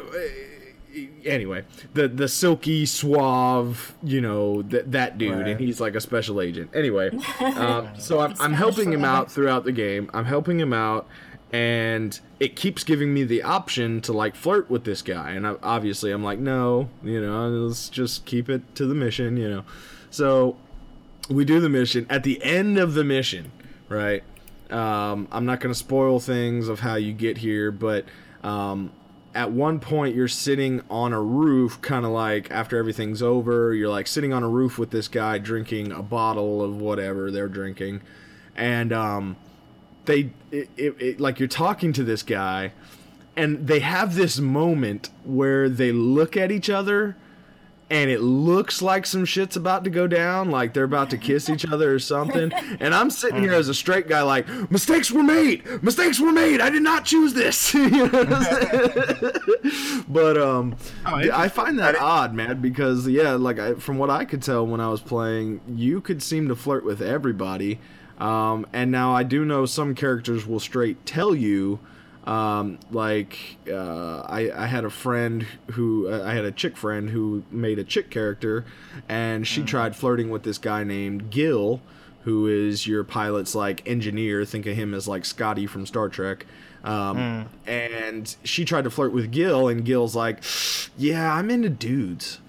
anyway, 1.26 1.64
the 1.94 2.08
the 2.08 2.28
silky 2.28 2.86
suave, 2.86 3.94
you 4.04 4.22
know, 4.22 4.62
that 4.64 4.92
that 4.92 5.18
dude, 5.18 5.32
Right. 5.38 5.48
and 5.50 5.60
he's 5.60 5.80
like 5.80 5.96
a 5.96 6.02
special 6.02 6.42
agent. 6.42 6.72
Anyway, 6.74 7.10
um, 7.40 7.90
so 7.98 8.20
I'm, 8.20 8.34
I'm 8.40 8.54
helping 8.54 8.92
him 8.92 9.06
out 9.06 9.32
throughout 9.32 9.64
the 9.66 9.72
game. 9.72 10.10
I'm 10.14 10.26
helping 10.26 10.60
him 10.60 10.74
out, 10.74 11.08
and 11.52 12.20
it 12.40 12.56
keeps 12.56 12.84
giving 12.84 13.14
me 13.14 13.24
the 13.24 13.44
option 13.44 14.02
to 14.02 14.14
like 14.14 14.36
flirt 14.36 14.70
with 14.70 14.84
this 14.84 15.02
guy, 15.02 15.32
and 15.32 15.46
I, 15.48 15.56
obviously 15.62 16.12
I'm 16.12 16.24
like, 16.24 16.40
no, 16.40 16.90
you 17.04 17.22
know, 17.22 17.48
let's 17.50 17.90
just 17.90 18.26
keep 18.26 18.50
it 18.50 18.76
to 18.76 18.86
the 18.86 18.96
mission, 18.96 19.38
you 19.38 19.50
know. 19.50 19.64
So 20.10 20.58
we 21.30 21.46
do 21.46 21.60
the 21.60 21.70
mission. 21.70 22.08
At 22.10 22.24
the 22.24 22.42
end 22.44 22.80
of 22.80 22.96
the 22.96 23.04
mission, 23.04 23.52
right? 23.90 24.24
Um, 24.72 25.28
I'm 25.32 25.46
not 25.46 25.60
going 25.60 25.74
to 25.74 25.78
spoil 25.80 26.20
things 26.20 26.68
of 26.68 26.80
how 26.80 26.96
you 26.96 27.14
get 27.14 27.38
here, 27.38 27.72
but 27.72 28.06
um, 28.44 28.92
at 29.34 29.52
one 29.52 29.80
point 29.80 30.16
you're 30.16 30.28
sitting 30.28 30.82
on 30.90 31.14
a 31.14 31.22
roof, 31.22 31.82
kind 31.82 32.06
of 32.06 32.12
like 32.12 32.50
after 32.52 32.78
everything's 32.78 33.22
over, 33.22 33.74
you're 33.74 33.90
like 33.90 34.08
sitting 34.08 34.34
on 34.34 34.44
a 34.44 34.50
roof 34.50 34.78
with 34.78 34.92
this 34.92 35.08
guy 35.08 35.38
drinking 35.38 35.92
a 35.92 36.02
bottle 36.02 36.62
of 36.62 36.80
whatever 36.80 37.32
they're 37.32 37.48
drinking, 37.48 38.02
and 38.56 38.94
um, 38.94 39.38
they 40.06 40.32
it, 40.52 40.70
it, 40.78 40.96
it, 41.00 41.20
like 41.20 41.40
you're 41.40 41.48
talking 41.48 41.94
to 41.94 42.04
this 42.04 42.24
guy, 42.24 42.74
and 43.36 43.68
they 43.68 43.80
have 43.80 44.16
this 44.16 44.40
moment 44.40 45.10
where 45.24 45.70
they 45.70 45.92
look 45.92 46.36
at 46.36 46.52
each 46.52 46.70
other 46.70 47.16
and 47.90 48.10
it 48.10 48.22
looks 48.22 48.82
like 48.82 49.06
some 49.06 49.26
shit's 49.26 49.56
about 49.56 49.84
to 49.84 49.90
go 49.90 50.06
down, 50.06 50.52
like 50.52 50.74
they're 50.74 50.84
about 50.84 51.10
to 51.10 51.18
kiss 51.18 51.50
each 51.50 51.66
other 51.66 51.94
or 51.94 52.00
something. 52.00 52.52
And 52.80 52.94
I'm 52.94 53.10
sitting 53.10 53.42
here 53.42 53.54
as 53.54 53.68
a 53.68 53.74
straight 53.74 54.08
guy, 54.08 54.22
like 54.22 54.48
mistakes 54.72 55.12
were 55.12 55.24
made, 55.24 55.66
mistakes 55.84 56.20
were 56.20 56.32
made. 56.32 56.62
I 56.62 56.70
did 56.70 56.84
not 56.84 57.06
choose 57.06 57.34
this. 57.34 57.74
You 57.80 57.90
know 57.90 58.06
what 58.06 58.34
I'm 58.34 58.44
saying? 58.44 60.04
but 60.08 60.38
um, 60.38 60.76
I 61.06 61.48
find 61.50 61.80
that 61.80 61.96
odd, 61.96 62.34
man, 62.34 62.62
because 62.62 63.08
yeah, 63.08 63.32
like 63.32 63.60
I, 63.60 63.74
from 63.74 63.98
what 63.98 64.10
I 64.10 64.26
could 64.26 64.44
tell 64.44 64.66
when 64.66 64.80
I 64.80 64.90
was 64.90 65.02
playing, 65.02 65.62
you 65.68 66.02
could 66.02 66.22
seem 66.22 66.48
to 66.50 66.56
flirt 66.56 66.86
with 66.86 67.02
everybody. 67.02 67.80
Um, 68.20 68.68
and 68.72 68.92
now 68.92 69.14
I 69.14 69.24
do 69.24 69.44
know 69.44 69.66
some 69.66 69.96
characters 69.96 70.46
will 70.46 70.60
straight 70.60 71.06
tell 71.06 71.34
you 71.34 71.80
um, 72.26 72.80
like 72.92 73.58
uh, 73.72 74.20
I, 74.22 74.52
I 74.56 74.68
had 74.68 74.86
a 74.86 74.90
friend 74.90 75.46
who 75.72 76.08
uh, 76.10 76.24
I 76.26 76.34
had 76.34 76.46
a 76.46 76.52
chick 76.52 76.78
friend 76.78 77.10
who 77.10 77.44
made 77.52 77.80
a 77.80 77.84
chick 77.84 78.10
character, 78.10 78.66
and 79.08 79.48
she 79.48 79.64
tried 79.64 79.96
flirting 79.96 80.30
with 80.30 80.44
this 80.44 80.58
guy 80.58 80.84
named 80.84 81.30
Gil, 81.32 81.82
who 82.24 82.48
is 82.48 82.86
your 82.86 83.04
pilot's 83.04 83.56
like 83.56 83.88
engineer. 83.88 84.46
Think 84.46 84.66
of 84.66 84.76
him 84.76 84.94
as 84.94 85.08
like 85.08 85.26
Scotty 85.26 85.66
from 85.66 85.86
Star 85.86 86.10
Trek. 86.10 86.46
Um, 86.84 87.50
And 87.68 88.36
she 88.44 88.64
tried 88.64 88.84
to 88.86 88.90
flirt 88.90 89.12
with 89.12 89.32
Gil, 89.32 89.68
and 89.68 89.84
Gil's 89.84 90.16
like, 90.16 90.44
"Yeah, 90.98 91.34
I'm 91.34 91.50
into 91.50 91.70
dudes." 91.70 92.40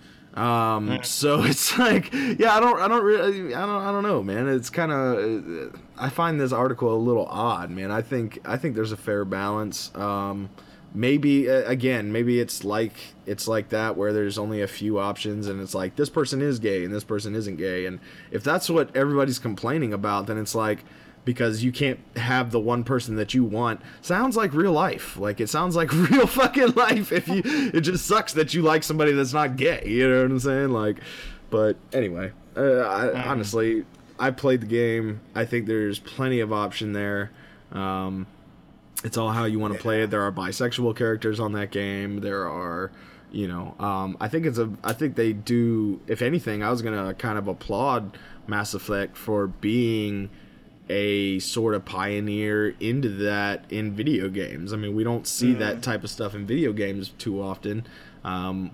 Um, 0.41 1.01
so 1.03 1.43
it's 1.45 1.79
like, 1.79 2.13
yeah, 2.13 2.55
I 2.55 2.61
don't, 2.61 2.81
I 2.81 2.89
don't 2.89 3.05
really, 3.05 3.55
I 3.55 3.61
don't, 3.67 3.83
I 3.83 3.93
don't 3.93 4.03
know, 4.03 4.23
man. 4.23 4.49
It's 4.49 4.71
kind 4.71 4.91
of, 4.91 5.79
I 5.99 6.09
find 6.09 6.41
this 6.41 6.53
article 6.53 6.95
a 6.95 6.97
little 6.97 7.27
odd, 7.27 7.71
man. 7.71 7.91
I 7.91 8.01
think, 8.01 8.39
I 8.45 8.57
think 8.57 8.75
there's 8.75 8.93
a 8.93 8.97
fair 8.97 9.27
balance. 9.27 9.95
Um, 9.95 10.49
maybe 10.95 11.47
again, 11.47 12.11
maybe 12.11 12.41
it's 12.41 12.65
like, 12.65 12.95
it's 13.27 13.47
like 13.47 13.69
that 13.69 13.99
where 13.99 14.15
there's 14.15 14.39
only 14.39 14.63
a 14.63 14.67
few 14.67 14.99
options, 14.99 15.47
and 15.47 15.61
it's 15.61 15.75
like 15.75 15.97
this 15.97 16.09
person 16.09 16.41
is 16.41 16.59
gay 16.59 16.85
and 16.85 16.95
this 16.95 17.05
person 17.05 17.35
isn't 17.35 17.57
gay, 17.57 17.85
and 17.85 18.01
if 18.31 18.43
that's 18.43 18.71
what 18.71 18.95
everybody's 18.97 19.39
complaining 19.39 19.93
about, 19.93 20.27
then 20.27 20.39
it's 20.39 20.55
like 20.55 20.85
because 21.25 21.63
you 21.63 21.73
can't 21.73 22.01
have 22.17 22.51
the 22.51 22.61
one 22.61 22.85
person 22.85 23.17
that 23.17 23.35
you 23.35 23.45
want. 23.45 23.81
Sounds 24.03 24.37
like 24.37 24.53
real 24.55 24.73
life. 24.73 25.17
Like 25.17 25.41
it 25.41 25.49
sounds 25.49 25.77
like 25.77 25.93
real 26.11 26.27
fucking 26.27 26.73
life 26.73 27.13
if 27.13 27.29
you 27.29 27.43
it 27.45 27.83
just 27.83 28.07
sucks 28.07 28.33
that 28.35 28.55
you 28.55 28.63
like 28.63 28.83
somebody 28.83 29.13
that's 29.13 29.33
not 29.33 29.57
gay 29.57 29.83
you 29.87 30.09
know 30.09 30.23
what 30.23 30.31
i'm 30.31 30.39
saying? 30.39 30.71
Like 30.71 30.99
but 31.51 31.77
anyway 31.93 32.33
uh, 32.57 32.61
I, 32.61 33.05
mm. 33.07 33.27
honestly 33.27 33.85
i 34.19 34.31
played 34.31 34.63
the 34.63 34.67
game. 34.67 35.21
I 35.35 35.45
think 35.45 35.67
there's 35.67 35.99
plenty 35.99 36.41
of 36.41 36.53
option 36.53 36.93
there. 36.93 37.31
Um, 37.73 38.27
it's 39.03 39.17
all 39.17 39.31
how 39.31 39.45
you 39.45 39.59
want 39.59 39.73
to 39.73 39.81
play 39.81 40.03
it. 40.03 40.11
There 40.11 40.23
are 40.23 40.33
bisexual 40.33 40.95
characters 40.95 41.41
on 41.41 41.53
that 41.53 41.71
game. 41.71 42.21
There 42.21 42.47
are 42.47 42.91
you 43.33 43.47
know 43.47 43.75
um, 43.79 44.17
i 44.21 44.27
think 44.29 44.45
it's 44.45 44.59
a 44.59 44.69
i 44.83 44.93
think 44.93 45.15
they 45.15 45.33
do 45.33 46.01
if 46.07 46.21
anything 46.21 46.65
i 46.65 46.71
was 46.71 46.83
gonna 46.83 47.15
kind 47.15 47.39
of 47.39 47.47
applaud 47.47 48.19
mass 48.47 48.75
effect 48.75 49.17
for 49.17 49.47
being 49.47 50.29
a 50.91 51.39
sort 51.39 51.75
of 51.75 51.85
pioneer 51.85 52.75
into 52.81 53.09
that 53.09 53.65
in 53.71 53.93
video 53.93 54.29
games. 54.29 54.73
I 54.73 54.77
mean, 54.77 54.95
we 54.95 55.05
don't 55.05 55.27
see 55.27 55.55
mm. 55.55 55.59
that 55.61 55.83
type 55.83 56.05
of 56.05 56.11
stuff 56.11 56.35
in 56.35 56.47
video 56.47 56.73
games 56.73 57.11
too 57.17 57.41
often. 57.41 57.87
Um, 58.25 58.73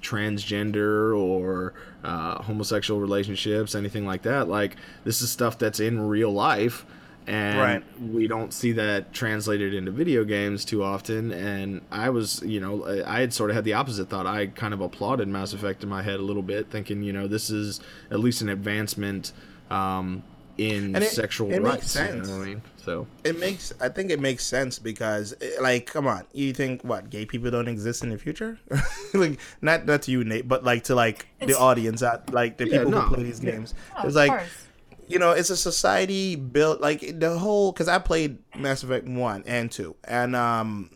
transgender 0.00 1.16
or 1.16 1.74
uh, 2.04 2.42
homosexual 2.42 3.00
relationships, 3.00 3.74
anything 3.74 4.06
like 4.06 4.22
that. 4.22 4.48
Like, 4.48 4.76
this 5.04 5.22
is 5.22 5.30
stuff 5.30 5.58
that's 5.58 5.80
in 5.80 6.00
real 6.00 6.32
life. 6.32 6.86
And 7.26 7.58
right. 7.58 7.84
we 8.00 8.26
don't 8.26 8.54
see 8.54 8.72
that 8.72 9.12
translated 9.12 9.74
into 9.74 9.90
video 9.90 10.24
games 10.24 10.64
too 10.64 10.82
often. 10.82 11.30
And 11.32 11.82
I 11.90 12.08
was, 12.08 12.40
you 12.42 12.58
know, 12.58 13.04
I 13.06 13.20
had 13.20 13.34
sort 13.34 13.50
of 13.50 13.56
had 13.56 13.64
the 13.64 13.74
opposite 13.74 14.08
thought. 14.08 14.24
I 14.26 14.46
kind 14.46 14.72
of 14.72 14.80
applauded 14.80 15.28
Mass 15.28 15.52
Effect 15.52 15.82
in 15.82 15.90
my 15.90 16.00
head 16.00 16.20
a 16.20 16.22
little 16.22 16.42
bit, 16.42 16.70
thinking, 16.70 17.02
you 17.02 17.12
know, 17.12 17.26
this 17.26 17.50
is 17.50 17.80
at 18.10 18.20
least 18.20 18.40
an 18.40 18.48
advancement 18.48 19.32
um, 19.70 20.22
in 20.58 20.96
it, 20.96 21.04
sexual 21.04 21.50
it 21.52 21.62
rights. 21.62 21.94
You 21.94 22.02
know 22.02 22.42
I 22.42 22.44
mean? 22.44 22.62
So 22.76 23.06
it 23.24 23.38
makes. 23.38 23.72
I 23.80 23.88
think 23.88 24.10
it 24.10 24.20
makes 24.20 24.44
sense 24.44 24.78
because, 24.78 25.34
eh, 25.40 25.50
like, 25.60 25.86
come 25.86 26.06
on, 26.06 26.24
you 26.32 26.52
think 26.52 26.82
what 26.82 27.10
gay 27.10 27.24
people 27.24 27.50
don't 27.50 27.68
exist 27.68 28.02
in 28.02 28.10
the 28.10 28.18
future? 28.18 28.58
like, 29.14 29.38
not 29.62 29.86
not 29.86 30.02
to 30.02 30.10
you, 30.10 30.24
Nate, 30.24 30.48
but 30.48 30.64
like 30.64 30.84
to 30.84 30.94
like 30.94 31.26
it's, 31.40 31.52
the 31.52 31.58
audience, 31.58 32.02
at 32.02 32.32
like 32.32 32.58
the 32.58 32.66
people 32.66 32.90
no. 32.90 33.00
who 33.00 33.14
play 33.14 33.24
these 33.24 33.40
games. 33.40 33.74
Oh, 33.96 34.06
it's 34.06 34.16
like. 34.16 34.30
Course. 34.30 34.64
You 35.10 35.18
know, 35.18 35.30
it's 35.30 35.48
a 35.48 35.56
society 35.56 36.36
built 36.36 36.82
like 36.82 37.18
the 37.18 37.38
whole. 37.38 37.72
Because 37.72 37.88
I 37.88 37.98
played 37.98 38.36
Mass 38.54 38.82
Effect 38.82 39.08
one 39.08 39.42
and 39.46 39.72
two, 39.72 39.96
and 40.04 40.36
um, 40.36 40.90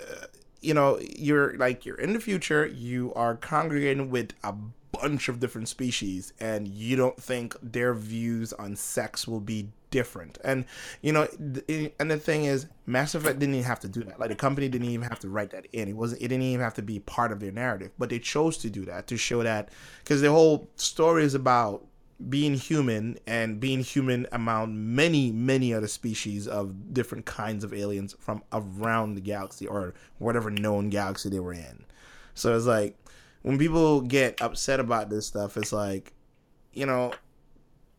uh, 0.00 0.26
you 0.60 0.72
know, 0.72 1.00
you're 1.00 1.56
like 1.56 1.84
you're 1.84 1.96
in 1.96 2.12
the 2.12 2.20
future. 2.20 2.64
You 2.64 3.12
are 3.14 3.34
congregating 3.34 4.08
with 4.08 4.34
a 4.44 4.54
bunch 5.00 5.28
of 5.28 5.40
different 5.40 5.68
species 5.68 6.32
and 6.40 6.68
you 6.68 6.96
don't 6.96 7.20
think 7.20 7.56
their 7.62 7.94
views 7.94 8.52
on 8.52 8.76
sex 8.76 9.26
will 9.26 9.40
be 9.40 9.68
different. 9.90 10.38
And 10.44 10.64
you 11.02 11.12
know 11.12 11.28
and 11.98 12.10
the 12.10 12.18
thing 12.18 12.44
is 12.44 12.66
mass 12.86 13.14
effect 13.14 13.38
didn't 13.38 13.54
even 13.54 13.66
have 13.66 13.80
to 13.80 13.88
do 13.88 14.02
that. 14.04 14.20
Like 14.20 14.30
the 14.30 14.36
company 14.36 14.68
didn't 14.68 14.88
even 14.88 15.08
have 15.08 15.20
to 15.20 15.28
write 15.28 15.50
that 15.50 15.66
in. 15.72 15.88
It 15.88 15.96
wasn't 15.96 16.22
it 16.22 16.28
didn't 16.28 16.42
even 16.42 16.60
have 16.64 16.74
to 16.74 16.82
be 16.82 17.00
part 17.00 17.32
of 17.32 17.40
their 17.40 17.52
narrative 17.52 17.92
but 17.98 18.10
they 18.10 18.18
chose 18.18 18.56
to 18.58 18.70
do 18.70 18.84
that 18.86 19.06
to 19.08 19.16
show 19.16 19.42
that 19.42 19.70
because 20.02 20.20
the 20.20 20.30
whole 20.30 20.68
story 20.76 21.24
is 21.24 21.34
about 21.34 21.84
being 22.30 22.54
human 22.54 23.18
and 23.26 23.60
being 23.60 23.80
human 23.80 24.26
among 24.32 24.94
many 24.94 25.30
many 25.30 25.74
other 25.74 25.88
species 25.88 26.48
of 26.48 26.94
different 26.94 27.26
kinds 27.26 27.62
of 27.62 27.74
aliens 27.74 28.14
from 28.18 28.42
around 28.52 29.14
the 29.14 29.20
galaxy 29.20 29.66
or 29.66 29.92
whatever 30.18 30.50
known 30.50 30.88
galaxy 30.88 31.28
they 31.28 31.40
were 31.40 31.52
in. 31.52 31.84
So 32.34 32.56
it's 32.56 32.66
like 32.66 32.96
when 33.46 33.58
people 33.58 34.00
get 34.00 34.42
upset 34.42 34.80
about 34.80 35.08
this 35.08 35.24
stuff, 35.24 35.56
it's 35.56 35.72
like, 35.72 36.12
you 36.72 36.84
know, 36.84 37.12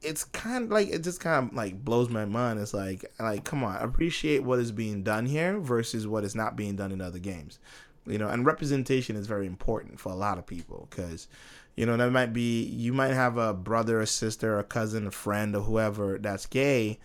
it's 0.02 0.26
kind 0.26 0.66
of 0.66 0.72
like 0.72 0.90
it 0.90 1.06
just 1.06 1.22
kind 1.22 1.48
of 1.48 1.56
like 1.56 1.86
blows 1.86 2.10
my 2.10 2.26
mind. 2.26 2.60
It's 2.60 2.74
like 2.74 3.06
like 3.18 3.46
come 3.46 3.64
on, 3.64 3.78
appreciate 3.78 4.44
what 4.44 4.60
is 4.60 4.74
being 4.74 5.04
done 5.04 5.26
here 5.26 5.58
versus 5.58 6.06
what 6.06 6.26
is 6.26 6.36
not 6.36 6.58
being 6.58 6.76
done 6.76 6.92
in 6.92 7.00
other 7.00 7.18
games. 7.18 7.60
You 8.06 8.18
know, 8.18 8.28
and 8.28 8.46
representation 8.46 9.16
is 9.16 9.26
very 9.26 9.48
important 9.48 10.02
for 10.02 10.12
a 10.12 10.16
lot 10.16 10.38
of 10.38 10.46
people 10.46 10.90
because 10.90 11.30
you 11.78 11.86
know 11.86 11.96
that 11.96 12.12
might 12.12 12.34
be 12.34 12.64
you 12.64 12.92
might 12.92 13.14
have 13.14 13.38
a 13.38 13.54
brother, 13.54 14.02
a 14.02 14.08
sister, 14.08 14.60
a 14.60 14.66
cousin, 14.66 15.08
a 15.08 15.12
friend, 15.12 15.56
or 15.56 15.62
whoever 15.62 16.18
that's 16.18 16.46
gay, 16.46 17.00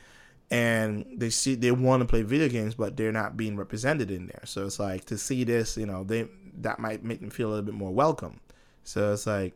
and 0.51 1.07
they 1.17 1.31
see 1.31 1.55
they 1.55 1.71
want 1.71 2.01
to 2.01 2.09
play 2.09 2.23
video 2.23 2.49
games, 2.49 2.75
but 2.75 2.97
they're 2.97 3.13
not 3.13 3.37
being 3.37 3.57
represented 3.57 4.11
in 4.11 4.27
there. 4.27 4.43
So 4.47 4.67
it's 4.67 4.81
like 4.81 5.05
to 5.05 5.17
see 5.17 5.45
this, 5.45 5.77
you 5.77 5.87
know, 5.87 6.03
they 6.03 6.29
that 6.61 6.79
might 6.79 7.05
make 7.05 7.21
them 7.21 7.31
feel 7.31 7.49
a 7.49 7.51
little 7.51 7.65
bit 7.65 7.75
more 7.75 7.93
welcome. 7.93 8.41
So 8.85 9.13
it's 9.13 9.27
like, 9.27 9.55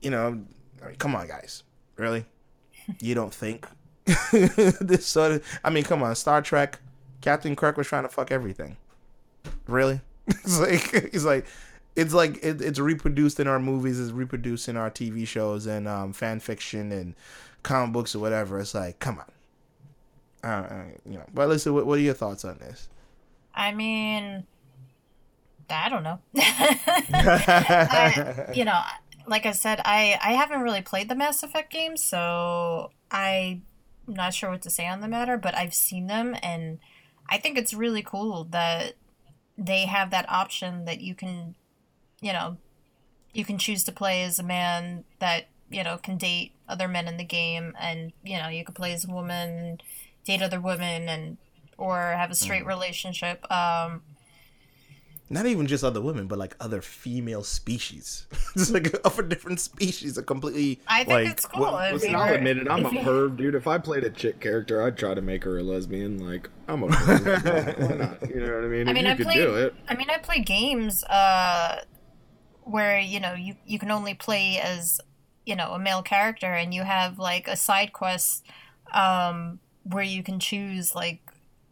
you 0.00 0.10
know, 0.10 0.26
I 0.82 0.86
mean, 0.86 0.96
come 0.98 1.14
on, 1.14 1.26
guys, 1.26 1.62
really? 1.96 2.24
You 3.00 3.14
don't 3.14 3.34
think 3.34 3.66
this 4.32 5.06
sort 5.06 5.32
of? 5.32 5.44
I 5.64 5.70
mean, 5.70 5.84
come 5.84 6.02
on, 6.02 6.14
Star 6.14 6.42
Trek, 6.42 6.80
Captain 7.20 7.56
Kirk 7.56 7.76
was 7.76 7.86
trying 7.86 8.04
to 8.04 8.08
fuck 8.08 8.30
everything. 8.30 8.76
Really? 9.66 10.00
it's 10.26 10.60
like 10.60 10.92
it's 10.92 11.24
like 11.24 11.46
it's 11.96 12.12
like 12.12 12.38
it, 12.42 12.60
it's 12.60 12.78
reproduced 12.78 13.40
in 13.40 13.46
our 13.46 13.58
movies, 13.58 13.98
it's 13.98 14.12
reproduced 14.12 14.68
in 14.68 14.76
our 14.76 14.90
TV 14.90 15.26
shows 15.26 15.66
and 15.66 15.88
um, 15.88 16.12
fan 16.12 16.40
fiction 16.40 16.92
and 16.92 17.14
comic 17.62 17.92
books 17.92 18.14
or 18.14 18.18
whatever. 18.18 18.60
It's 18.60 18.74
like, 18.74 18.98
come 18.98 19.18
on. 19.18 20.48
Uh, 20.48 20.84
you 21.04 21.14
know, 21.14 21.24
but 21.34 21.48
listen, 21.48 21.74
what, 21.74 21.86
what 21.86 21.98
are 21.98 22.02
your 22.02 22.14
thoughts 22.14 22.44
on 22.44 22.58
this? 22.58 22.88
I 23.54 23.72
mean, 23.72 24.46
I 25.70 25.88
don't 25.88 26.02
know. 26.02 26.18
I, 26.36 28.52
you 28.54 28.64
know, 28.64 28.80
like 29.26 29.46
I 29.46 29.52
said, 29.52 29.80
I 29.84 30.18
I 30.22 30.32
haven't 30.32 30.62
really 30.62 30.82
played 30.82 31.08
the 31.08 31.14
Mass 31.14 31.42
Effect 31.42 31.72
games, 31.72 32.02
so 32.02 32.90
I'm 33.10 33.62
not 34.06 34.34
sure 34.34 34.50
what 34.50 34.62
to 34.62 34.70
say 34.70 34.86
on 34.86 35.00
the 35.00 35.08
matter. 35.08 35.36
But 35.36 35.56
I've 35.56 35.74
seen 35.74 36.06
them, 36.06 36.36
and 36.42 36.78
I 37.28 37.38
think 37.38 37.58
it's 37.58 37.74
really 37.74 38.02
cool 38.02 38.44
that 38.44 38.94
they 39.58 39.86
have 39.86 40.10
that 40.10 40.30
option 40.30 40.84
that 40.84 41.00
you 41.00 41.14
can, 41.14 41.54
you 42.20 42.32
know, 42.32 42.58
you 43.32 43.44
can 43.44 43.58
choose 43.58 43.84
to 43.84 43.92
play 43.92 44.22
as 44.22 44.38
a 44.38 44.42
man 44.42 45.04
that 45.18 45.48
you 45.70 45.82
know 45.82 45.98
can 45.98 46.16
date 46.16 46.52
other 46.68 46.88
men 46.88 47.08
in 47.08 47.16
the 47.16 47.24
game, 47.24 47.74
and 47.78 48.12
you 48.24 48.38
know 48.38 48.48
you 48.48 48.64
can 48.64 48.74
play 48.74 48.92
as 48.92 49.04
a 49.04 49.10
woman, 49.10 49.80
date 50.24 50.42
other 50.42 50.60
women, 50.60 51.08
and 51.08 51.36
or 51.78 51.98
have 51.98 52.30
a 52.30 52.34
straight 52.34 52.64
mm. 52.64 52.68
relationship. 52.68 53.50
Um, 53.50 54.02
not 55.28 55.46
even 55.46 55.66
just 55.66 55.82
other 55.82 56.00
women, 56.00 56.26
but 56.26 56.38
like 56.38 56.54
other 56.60 56.80
female 56.80 57.42
species. 57.42 58.26
just 58.56 58.72
like 58.72 58.94
of 59.04 59.18
a 59.18 59.22
different 59.22 59.60
species, 59.60 60.16
a 60.18 60.22
completely. 60.22 60.80
I 60.86 60.98
think 60.98 61.08
like, 61.08 61.28
it's 61.28 61.46
cool. 61.46 61.62
Well, 61.62 61.92
listen, 61.92 62.14
I'll 62.14 62.34
admit 62.34 62.58
it. 62.58 62.68
I'm 62.70 62.86
a 62.86 62.90
perv, 63.02 63.36
dude. 63.36 63.54
If 63.54 63.66
I 63.66 63.78
played 63.78 64.04
a 64.04 64.10
chick 64.10 64.40
character, 64.40 64.82
I'd 64.82 64.96
try 64.96 65.14
to 65.14 65.22
make 65.22 65.42
her 65.44 65.58
a 65.58 65.62
lesbian. 65.62 66.18
Like 66.24 66.48
I'm 66.68 66.84
a 66.84 66.88
perv. 66.88 67.90
Why 67.90 67.96
not? 67.96 68.30
You 68.30 68.40
know 68.40 68.54
what 68.54 68.64
I 68.64 68.68
mean? 68.68 68.88
I 68.88 68.90
if 68.90 68.94
mean, 68.94 69.04
you 69.04 69.10
I 69.10 69.16
could 69.16 69.26
played, 69.26 69.36
do 69.36 69.54
it. 69.56 69.74
I 69.88 69.96
mean, 69.96 70.10
I 70.10 70.18
play 70.18 70.40
games 70.40 71.02
uh, 71.04 71.80
where 72.62 72.98
you 72.98 73.18
know 73.18 73.34
you 73.34 73.56
you 73.66 73.78
can 73.78 73.90
only 73.90 74.14
play 74.14 74.58
as 74.58 75.00
you 75.44 75.56
know 75.56 75.72
a 75.72 75.78
male 75.78 76.02
character, 76.02 76.52
and 76.52 76.72
you 76.72 76.82
have 76.82 77.18
like 77.18 77.48
a 77.48 77.56
side 77.56 77.92
quest 77.92 78.44
um, 78.92 79.58
where 79.82 80.04
you 80.04 80.22
can 80.22 80.38
choose 80.38 80.94
like 80.94 81.25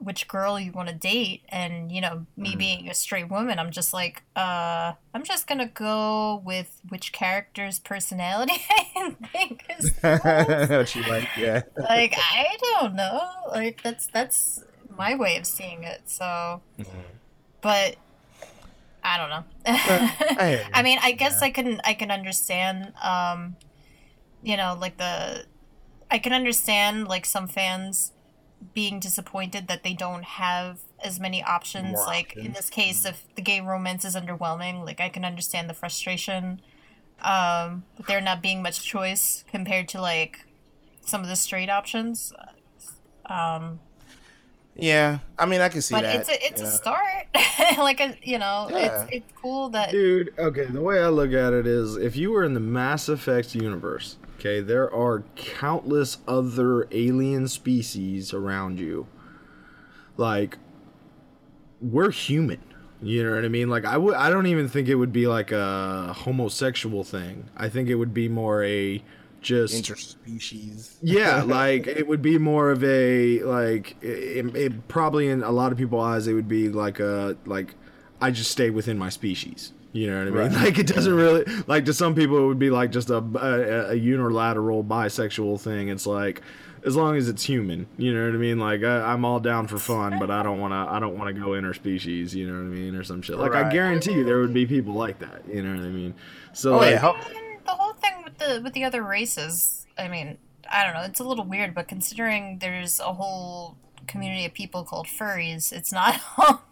which 0.04 0.28
girl 0.28 0.60
you 0.60 0.70
want 0.72 0.88
to 0.88 0.94
date 0.94 1.42
and 1.48 1.90
you 1.90 2.00
know 2.00 2.26
me 2.36 2.54
mm. 2.54 2.58
being 2.58 2.88
a 2.88 2.94
straight 2.94 3.30
woman 3.30 3.58
i'm 3.58 3.70
just 3.70 3.92
like 3.92 4.22
uh 4.36 4.92
i'm 5.14 5.24
just 5.24 5.46
gonna 5.46 5.66
go 5.66 6.42
with 6.44 6.80
which 6.88 7.12
character's 7.12 7.78
personality 7.78 8.52
i 8.96 9.14
think 9.32 9.64
is 9.78 9.90
what 10.00 10.94
you 10.94 11.02
like 11.02 11.28
yeah 11.36 11.62
like 11.76 12.14
i 12.16 12.56
don't 12.60 12.94
know 12.94 13.30
like 13.48 13.82
that's 13.82 14.06
that's 14.08 14.62
my 14.96 15.14
way 15.14 15.36
of 15.36 15.46
seeing 15.46 15.82
it 15.82 16.02
so 16.04 16.60
mm-hmm. 16.78 16.98
but 17.60 17.96
i 19.02 19.16
don't 19.16 19.30
know 19.30 19.44
I, 19.66 20.66
I, 20.74 20.82
mean 20.82 20.98
i 21.02 21.12
guess 21.12 21.38
yeah. 21.40 21.46
i 21.46 21.50
can 21.50 21.80
i 21.84 21.94
can 21.94 22.10
understand 22.10 22.92
um 23.02 23.56
you 24.42 24.56
know 24.56 24.76
like 24.80 24.98
the 24.98 25.46
i 26.10 26.18
can 26.18 26.32
understand 26.32 27.08
like 27.08 27.26
some 27.26 27.48
fans 27.48 28.12
being 28.72 28.98
disappointed 29.00 29.68
that 29.68 29.82
they 29.82 29.92
don't 29.94 30.24
have 30.24 30.80
as 31.02 31.20
many 31.20 31.42
options. 31.42 31.92
More 31.92 32.06
like 32.06 32.28
options. 32.30 32.46
in 32.46 32.52
this 32.52 32.70
case, 32.70 33.04
if 33.04 33.24
the 33.34 33.42
gay 33.42 33.60
romance 33.60 34.04
is 34.04 34.16
underwhelming, 34.16 34.84
like 34.84 35.00
I 35.00 35.08
can 35.08 35.24
understand 35.24 35.68
the 35.68 35.74
frustration. 35.74 36.60
Um, 37.22 37.84
but 37.96 38.06
there 38.06 38.20
not 38.20 38.42
being 38.42 38.62
much 38.62 38.82
choice 38.82 39.44
compared 39.50 39.88
to 39.90 40.00
like 40.00 40.44
some 41.02 41.20
of 41.22 41.28
the 41.28 41.36
straight 41.36 41.70
options. 41.70 42.32
Um, 43.26 43.80
Yeah, 44.76 45.18
I 45.38 45.46
mean, 45.46 45.60
I 45.60 45.68
can 45.68 45.80
see 45.82 45.94
but 45.94 46.02
that. 46.02 46.16
it's 46.16 46.28
a 46.28 46.46
it's 46.46 46.60
you 46.60 46.66
a 46.66 46.70
start. 46.70 47.26
like 47.78 48.00
a 48.00 48.16
you 48.22 48.38
know, 48.38 48.68
Yeah. 48.70 49.04
it's 49.04 49.12
it's 49.12 49.32
cool 49.40 49.68
that 49.70 49.90
Dude, 49.92 50.34
okay, 50.38 50.64
the 50.64 50.80
way 50.80 51.00
I 51.00 51.08
look 51.08 51.32
at 51.32 51.52
it 51.52 51.66
is 51.66 51.96
if 51.96 52.16
you 52.16 52.32
were 52.32 52.44
in 52.44 52.54
the 52.54 52.60
Mass 52.60 53.08
Effect 53.08 53.54
universe, 53.54 54.16
okay, 54.44 54.60
there 54.60 54.92
are 54.92 55.24
countless 55.36 56.18
other 56.28 56.86
alien 56.90 57.48
species 57.48 58.34
around 58.34 58.78
you. 58.78 59.06
Like 60.16 60.58
we're 61.80 62.10
human. 62.10 62.60
You 63.02 63.24
know 63.24 63.34
what 63.34 63.44
I 63.44 63.48
mean? 63.48 63.68
Like 63.68 63.84
I 63.84 63.96
would 63.96 64.14
I 64.14 64.30
don't 64.30 64.46
even 64.46 64.68
think 64.68 64.88
it 64.88 64.94
would 64.96 65.12
be 65.12 65.26
like 65.26 65.50
a 65.52 66.12
homosexual 66.12 67.04
thing. 67.04 67.48
I 67.56 67.68
think 67.68 67.88
it 67.88 67.96
would 67.96 68.14
be 68.14 68.28
more 68.28 68.62
a 68.64 69.02
just 69.40 69.74
interspecies. 69.74 70.96
yeah, 71.02 71.42
like 71.46 71.86
it 71.86 72.06
would 72.06 72.22
be 72.22 72.38
more 72.38 72.70
of 72.70 72.82
a 72.82 73.42
like 73.42 73.96
it, 74.02 74.54
it 74.56 74.88
probably 74.88 75.28
in 75.28 75.42
a 75.42 75.50
lot 75.50 75.72
of 75.72 75.78
people's 75.78 76.04
eyes 76.04 76.26
it 76.26 76.32
would 76.32 76.48
be 76.48 76.68
like 76.68 76.98
a 77.00 77.36
like 77.44 77.74
I 78.20 78.30
just 78.30 78.50
stay 78.50 78.70
within 78.70 78.98
my 78.98 79.10
species. 79.10 79.72
You 79.94 80.10
know 80.10 80.18
what 80.18 80.26
I 80.26 80.30
mean? 80.48 80.52
Right. 80.52 80.64
Like 80.64 80.78
it 80.78 80.88
doesn't 80.88 81.14
really 81.14 81.44
like 81.68 81.84
to 81.84 81.94
some 81.94 82.16
people 82.16 82.36
it 82.38 82.46
would 82.48 82.58
be 82.58 82.70
like 82.70 82.90
just 82.90 83.10
a, 83.10 83.18
a 83.18 83.90
a 83.90 83.94
unilateral 83.94 84.82
bisexual 84.82 85.60
thing. 85.60 85.88
It's 85.88 86.04
like 86.04 86.42
as 86.84 86.96
long 86.96 87.16
as 87.16 87.28
it's 87.28 87.44
human, 87.44 87.86
you 87.96 88.12
know 88.12 88.26
what 88.26 88.34
I 88.34 88.38
mean? 88.38 88.58
Like 88.58 88.82
I, 88.82 89.12
I'm 89.12 89.24
all 89.24 89.38
down 89.38 89.68
for 89.68 89.78
fun, 89.78 90.18
but 90.18 90.32
I 90.32 90.42
don't 90.42 90.58
want 90.58 90.72
to. 90.72 90.92
I 90.92 90.98
don't 90.98 91.16
want 91.16 91.34
to 91.34 91.40
go 91.40 91.50
interspecies, 91.50 92.34
you 92.34 92.46
know 92.46 92.54
what 92.54 92.66
I 92.66 92.76
mean, 92.76 92.96
or 92.96 93.04
some 93.04 93.22
shit. 93.22 93.38
Like 93.38 93.52
I 93.52 93.70
guarantee 93.70 94.14
you, 94.14 94.24
there 94.24 94.40
would 94.40 94.52
be 94.52 94.66
people 94.66 94.94
like 94.94 95.20
that, 95.20 95.42
you 95.48 95.62
know 95.62 95.76
what 95.76 95.84
I 95.84 95.90
mean? 95.90 96.14
So 96.52 96.74
Oh 96.74 96.78
like, 96.78 96.90
yeah, 96.90 96.98
ho- 96.98 97.16
the 97.64 97.70
whole 97.70 97.92
thing 97.94 98.24
with 98.24 98.38
the 98.38 98.60
with 98.62 98.72
the 98.72 98.82
other 98.82 99.02
races. 99.02 99.86
I 99.96 100.08
mean, 100.08 100.38
I 100.68 100.82
don't 100.84 100.94
know. 100.94 101.02
It's 101.02 101.20
a 101.20 101.24
little 101.24 101.44
weird, 101.44 101.72
but 101.72 101.86
considering 101.86 102.58
there's 102.58 102.98
a 102.98 103.12
whole 103.12 103.76
community 104.08 104.44
of 104.44 104.52
people 104.52 104.82
called 104.82 105.06
furries, 105.06 105.72
it's 105.72 105.92
not. 105.92 106.20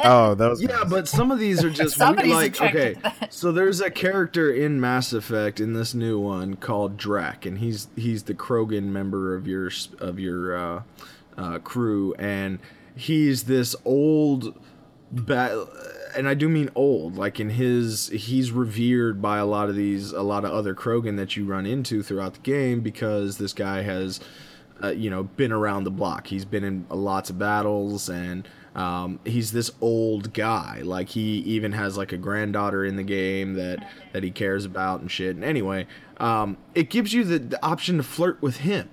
oh 0.00 0.34
those. 0.34 0.62
Yeah, 0.62 0.68
guys. 0.68 0.90
but 0.90 1.08
some 1.08 1.30
of 1.30 1.38
these 1.38 1.64
are 1.64 1.70
just 1.82 1.96
Somebody's 1.96 2.32
like 2.32 2.60
okay. 2.60 2.96
So 3.30 3.52
there's 3.52 3.80
a 3.80 3.90
character 3.90 4.52
in 4.52 4.80
Mass 4.80 5.12
Effect 5.12 5.60
in 5.60 5.72
this 5.72 5.94
new 5.94 6.18
one 6.18 6.56
called 6.56 6.96
Drack, 6.96 7.46
and 7.46 7.58
he's 7.58 7.88
he's 7.96 8.24
the 8.24 8.34
Krogan 8.34 8.84
member 8.84 9.34
of 9.34 9.46
your 9.46 9.70
of 9.98 10.18
your 10.18 10.56
uh, 10.56 10.82
uh, 11.36 11.58
crew, 11.58 12.14
and 12.18 12.58
he's 12.96 13.44
this 13.44 13.74
old. 13.84 14.58
Ba- 15.10 15.66
and 16.16 16.28
I 16.28 16.34
do 16.34 16.48
mean 16.48 16.70
old, 16.74 17.16
like 17.16 17.40
in 17.40 17.50
his, 17.50 18.08
he's 18.08 18.50
revered 18.50 19.22
by 19.22 19.38
a 19.38 19.46
lot 19.46 19.70
of 19.70 19.76
these, 19.76 20.12
a 20.12 20.22
lot 20.22 20.44
of 20.44 20.52
other 20.52 20.74
Krogan 20.74 21.16
that 21.16 21.36
you 21.36 21.46
run 21.46 21.64
into 21.64 22.02
throughout 22.02 22.34
the 22.34 22.40
game 22.40 22.80
because 22.80 23.38
this 23.38 23.54
guy 23.54 23.80
has 23.82 24.20
uh, 24.82 24.88
you 24.88 25.10
know, 25.10 25.22
been 25.22 25.52
around 25.52 25.84
the 25.84 25.90
block. 25.90 26.26
He's 26.26 26.44
been 26.44 26.64
in 26.64 26.86
lots 26.90 27.30
of 27.30 27.38
battles, 27.38 28.08
and 28.08 28.48
um, 28.74 29.20
he's 29.24 29.52
this 29.52 29.70
old 29.80 30.32
guy. 30.32 30.80
Like 30.82 31.10
he 31.10 31.38
even 31.38 31.72
has 31.72 31.96
like 31.96 32.12
a 32.12 32.16
granddaughter 32.16 32.84
in 32.84 32.96
the 32.96 33.02
game 33.02 33.54
that 33.54 33.86
that 34.12 34.22
he 34.22 34.30
cares 34.30 34.64
about 34.64 35.00
and 35.00 35.10
shit. 35.10 35.34
And 35.36 35.44
anyway, 35.44 35.86
um, 36.18 36.56
it 36.74 36.88
gives 36.90 37.12
you 37.12 37.24
the, 37.24 37.38
the 37.38 37.64
option 37.64 37.96
to 37.98 38.02
flirt 38.02 38.40
with 38.40 38.58
him, 38.58 38.88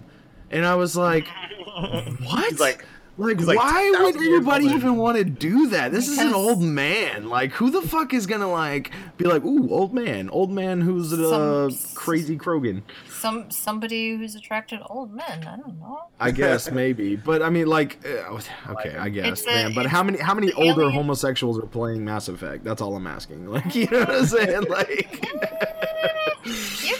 and 0.51 0.65
I 0.65 0.75
was 0.75 0.95
like, 0.95 1.27
what? 2.23 2.49
He's 2.49 2.59
like- 2.59 2.85
like, 3.19 3.39
like 3.41 3.57
why 3.57 3.89
would 3.91 4.13
10,000 4.13 4.21
anybody 4.33 4.65
even 4.67 4.95
want 4.95 5.17
to 5.17 5.23
do 5.23 5.67
that? 5.69 5.91
This 5.91 6.07
is 6.07 6.17
an 6.17 6.33
old 6.33 6.61
man. 6.61 7.27
Like, 7.29 7.51
who 7.51 7.69
the 7.69 7.81
fuck 7.81 8.13
is 8.13 8.25
gonna 8.25 8.49
like 8.49 8.91
be 9.17 9.25
like, 9.25 9.43
ooh, 9.43 9.69
old 9.69 9.93
man, 9.93 10.29
old 10.29 10.51
man 10.51 10.81
who's 10.81 11.11
uh, 11.13 11.69
Some- 11.69 11.95
crazy 11.95 12.37
Krogan? 12.37 12.81
Some 13.09 13.51
somebody 13.51 14.15
who's 14.15 14.35
attracted 14.35 14.79
old 14.89 15.13
men. 15.13 15.43
I 15.45 15.57
don't 15.57 15.77
know. 15.79 15.99
I 16.19 16.31
guess 16.31 16.71
maybe, 16.81 17.17
but 17.17 17.41
I 17.41 17.49
mean, 17.49 17.67
like, 17.67 17.99
uh, 18.05 18.39
okay, 18.71 18.95
I 18.95 19.09
guess, 19.09 19.43
a- 19.43 19.47
man. 19.47 19.73
But 19.75 19.87
how 19.87 20.01
many 20.03 20.19
how 20.19 20.33
many 20.33 20.53
older 20.53 20.83
alien- 20.83 20.93
homosexuals 20.93 21.59
are 21.59 21.65
playing 21.67 22.05
Mass 22.05 22.29
Effect? 22.29 22.63
That's 22.63 22.81
all 22.81 22.95
I'm 22.95 23.07
asking. 23.07 23.45
Like, 23.49 23.75
you 23.75 23.87
know 23.91 23.99
what 23.99 24.09
I'm 24.11 24.25
saying? 24.25 24.63
Like, 24.69 25.25
You 26.45 26.53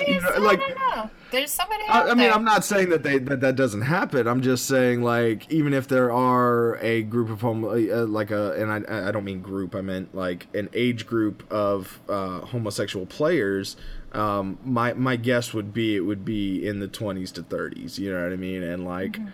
You 0.08 0.22
know, 0.22 0.30
I 0.36 0.38
like- 0.40 0.60
don't 0.60 0.78
know. 0.78 1.10
There's 1.32 1.52
somebody 1.52 1.84
I, 1.88 2.02
I 2.02 2.06
mean, 2.08 2.18
there. 2.18 2.34
I'm 2.34 2.44
not 2.44 2.66
saying 2.66 2.90
that 2.90 3.04
they 3.04 3.20
that 3.20 3.42
that 3.42 3.56
doesn't 3.56 3.84
happen. 3.84 4.28
I'm 4.28 4.42
just 4.42 4.66
saying, 4.66 5.04
like, 5.04 5.50
even 5.52 5.74
if 5.76 5.88
there 5.88 6.12
are 6.12 6.78
a 6.82 7.04
group 7.04 7.30
of 7.30 7.42
homo, 7.42 7.70
uh, 7.70 8.06
like 8.08 8.32
a, 8.32 8.54
and 8.54 8.72
I 8.72 9.10
I 9.10 9.12
don't 9.12 9.24
mean 9.26 9.42
group, 9.42 9.76
I 9.76 9.82
meant 9.82 10.16
like 10.16 10.48
an 10.56 10.70
age 10.74 11.06
group 11.06 11.44
of 11.52 12.00
uh, 12.10 12.40
homosexual 12.40 13.06
players. 13.06 13.78
Um, 14.12 14.58
my 14.66 14.94
my 14.94 15.18
guess 15.18 15.54
would 15.54 15.72
be 15.72 15.96
it 15.96 16.00
would 16.02 16.26
be 16.26 16.66
in 16.66 16.80
the 16.80 16.88
20s 16.88 17.32
to 17.34 17.44
30s. 17.44 18.00
You 18.00 18.12
know 18.12 18.24
what 18.24 18.34
I 18.34 18.38
mean? 18.38 18.64
And 18.64 18.84
like. 18.86 19.14
Mm-hmm. 19.14 19.28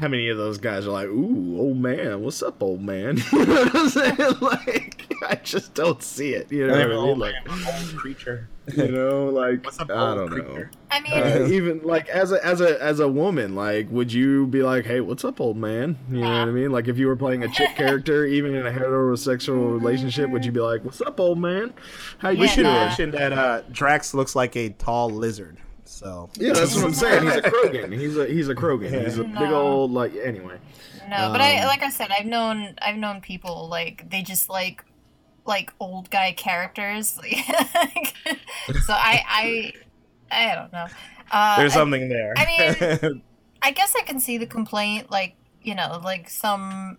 How 0.00 0.08
many 0.08 0.28
of 0.28 0.36
those 0.36 0.58
guys 0.58 0.86
are 0.86 0.90
like, 0.90 1.08
"Ooh, 1.08 1.56
old 1.58 1.76
man, 1.76 2.20
what's 2.22 2.42
up, 2.42 2.62
old 2.62 2.82
man?" 2.82 3.18
You 3.32 3.44
know 3.46 3.54
what 3.64 3.74
I'm 3.76 3.88
saying? 3.88 4.16
Like, 4.40 5.06
I 5.22 5.36
just 5.36 5.74
don't 5.74 6.02
see 6.02 6.34
it. 6.34 6.50
You 6.52 6.66
know 6.66 6.72
what 6.74 6.82
I 6.82 7.06
mean? 7.06 7.18
Like, 7.18 7.34
old 7.48 7.96
creature. 7.96 8.48
you 8.76 8.88
know, 8.88 9.26
like 9.28 9.64
What's 9.64 9.78
up, 9.78 9.90
I 9.90 10.14
don't 10.14 10.36
know. 10.36 10.64
I 10.90 11.00
mean, 11.00 11.12
Uh, 11.12 11.46
even 11.48 11.80
like 11.82 12.08
as 12.08 12.32
a 12.32 12.44
as 12.44 12.60
a 12.60 12.82
as 12.82 13.00
a 13.00 13.08
woman, 13.08 13.54
like, 13.54 13.88
would 13.90 14.12
you 14.12 14.46
be 14.46 14.62
like, 14.62 14.84
"Hey, 14.86 15.00
what's 15.00 15.24
up, 15.24 15.40
old 15.40 15.56
man?" 15.56 15.96
You 16.10 16.26
know 16.26 16.40
what 16.40 16.48
I 16.48 16.52
mean? 16.52 16.70
Like, 16.72 16.88
if 16.88 16.98
you 16.98 17.06
were 17.06 17.16
playing 17.16 17.42
a 17.44 17.48
chick 17.48 17.74
character, 17.74 18.24
even 18.38 18.54
in 18.54 18.66
a 18.66 18.70
heterosexual 18.70 19.72
relationship, 19.72 20.30
would 20.30 20.44
you 20.44 20.52
be 20.52 20.60
like, 20.60 20.84
"What's 20.84 21.00
up, 21.00 21.18
old 21.20 21.38
man? 21.38 21.72
How 22.18 22.30
you 22.30 22.40
We 22.40 22.46
Yeah, 22.46 22.52
should 22.52 22.62
nah. 22.64 22.72
mention 22.74 23.10
that 23.12 23.32
uh, 23.32 23.62
Drax 23.70 24.14
looks 24.14 24.34
like 24.36 24.56
a 24.56 24.70
tall 24.70 25.10
lizard. 25.10 25.58
So 25.84 26.30
Yeah, 26.38 26.52
that's 26.52 26.74
what 26.74 26.84
I'm 26.84 26.94
saying. 26.94 27.24
He's 27.24 27.36
a 27.36 27.42
Krogan. 27.42 27.92
He's 27.92 28.16
a 28.16 28.26
he's 28.26 28.48
a 28.48 28.54
Krogan. 28.54 29.04
He's 29.04 29.18
a 29.18 29.24
big 29.24 29.50
old 29.50 29.90
like. 29.92 30.14
Anyway, 30.16 30.58
no, 31.08 31.30
but 31.30 31.40
I 31.40 31.58
um, 31.60 31.66
like 31.68 31.82
I 31.82 31.90
said, 31.90 32.10
I've 32.10 32.26
known 32.26 32.74
I've 32.80 32.96
known 32.96 33.20
people 33.20 33.68
like 33.68 34.08
they 34.10 34.22
just 34.22 34.48
like 34.48 34.84
like 35.46 35.72
old 35.80 36.10
guy 36.10 36.32
characters. 36.32 37.08
so 37.18 37.20
I 38.92 39.22
I 39.28 39.72
I 40.30 40.54
don't 40.54 40.72
know. 40.72 40.86
Uh, 41.30 41.56
there's 41.58 41.72
I- 41.72 41.74
something 41.76 42.08
there. 42.08 42.34
I 42.36 42.98
mean- 43.02 43.22
I 43.64 43.70
guess 43.70 43.94
I 43.98 44.02
can 44.02 44.20
see 44.20 44.36
the 44.36 44.44
complaint, 44.44 45.10
like, 45.10 45.36
you 45.62 45.74
know, 45.74 45.98
like 46.04 46.28
some, 46.28 46.98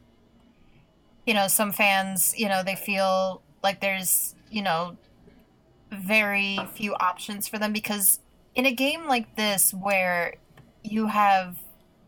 you 1.28 1.36
know, 1.36 1.48
some 1.48 1.72
fans, 1.72 2.34
you 2.36 2.50
know, 2.50 2.64
they 2.64 2.74
feel 2.74 3.44
like 3.62 3.82
there's, 3.82 4.34
you 4.50 4.64
know, 4.64 4.98
very 5.92 6.60
few 6.74 6.96
options 6.96 7.48
for 7.48 7.60
them 7.60 7.72
because 7.72 8.20
in 8.56 8.66
a 8.66 8.72
game 8.72 9.06
like 9.08 9.36
this 9.36 9.74
where 9.74 10.36
you 10.84 11.08
have, 11.08 11.58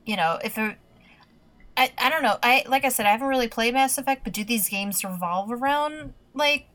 you 0.06 0.16
know, 0.16 0.40
if 0.44 0.58
it, 0.58 0.78
I, 1.76 1.92
I 1.98 2.10
don't 2.10 2.24
know, 2.24 2.38
I, 2.42 2.64
like 2.68 2.86
I 2.86 2.90
said, 2.90 3.06
I 3.06 3.12
haven't 3.12 3.28
really 3.28 3.48
played 3.48 3.74
Mass 3.74 3.98
Effect, 3.98 4.24
but 4.24 4.34
do 4.34 4.44
these 4.44 4.70
games 4.70 5.04
revolve 5.04 5.52
around, 5.52 6.14
like, 6.34 6.68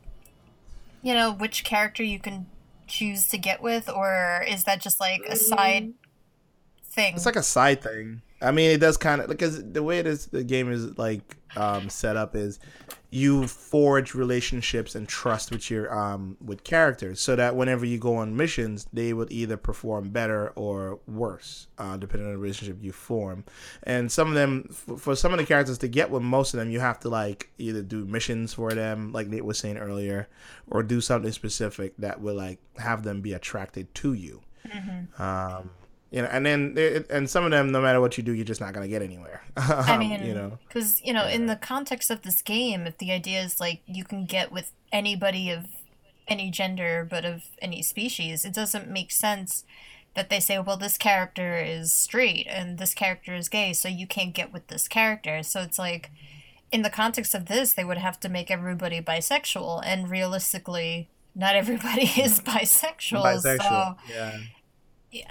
you 1.01 1.13
know, 1.13 1.33
which 1.33 1.63
character 1.63 2.03
you 2.03 2.19
can 2.19 2.45
choose 2.87 3.27
to 3.29 3.37
get 3.37 3.61
with, 3.61 3.89
or 3.89 4.45
is 4.47 4.63
that 4.65 4.79
just 4.79 4.99
like 4.99 5.21
a 5.27 5.35
side 5.35 5.87
mm. 5.87 5.93
thing? 6.85 7.15
It's 7.15 7.25
like 7.25 7.35
a 7.35 7.43
side 7.43 7.81
thing. 7.81 8.21
I 8.43 8.51
mean, 8.51 8.71
it 8.71 8.79
does 8.79 8.97
kind 8.97 9.21
of 9.21 9.27
because 9.29 9.63
the 9.71 9.81
way 9.83 9.99
it 9.99 10.05
is, 10.05 10.27
the 10.27 10.43
game 10.43 10.71
is 10.71 10.97
like 10.97 11.37
um, 11.55 11.89
set 11.89 12.17
up 12.17 12.35
is 12.35 12.59
you 13.09 13.45
forge 13.47 14.15
relationships 14.15 14.95
and 14.95 15.07
trust 15.07 15.51
with 15.51 15.69
your 15.69 15.93
um 15.95 16.35
with 16.43 16.63
characters, 16.63 17.21
so 17.21 17.35
that 17.35 17.55
whenever 17.55 17.85
you 17.85 17.99
go 17.99 18.15
on 18.15 18.35
missions, 18.35 18.87
they 18.91 19.13
would 19.13 19.31
either 19.31 19.55
perform 19.55 20.09
better 20.09 20.49
or 20.55 20.99
worse, 21.07 21.67
uh, 21.77 21.95
depending 21.95 22.27
on 22.27 22.33
the 22.33 22.39
relationship 22.39 22.77
you 22.81 22.91
form. 22.91 23.43
And 23.83 24.11
some 24.11 24.29
of 24.29 24.33
them, 24.33 24.67
f- 24.71 24.99
for 24.99 25.15
some 25.15 25.31
of 25.31 25.37
the 25.37 25.45
characters 25.45 25.77
to 25.79 25.87
get 25.87 26.09
with 26.09 26.23
most 26.23 26.53
of 26.55 26.59
them, 26.59 26.71
you 26.71 26.79
have 26.79 26.99
to 27.01 27.09
like 27.09 27.49
either 27.59 27.83
do 27.83 28.03
missions 28.05 28.53
for 28.53 28.71
them, 28.73 29.11
like 29.11 29.27
Nate 29.27 29.45
was 29.45 29.59
saying 29.59 29.77
earlier, 29.77 30.27
or 30.67 30.81
do 30.81 30.99
something 30.99 31.31
specific 31.31 31.93
that 31.99 32.19
will 32.19 32.35
like 32.35 32.59
have 32.77 33.03
them 33.03 33.21
be 33.21 33.33
attracted 33.33 33.93
to 33.95 34.13
you. 34.13 34.41
Um, 35.19 35.69
you 36.13 36.21
know, 36.21 36.29
and 36.31 36.45
then 36.45 36.75
it, 36.77 37.09
and 37.09 37.29
some 37.29 37.43
of 37.43 37.51
them, 37.51 37.71
no 37.71 37.81
matter 37.81 37.99
what 37.99 38.17
you 38.17 38.23
do, 38.23 38.33
you're 38.33 38.45
just 38.45 38.61
not 38.61 38.73
gonna 38.73 38.87
get 38.87 39.01
anywhere. 39.01 39.41
I 39.57 39.93
Um, 39.93 39.99
mean, 39.99 40.23
you 40.23 40.33
know, 40.33 40.59
because 40.67 41.01
you 41.03 41.11
know, 41.11 41.25
in 41.27 41.47
the 41.47 41.55
context 41.55 42.09
of 42.11 42.21
this 42.21 42.41
game, 42.41 42.85
if 42.87 42.97
the 42.99 43.11
idea 43.11 43.41
is 43.41 43.59
like 43.59 43.81
you 43.87 44.03
can 44.05 44.25
get 44.25 44.51
with 44.51 44.71
anybody 44.91 45.49
of 45.49 45.65
any 46.27 46.49
gender 46.51 47.05
but 47.09 47.25
of 47.25 47.43
any 47.61 47.81
species, 47.81 48.45
it 48.45 48.53
doesn't 48.53 48.87
make 48.89 49.11
sense 49.11 49.65
that 50.15 50.29
they 50.29 50.39
say, 50.39 50.59
well, 50.59 50.77
this 50.77 50.97
character 50.97 51.57
is 51.57 51.91
straight 51.91 52.45
and 52.47 52.77
this 52.77 52.93
character 52.93 53.33
is 53.33 53.49
gay, 53.49 53.73
so 53.73 53.87
you 53.89 54.05
can't 54.05 54.35
get 54.35 54.53
with 54.53 54.67
this 54.67 54.87
character. 54.87 55.41
So 55.41 55.61
it's 55.61 55.79
like, 55.79 56.11
in 56.71 56.83
the 56.83 56.91
context 56.91 57.33
of 57.33 57.47
this, 57.47 57.73
they 57.73 57.83
would 57.83 57.97
have 57.97 58.19
to 58.19 58.29
make 58.29 58.51
everybody 58.51 59.01
bisexual, 59.01 59.81
and 59.83 60.09
realistically, 60.11 61.09
not 61.33 61.55
everybody 61.63 62.03
is 62.03 62.39
bisexual. 62.41 63.23
bisexual. 63.23 63.97
So 63.97 64.13
yeah, 64.13 64.37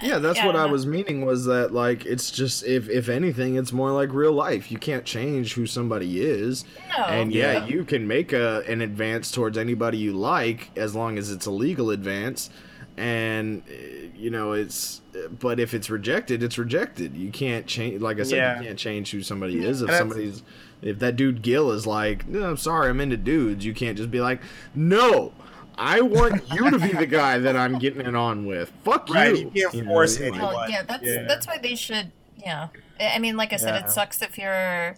Yeah, 0.01 0.17
that's 0.19 0.37
yeah, 0.39 0.45
what 0.47 0.55
I 0.55 0.65
no. 0.65 0.71
was 0.71 0.85
meaning 0.85 1.25
was 1.25 1.45
that 1.45 1.73
like 1.73 2.05
it's 2.05 2.31
just 2.31 2.63
if 2.65 2.89
if 2.89 3.09
anything 3.09 3.55
it's 3.55 3.73
more 3.73 3.91
like 3.91 4.13
real 4.13 4.31
life. 4.33 4.71
You 4.71 4.77
can't 4.77 5.03
change 5.05 5.53
who 5.55 5.65
somebody 5.65 6.21
is. 6.21 6.63
No. 6.97 7.03
And 7.05 7.33
yeah, 7.33 7.53
Yeah. 7.53 7.65
you 7.67 7.83
can 7.83 8.07
make 8.07 8.31
a 8.33 8.63
an 8.67 8.81
advance 8.81 9.31
towards 9.31 9.57
anybody 9.57 9.97
you 9.97 10.13
like 10.13 10.71
as 10.77 10.95
long 10.95 11.17
as 11.17 11.31
it's 11.31 11.45
a 11.45 11.51
legal 11.51 11.91
advance. 11.91 12.49
and 12.95 13.63
uh, 13.69 13.73
you 14.15 14.29
know 14.29 14.51
it's 14.51 15.01
but 15.39 15.59
if 15.59 15.73
it's 15.73 15.89
rejected 15.89 16.43
it's 16.43 16.59
rejected 16.59 17.15
you 17.17 17.31
can't 17.31 17.65
change 17.65 17.99
like 18.01 18.19
i 18.19 18.23
said 18.23 18.35
Yeah. 18.37 18.59
you 18.59 18.67
can't 18.67 18.77
change 18.77 19.09
who 19.09 19.23
somebody 19.23 19.65
is 19.65 19.81
if 19.81 19.89
And 19.89 19.97
somebody's 19.97 20.43
if 20.83 20.99
that 20.99 21.15
dude 21.15 21.41
gil 21.41 21.71
is 21.71 21.87
like 21.87 22.27
no 22.27 22.47
i'm 22.47 22.57
sorry 22.57 22.89
i'm 22.91 23.01
into 23.01 23.17
dudes 23.17 23.65
you 23.65 23.73
can't 23.73 23.97
just 23.97 24.11
be 24.11 24.21
like 24.21 24.41
no 24.75 25.33
i 25.77 26.01
want 26.01 26.41
you 26.53 26.69
to 26.69 26.77
be 26.79 26.89
the 26.93 27.05
guy 27.05 27.37
that 27.39 27.55
i'm 27.55 27.79
getting 27.79 28.01
it 28.01 28.15
on 28.15 28.45
with 28.45 28.71
fuck 28.83 29.09
Right, 29.09 29.35
you 29.37 29.51
you 29.53 29.69
can't 29.69 29.85
know, 29.85 29.91
force 29.93 30.19
like- 30.19 30.29
anyone. 30.33 30.53
Oh, 30.53 30.57
well, 30.57 30.69
yeah, 30.69 30.83
that's 30.83 31.03
Yeah. 31.03 31.23
that's 31.27 31.47
why 31.47 31.57
they 31.57 31.75
should. 31.75 32.11
Yeah, 32.37 32.67
I 32.99 33.15
I 33.15 33.19
mean, 33.19 33.37
like 33.37 33.53
I 33.53 33.57
said, 33.57 33.75
Yeah. 33.75 33.85
it 33.85 33.89
sucks 33.89 34.21
if 34.21 34.37
you're, 34.37 34.97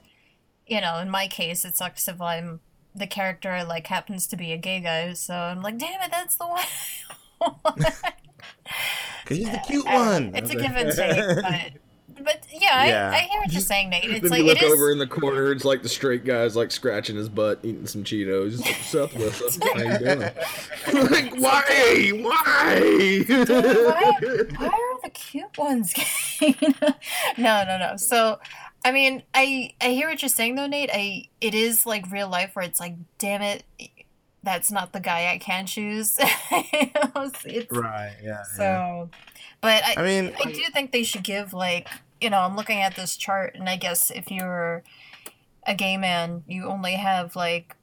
you 0.67 0.81
know, 0.81 0.97
in 0.99 1.09
my 1.09 1.27
case, 1.27 1.63
it 1.65 1.75
sucks 1.77 2.07
if 2.07 2.19
I'm 2.21 2.59
the 2.95 3.07
character 3.07 3.63
like 3.67 3.87
happens 3.87 4.25
to 4.27 4.35
be 4.37 4.51
a 4.53 4.57
gay 4.57 4.79
guy. 4.79 5.13
So 5.13 5.33
I'm 5.35 5.61
like, 5.61 5.77
damn 5.77 6.01
it, 6.01 6.11
that's 6.11 6.35
the 6.37 6.47
one. 6.47 6.63
Cause 9.25 9.37
he's 9.37 9.51
the 9.51 9.61
cute 9.67 9.85
I- 9.87 9.95
one. 9.97 10.35
It's 10.35 10.49
a 10.51 10.55
give 10.63 10.71
and 10.75 10.91
take, 10.91 11.35
but 11.43 11.71
but 12.25 12.45
yeah, 12.51 12.85
Yeah. 12.85 13.11
I, 13.13 13.15
I 13.15 13.19
hear 13.19 13.39
what 13.39 13.51
you're 13.53 13.61
saying, 13.61 13.89
Nate. 13.89 14.03
It's 14.05 14.21
then 14.21 14.31
like 14.31 14.39
you 14.39 14.45
look 14.47 14.57
it 14.61 14.63
is. 14.65 14.73
over 14.73 14.91
in 14.91 14.97
the 14.97 15.07
corner, 15.07 15.51
it's 15.51 15.63
like 15.63 15.81
the 15.83 15.89
straight 15.89 16.25
guy's 16.25 16.55
like 16.55 16.71
scratching 16.71 17.15
his 17.15 17.29
butt, 17.29 17.59
eating 17.63 17.87
some 17.87 18.03
Cheetos. 18.03 18.51
He's 18.51 18.61
like, 18.61 18.75
What's 18.75 18.95
up, 18.95 19.11
Alyssa? 19.61 19.63
How 19.73 19.93
you 19.93 19.99
doing? 20.95 21.11
like, 21.11 21.35
why? 21.39 22.09
Why? 22.21 23.25
why, 23.27 24.17
why 24.57 24.67
are 24.67 25.01
the 25.03 25.09
cute 25.13 25.57
ones 25.57 25.93
gay? 25.93 26.55
no, 27.37 27.63
no, 27.63 27.77
no. 27.77 27.93
So, 27.97 28.39
I 28.83 28.91
mean, 28.91 29.23
I 29.33 29.73
I 29.81 29.89
hear 29.91 30.09
what 30.09 30.21
you're 30.21 30.29
saying 30.29 30.55
though, 30.55 30.67
Nate. 30.67 30.89
I 30.93 31.29
it 31.41 31.53
is 31.55 31.85
like 31.85 32.11
real 32.11 32.29
life 32.29 32.55
where 32.55 32.65
it's 32.65 32.79
like, 32.79 32.95
damn 33.19 33.41
it, 33.41 33.63
that's 34.43 34.71
not 34.71 34.93
the 34.93 34.99
guy 34.99 35.31
I 35.31 35.37
can 35.37 35.65
choose. 35.65 36.17
It's, 36.51 37.45
it's- 37.45 37.67
Right. 37.71 38.15
Yeah. 38.21 38.29
yeah. 38.29 38.43
so, 38.55 39.09
but 39.61 39.83
I, 39.83 39.95
I 39.97 40.03
mean, 40.03 40.35
I 40.43 40.51
do 40.51 40.61
think 40.73 40.91
they 40.91 41.03
should 41.03 41.23
give 41.23 41.53
like 41.53 41.87
you 42.21 42.29
know 42.29 42.39
I'm 42.39 42.55
looking 42.55 42.79
at 42.81 42.95
this 42.95 43.15
chart 43.17 43.55
and 43.55 43.67
I 43.69 43.75
guess 43.77 44.11
if 44.11 44.31
you're 44.31 44.83
a 45.67 45.75
gay 45.75 45.97
man 45.97 46.43
you 46.47 46.65
only 46.65 46.93
have 46.93 47.35
like 47.35 47.75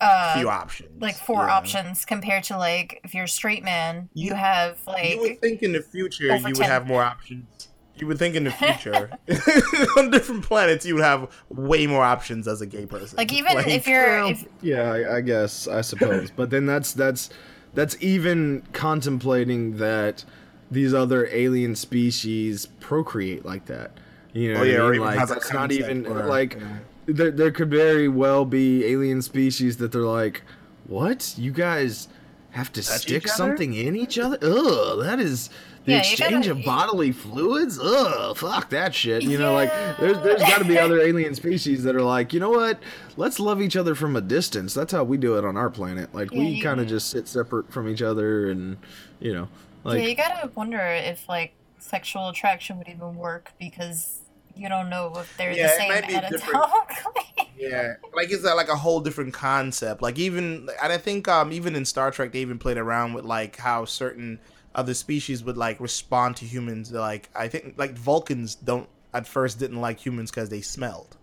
uh 0.00 0.34
few 0.38 0.48
options. 0.48 1.00
like 1.00 1.16
four 1.16 1.44
Yeah. 1.46 1.54
options 1.56 2.04
compared 2.04 2.44
to 2.44 2.56
like 2.58 3.00
if 3.04 3.14
you're 3.14 3.24
a 3.24 3.28
straight 3.28 3.64
man 3.64 4.08
you, 4.14 4.28
You- 4.28 4.34
have 4.34 4.78
like. 4.86 5.10
You 5.14 5.20
would 5.22 5.40
think 5.40 5.62
in 5.62 5.72
the 5.72 5.80
future 5.82 6.30
over 6.32 6.48
you 6.48 6.54
would 6.54 6.56
10. 6.56 6.70
have 6.70 6.86
more 6.86 7.02
options. 7.02 7.68
You 7.96 8.06
would 8.06 8.18
think 8.18 8.36
in 8.36 8.44
the 8.44 8.52
future 8.52 9.10
on 9.96 10.12
different 10.12 10.44
planets 10.44 10.86
you 10.86 10.94
would 10.94 11.02
have 11.02 11.28
way 11.48 11.88
more 11.88 12.04
options 12.04 12.46
as 12.46 12.60
a 12.60 12.66
gay 12.66 12.86
person. 12.86 13.16
like 13.16 13.32
even 13.32 13.58
if 13.58 13.88
you're 13.88 14.22
if 14.30 14.44
yeah, 14.62 14.92
I, 14.92 15.16
I 15.16 15.20
guess 15.20 15.66
I 15.66 15.80
suppose, 15.80 16.30
but 16.30 16.50
then 16.50 16.64
that's 16.64 16.92
that's 16.92 17.30
that's 17.74 17.96
even 18.00 18.62
contemplating 18.72 19.78
that 19.78 20.24
these 20.70 20.92
other 20.94 21.26
alien 21.32 21.74
species 21.76 22.66
procreate 22.80 23.44
like 23.44 23.66
that. 23.66 23.92
You 24.32 24.52
know, 24.52 24.56
Oh, 24.56 24.58
what 24.60 24.68
I 24.68 24.70
yeah, 24.70 24.76
or 24.78 24.84
mean? 24.84 24.94
even 24.94 25.06
like 25.06 25.18
has 25.18 25.30
a 25.30 25.34
that's 25.34 25.52
not 25.52 25.72
even 25.72 26.06
or- 26.06 26.26
like 26.26 26.54
yeah. 26.60 26.78
there. 27.06 27.30
There 27.30 27.50
could 27.50 27.70
very 27.70 28.08
well 28.08 28.44
be 28.44 28.84
alien 28.86 29.22
species 29.22 29.78
that 29.78 29.92
they're 29.92 30.02
like, 30.02 30.42
what? 30.86 31.34
You 31.38 31.50
guys 31.52 32.08
have 32.50 32.72
to 32.72 32.82
Touch 32.82 33.02
stick 33.02 33.28
something 33.28 33.74
in 33.74 33.96
each 33.96 34.18
other? 34.18 34.38
Ugh, 34.42 35.00
that 35.02 35.18
is. 35.20 35.48
The 35.84 35.92
Yeah, 35.92 35.98
exchange 36.00 36.46
gotta- 36.46 36.50
of 36.60 36.64
bodily 36.66 37.12
fluids? 37.12 37.78
Ugh, 37.78 38.36
fuck 38.36 38.68
that 38.70 38.94
shit. 38.94 39.22
You 39.22 39.38
know, 39.38 39.54
like 39.54 39.70
there's 39.98 40.18
there's 40.22 40.40
got 40.42 40.58
to 40.58 40.64
be 40.66 40.78
other 40.84 41.00
alien 41.00 41.34
species 41.34 41.82
that 41.84 41.96
are 41.96 42.02
like, 42.02 42.34
you 42.34 42.40
know 42.40 42.50
what? 42.50 42.78
Let's 43.16 43.40
love 43.40 43.62
each 43.62 43.74
other 43.76 43.94
from 43.94 44.14
a 44.14 44.20
distance. 44.20 44.74
That's 44.74 44.92
how 44.92 45.04
we 45.04 45.16
do 45.16 45.38
it 45.38 45.44
on 45.46 45.56
our 45.56 45.70
planet. 45.70 46.14
Like 46.14 46.30
Yeah, 46.30 46.40
we 46.40 46.60
kind 46.60 46.78
of 46.80 46.86
just 46.88 47.08
sit 47.10 47.26
separate 47.26 47.72
from 47.72 47.88
each 47.88 48.02
other, 48.02 48.50
and 48.50 48.76
you 49.18 49.32
know, 49.32 49.48
like 49.84 50.00
yeah 50.02 50.06
you 50.08 50.14
gotta 50.14 50.50
wonder 50.54 50.78
if 50.80 51.28
like 51.28 51.54
sexual 51.78 52.28
attraction 52.28 52.78
would 52.78 52.88
even 52.88 53.14
work 53.16 53.52
because 53.58 54.20
you 54.56 54.68
don't 54.68 54.90
know 54.90 55.12
if 55.16 55.36
they're 55.36 55.52
Yeah, 55.52 55.68
the 55.68 55.76
same 55.76 55.88
might 55.88 56.06
be 56.08 56.14
different. 56.14 56.54
anatomically 56.56 57.48
Yeah, 57.58 57.94
like 58.14 58.30
it's 58.30 58.44
like 58.44 58.68
a 58.68 58.76
whole 58.76 59.00
different 59.00 59.34
concept. 59.34 60.00
Like 60.00 60.16
even, 60.18 60.68
and 60.82 60.92
I 60.92 60.96
think 60.98 61.26
um 61.28 61.52
even 61.52 61.74
in 61.74 61.84
Star 61.84 62.10
Trek 62.12 62.32
they 62.32 62.38
even 62.40 62.58
played 62.58 62.78
around 62.78 63.14
with 63.14 63.24
like 63.24 63.56
how 63.56 63.84
certain 63.84 64.38
other 64.76 64.94
species 64.94 65.42
would 65.42 65.56
like 65.56 65.80
respond 65.80 66.36
to 66.36 66.44
humans. 66.44 66.92
Like 66.92 67.28
I 67.34 67.48
think 67.48 67.74
like 67.76 67.96
Vulcans 67.98 68.54
don't 68.54 68.88
at 69.12 69.26
first 69.26 69.58
didn't 69.58 69.80
like 69.80 69.98
humans 70.04 70.30
because 70.30 70.48
they 70.50 70.60
smelled. 70.60 71.16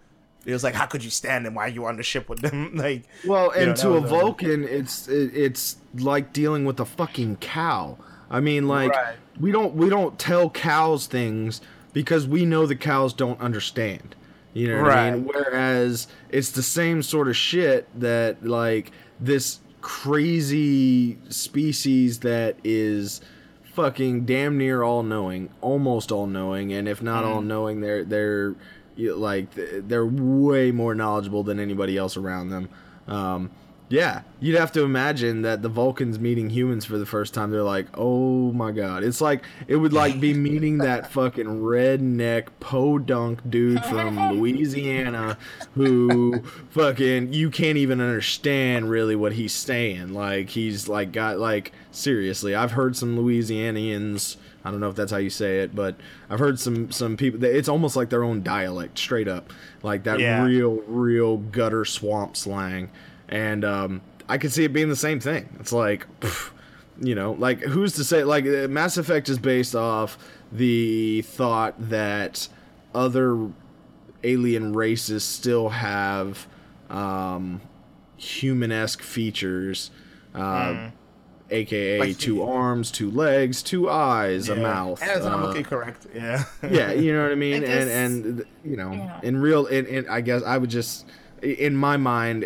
It 0.46 0.52
was 0.54 0.64
like, 0.64 0.76
how 0.76 0.86
could 0.86 1.04
you 1.04 1.10
stand 1.10 1.46
them? 1.46 1.56
Why 1.56 1.66
are 1.66 1.70
you 1.70 1.86
on 1.86 1.98
the 1.98 2.04
ship 2.04 2.30
with 2.30 2.40
them? 2.40 2.72
like, 2.76 3.06
Well, 3.26 3.52
You 3.56 3.62
and 3.62 3.70
know, 3.70 3.76
to 3.76 3.90
a 3.96 4.02
was 4.02 4.12
a- 4.12 4.14
Vulcan, 4.16 4.64
it's 4.66 5.08
it, 5.08 5.32
it's 5.36 5.78
like 5.96 6.34
dealing 6.34 6.66
with 6.66 6.80
a 6.82 6.86
fucking 6.86 7.38
cow. 7.38 7.98
I 8.30 8.40
mean, 8.40 8.68
like 8.68 8.92
Right. 8.92 9.16
we 9.40 9.52
don't 9.52 9.76
we 9.76 9.90
don't 9.90 10.18
tell 10.20 10.50
cows 10.50 11.08
things 11.08 11.62
because 11.94 12.28
we 12.28 12.46
know 12.46 12.66
the 12.66 12.76
cows 12.76 13.14
don't 13.14 13.40
understand. 13.40 14.16
You 14.54 14.70
know 14.70 14.82
what 14.84 14.92
I 14.92 15.12
mean? 15.12 15.26
Whereas 15.26 16.08
it's 16.30 16.52
the 16.52 16.64
same 16.64 17.04
sort 17.04 17.28
of 17.28 17.36
shit 17.36 17.88
that 18.00 18.46
like 18.46 18.92
this 19.20 19.60
crazy 19.82 21.18
species 21.30 22.20
that 22.20 22.56
is 22.64 23.22
fucking 23.74 24.26
damn 24.26 24.58
near 24.58 24.82
all 24.82 25.04
knowing, 25.04 25.50
almost 25.62 26.12
all 26.12 26.26
knowing, 26.28 26.72
and 26.72 26.88
if 26.88 27.02
not 27.02 27.24
all 27.26 27.42
knowing, 27.42 27.82
they're 27.82 28.04
they're 28.06 28.56
you- 28.96 29.16
like 29.16 29.48
they're 29.54 30.06
way 30.06 30.72
more 30.72 30.96
knowledgeable 30.96 31.44
than 31.44 31.60
anybody 31.60 31.98
else 31.98 32.16
around 32.16 32.50
them. 32.50 32.70
Um, 33.08 33.52
yeah, 33.88 34.22
you'd 34.40 34.58
have 34.58 34.72
to 34.72 34.84
imagine 34.84 35.44
that 35.44 35.62
the 35.62 35.70
Vulcans 35.70 36.18
meeting 36.20 36.50
humans 36.50 36.86
for 36.86 36.98
the 36.98 37.06
first 37.06 37.34
time, 37.34 37.52
they're 37.52 37.62
like, 37.64 37.86
"Oh 37.94 38.52
my 38.52 38.72
god!" 38.72 39.04
It's 39.04 39.22
like 39.22 39.44
it 39.68 39.76
would 39.76 39.94
like 39.94 40.20
be 40.20 40.34
meeting 40.34 40.80
that 40.80 41.12
fucking 41.12 41.46
redneck 41.46 42.48
podunk 42.60 43.48
dude 43.50 43.84
from 43.86 44.18
Louisiana 44.40 45.38
who 45.76 46.42
fucking 46.72 47.32
you 47.34 47.50
can't 47.52 47.78
even 47.78 48.02
understand 48.02 48.90
really 48.90 49.16
what 49.16 49.34
he's 49.34 49.54
saying. 49.54 50.14
Like 50.14 50.50
he's 50.50 50.88
like 50.88 51.12
got 51.12 51.38
like 51.40 51.72
seriously, 51.92 52.56
I've 52.56 52.72
heard 52.72 52.96
some 52.96 53.18
Louisianians. 53.18 54.38
I 54.64 54.72
don't 54.72 54.80
know 54.80 54.90
if 54.90 54.96
that's 54.96 55.12
how 55.12 55.18
you 55.20 55.30
say 55.30 55.60
it, 55.60 55.76
but 55.76 55.96
I've 56.30 56.40
heard 56.40 56.60
some 56.60 56.92
some 56.92 57.18
people. 57.18 57.44
It's 57.44 57.70
almost 57.70 57.96
like 57.96 58.10
their 58.10 58.24
own 58.24 58.42
dialect, 58.42 58.98
straight 58.98 59.28
up, 59.28 59.54
like 59.84 60.04
that 60.06 60.20
Yeah. 60.20 60.44
real 60.44 60.82
real 60.88 61.38
gutter 61.38 61.86
swamp 61.86 62.36
slang, 62.36 62.90
and 63.30 63.64
um, 63.66 64.02
I 64.30 64.38
could 64.38 64.52
see 64.52 64.64
it 64.64 64.74
being 64.74 64.90
the 64.90 64.96
same 64.96 65.20
thing. 65.20 65.50
It's 65.60 65.72
like, 65.72 66.06
pff, 66.22 66.52
you 67.02 67.16
know, 67.16 67.34
like 67.34 67.60
who's 67.62 67.94
to 67.94 68.04
say? 68.04 68.24
Like 68.24 68.46
uh, 68.46 68.68
Mass 68.68 68.98
Effect 68.98 69.30
is 69.30 69.38
based 69.40 69.76
off 69.76 70.18
the 70.52 71.22
thought 71.24 71.76
that 71.90 72.48
other 72.94 73.50
alien 74.24 74.74
races 74.74 75.24
still 75.24 75.70
have 75.70 76.48
um, 76.90 77.62
human-esque 78.18 79.02
features. 79.02 79.92
Uh, 80.34 80.90
AKA 81.52 82.00
Like- 82.00 82.18
two 82.18 82.42
arms, 82.42 82.90
two 82.90 83.12
legs, 83.12 83.62
two 83.62 83.88
eyes, 83.90 84.50
a 84.50 84.56
yeah. 84.56 84.62
mouth. 84.64 85.02
Anatomically 85.02 85.64
uh, 85.64 85.68
correct. 85.68 86.08
Yeah. 86.14 86.44
yeah, 86.68 86.92
you 86.92 87.14
know 87.14 87.22
what 87.24 87.32
I 87.32 87.36
mean, 87.36 87.64
I 87.64 87.68
and 87.68 87.86
guess- 87.86 87.90
and 87.90 88.46
you 88.64 88.78
know, 88.78 88.92
Yeah. 88.92 89.20
in 89.22 89.38
real, 89.38 89.68
in, 89.68 89.86
in 89.86 90.10
I 90.10 90.22
guess 90.22 90.42
I 90.44 90.58
would 90.58 90.72
just, 90.72 91.06
in 91.44 91.76
my 91.76 91.98
mind, 91.98 92.44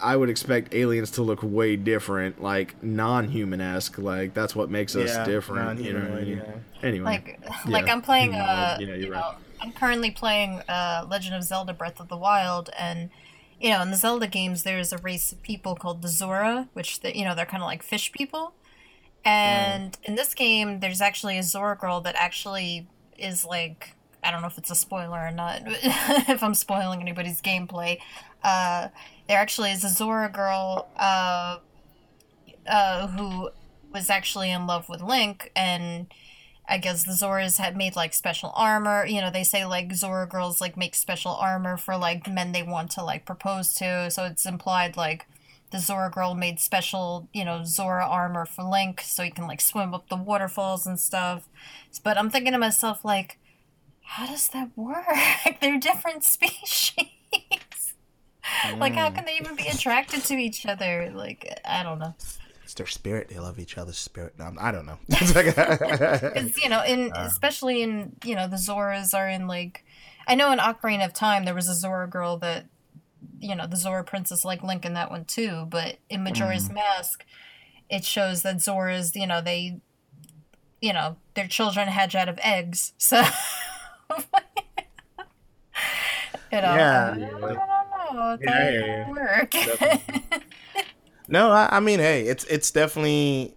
I 0.00 0.16
would 0.16 0.30
expect 0.30 0.74
aliens 0.74 1.10
to 1.12 1.22
look 1.22 1.40
way 1.42 1.76
different, 1.76 2.42
like 2.42 2.80
non-human 2.82 3.60
esque. 3.60 3.98
Like 3.98 4.34
that's 4.34 4.54
what 4.54 4.70
makes 4.70 4.94
us 4.96 5.16
Yeah, 5.16 5.24
different. 5.24 5.80
You 5.80 5.92
know 5.92 6.00
what 6.00 6.10
I 6.10 6.14
non-humanoid, 6.14 6.26
mean? 6.26 6.38
yeah. 6.38 6.54
Anyway, 6.82 7.04
like 7.04 7.40
like 7.66 7.88
I'm 7.88 8.02
playing 8.02 8.32
Humanoid. 8.32 8.38
uh 8.40 8.78
Yeah, 8.78 8.94
you're 8.94 8.96
you 8.96 9.10
right. 9.10 9.20
know 9.20 9.32
I'm 9.60 9.72
currently 9.72 10.10
playing 10.10 10.60
uh 10.68 11.06
Legend 11.08 11.34
of 11.34 11.42
Zelda 11.44 11.72
Breath 11.72 12.00
of 12.00 12.08
the 12.08 12.16
Wild 12.16 12.70
and 12.78 13.10
you 13.60 13.70
know 13.70 13.82
in 13.82 13.90
the 13.90 13.96
Zelda 13.96 14.26
games 14.26 14.62
there's 14.62 14.92
a 14.92 14.98
race 14.98 15.32
of 15.32 15.42
people 15.42 15.74
called 15.76 16.02
the 16.02 16.08
Zora 16.08 16.68
which 16.74 17.00
the, 17.00 17.16
you 17.16 17.24
know 17.24 17.34
they're 17.34 17.46
kind 17.46 17.62
of 17.62 17.66
like 17.66 17.82
fish 17.82 18.12
people 18.12 18.54
and 19.24 19.98
in 20.04 20.14
this 20.14 20.34
game 20.34 20.80
there's 20.80 21.00
actually 21.00 21.38
a 21.38 21.42
Zora 21.42 21.76
girl 21.76 22.00
that 22.02 22.14
actually 22.16 22.88
is 23.18 23.44
like 23.44 23.94
I 24.22 24.30
don't 24.30 24.40
know 24.42 24.48
if 24.48 24.58
it's 24.58 24.70
a 24.70 24.74
spoiler 24.74 25.18
or 25.20 25.30
not 25.30 25.62
if 25.66 26.42
I'm 26.42 26.54
spoiling 26.54 27.00
anybody's 27.00 27.40
gameplay 27.42 27.98
uh 28.44 28.88
there 29.28 29.38
actually 29.38 29.70
is 29.70 29.84
a 29.84 29.88
Zora 29.88 30.28
girl 30.28 30.88
uh 30.96 31.58
uh 32.66 33.06
who 33.08 33.50
was 33.92 34.10
actually 34.10 34.50
in 34.50 34.66
love 34.66 34.88
with 34.88 35.00
Link 35.02 35.50
and 35.56 36.06
I 36.68 36.76
guess 36.76 37.04
the 37.04 37.12
Zoras 37.12 37.56
had 37.56 37.76
made 37.76 37.96
like 37.96 38.12
special 38.12 38.52
armor. 38.54 39.06
You 39.06 39.22
know, 39.22 39.30
they 39.30 39.42
say 39.42 39.64
like 39.64 39.94
Zora 39.94 40.26
girls 40.26 40.60
like 40.60 40.76
make 40.76 40.94
special 40.94 41.32
armor 41.32 41.78
for 41.78 41.96
like 41.96 42.28
men 42.30 42.52
they 42.52 42.62
want 42.62 42.90
to 42.92 43.02
like 43.02 43.24
propose 43.24 43.72
to. 43.74 44.10
So 44.10 44.24
it's 44.24 44.44
implied 44.44 44.96
like 44.96 45.26
the 45.70 45.78
Zora 45.78 46.10
girl 46.10 46.34
made 46.34 46.60
special, 46.60 47.28
you 47.32 47.44
know, 47.44 47.62
Zora 47.64 48.06
armor 48.06 48.44
for 48.44 48.64
Link 48.64 49.00
so 49.00 49.22
he 49.22 49.30
can 49.30 49.46
like 49.46 49.62
swim 49.62 49.94
up 49.94 50.08
the 50.10 50.16
waterfalls 50.16 50.86
and 50.86 51.00
stuff. 51.00 51.48
But 52.04 52.18
I'm 52.18 52.28
thinking 52.30 52.52
to 52.52 52.58
myself 52.58 53.02
like, 53.02 53.38
how 54.02 54.26
does 54.26 54.48
that 54.48 54.70
work? 54.76 55.06
They're 55.60 55.78
different 55.80 56.22
species. 56.24 57.06
Like 58.78 58.94
how 58.94 59.10
mm. 59.10 59.14
can 59.14 59.24
they 59.24 59.36
even 59.36 59.56
be 59.56 59.66
attracted 59.66 60.22
to 60.24 60.34
each 60.34 60.66
other? 60.66 61.10
Like 61.14 61.60
I 61.64 61.82
don't 61.82 61.98
know. 61.98 62.14
it's 62.62 62.74
their 62.74 62.86
spirit. 62.86 63.28
They 63.28 63.38
love 63.38 63.58
each 63.58 63.78
other's 63.78 63.98
spirit. 63.98 64.34
No, 64.38 64.52
I 64.60 64.72
don't 64.72 64.86
know. 64.86 64.98
Because 65.08 66.58
you 66.62 66.68
know, 66.68 66.82
in 66.84 67.12
uh. 67.12 67.24
especially 67.26 67.82
in 67.82 68.16
you 68.24 68.34
know 68.34 68.48
the 68.48 68.56
Zoras 68.56 69.14
are 69.14 69.28
in 69.28 69.46
like, 69.46 69.84
I 70.26 70.34
know 70.34 70.52
in 70.52 70.58
Ocarina 70.58 71.06
of 71.06 71.12
Time 71.12 71.44
there 71.44 71.54
was 71.54 71.68
a 71.68 71.74
Zora 71.74 72.08
girl 72.08 72.36
that, 72.38 72.66
you 73.40 73.56
know, 73.56 73.66
the 73.66 73.76
Zora 73.76 74.04
princess 74.04 74.44
like 74.44 74.62
Link 74.62 74.84
in 74.84 74.94
that 74.94 75.10
one 75.10 75.24
too. 75.24 75.66
But 75.68 75.96
in 76.10 76.22
Majora's 76.22 76.68
mm. 76.68 76.74
Mask, 76.74 77.24
it 77.88 78.04
shows 78.04 78.42
that 78.42 78.56
Zoras, 78.56 79.14
you 79.14 79.26
know, 79.26 79.40
they, 79.40 79.80
you 80.80 80.92
know, 80.92 81.16
their 81.34 81.48
children 81.48 81.88
hatch 81.88 82.14
out 82.14 82.28
of 82.28 82.38
eggs. 82.42 82.92
So, 82.98 83.22
you 84.10 84.16
know, 86.52 86.74
Yeah. 86.74 87.14
I 87.16 87.77
don't 88.12 88.40
Yeah, 88.42 88.70
yeah, 88.70 89.10
work. 89.10 89.54
no, 91.28 91.50
I, 91.50 91.68
I 91.72 91.80
mean, 91.80 91.98
hey, 91.98 92.22
it's 92.26 92.44
it's 92.44 92.70
definitely. 92.70 93.54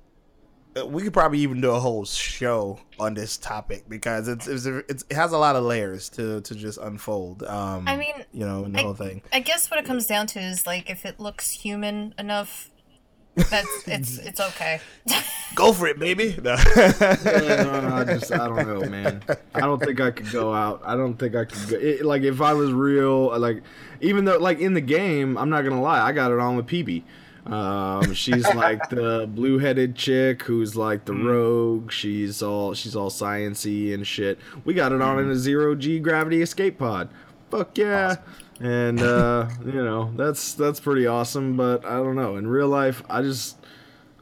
We 0.88 1.04
could 1.04 1.12
probably 1.12 1.40
even 1.40 1.60
do 1.60 1.72
a 1.72 1.80
whole 1.82 2.06
show 2.06 2.80
on 2.98 3.14
this 3.14 3.36
topic 3.36 3.90
because 3.90 4.30
it's, 4.30 4.48
it's, 4.48 4.66
it's 4.66 5.04
it 5.10 5.16
has 5.16 5.34
a 5.34 5.38
lot 5.38 5.58
of 5.58 5.66
layers 5.66 6.08
to 6.12 6.40
to 6.42 6.56
just 6.56 6.78
unfold. 6.78 7.44
Um, 7.44 7.86
I 7.90 7.98
mean, 7.98 8.14
you 8.32 8.46
know, 8.46 8.64
the 8.64 8.80
I- 8.80 8.82
whole 8.84 8.94
thing. 8.94 9.22
I 9.34 9.42
guess 9.42 9.70
what 9.70 9.80
it 9.82 9.86
comes 9.86 10.08
down 10.08 10.28
to 10.28 10.40
is 10.40 10.66
like 10.66 10.90
if 10.90 11.06
it 11.06 11.20
looks 11.20 11.52
human 11.52 12.14
enough, 12.18 12.71
that's 13.36 13.88
it's 13.88 14.18
it's 14.18 14.40
okay. 14.40 14.82
Go 15.56 15.74
for 15.74 15.88
it, 15.88 16.00
baby. 16.00 16.38
No. 16.44 16.56
Yeah, 16.56 17.64
no, 17.64 17.82
no, 17.82 17.96
I 17.96 18.04
just 18.06 18.32
I 18.32 18.48
don't 18.48 18.68
know, 18.68 18.90
man. 18.90 19.22
I 19.54 19.62
don't 19.62 19.82
think 19.82 20.00
I 20.00 20.12
could 20.12 20.32
go 20.32 20.54
out. 20.54 20.82
I 20.84 20.96
don't 20.96 21.16
think 21.16 21.36
I 21.36 21.46
could 21.46 21.70
go. 21.70 21.76
It, 21.78 22.06
like 22.06 22.24
if 22.24 22.42
I 22.42 22.54
was 22.54 22.72
real, 22.72 23.38
like 23.38 23.62
even 24.00 24.26
though 24.26 24.38
like 24.38 24.60
in 24.60 24.74
the 24.74 24.82
game, 24.82 25.38
I'm 25.38 25.50
not 25.50 25.64
gonna 25.64 25.82
lie, 25.82 26.02
I 26.02 26.12
got 26.14 26.32
it 26.32 26.40
on 26.40 26.56
with 26.56 26.68
Peebee. 26.68 27.04
Um, 27.46 28.14
she's 28.14 28.46
like 28.54 28.90
the 28.90 29.28
blue-headed 29.34 29.96
chick 29.96 30.44
who's 30.44 30.76
like 30.76 31.06
the 31.06 31.14
rogue. 31.14 31.92
She's 31.92 32.42
all 32.42 32.74
she's 32.74 32.96
all 32.96 33.10
sciency 33.10 33.94
and 33.94 34.06
shit. 34.06 34.40
We 34.64 34.74
got 34.74 34.92
it 34.92 35.02
on 35.02 35.20
in 35.20 35.30
a 35.30 35.36
zero 35.36 35.76
G 35.76 36.00
gravity 36.00 36.42
escape 36.42 36.78
pod. 36.78 37.10
Fuck 37.50 37.78
yeah. 37.78 38.18
And 38.62 39.02
uh, 39.02 39.50
you 39.66 39.72
know 39.84 40.12
that's 40.16 40.54
that's 40.54 40.80
pretty 40.80 41.08
awesome. 41.08 41.58
But 41.58 41.84
I 41.86 41.96
don't 41.98 42.16
know. 42.16 42.36
In 42.38 42.46
real 42.48 42.68
life, 42.68 43.02
I 43.10 43.22
just 43.24 43.58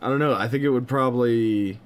I 0.02 0.08
don't 0.08 0.20
know. 0.20 0.34
I 0.34 0.48
think 0.48 0.64
it 0.64 0.70
would 0.70 0.88
probably 0.88 1.80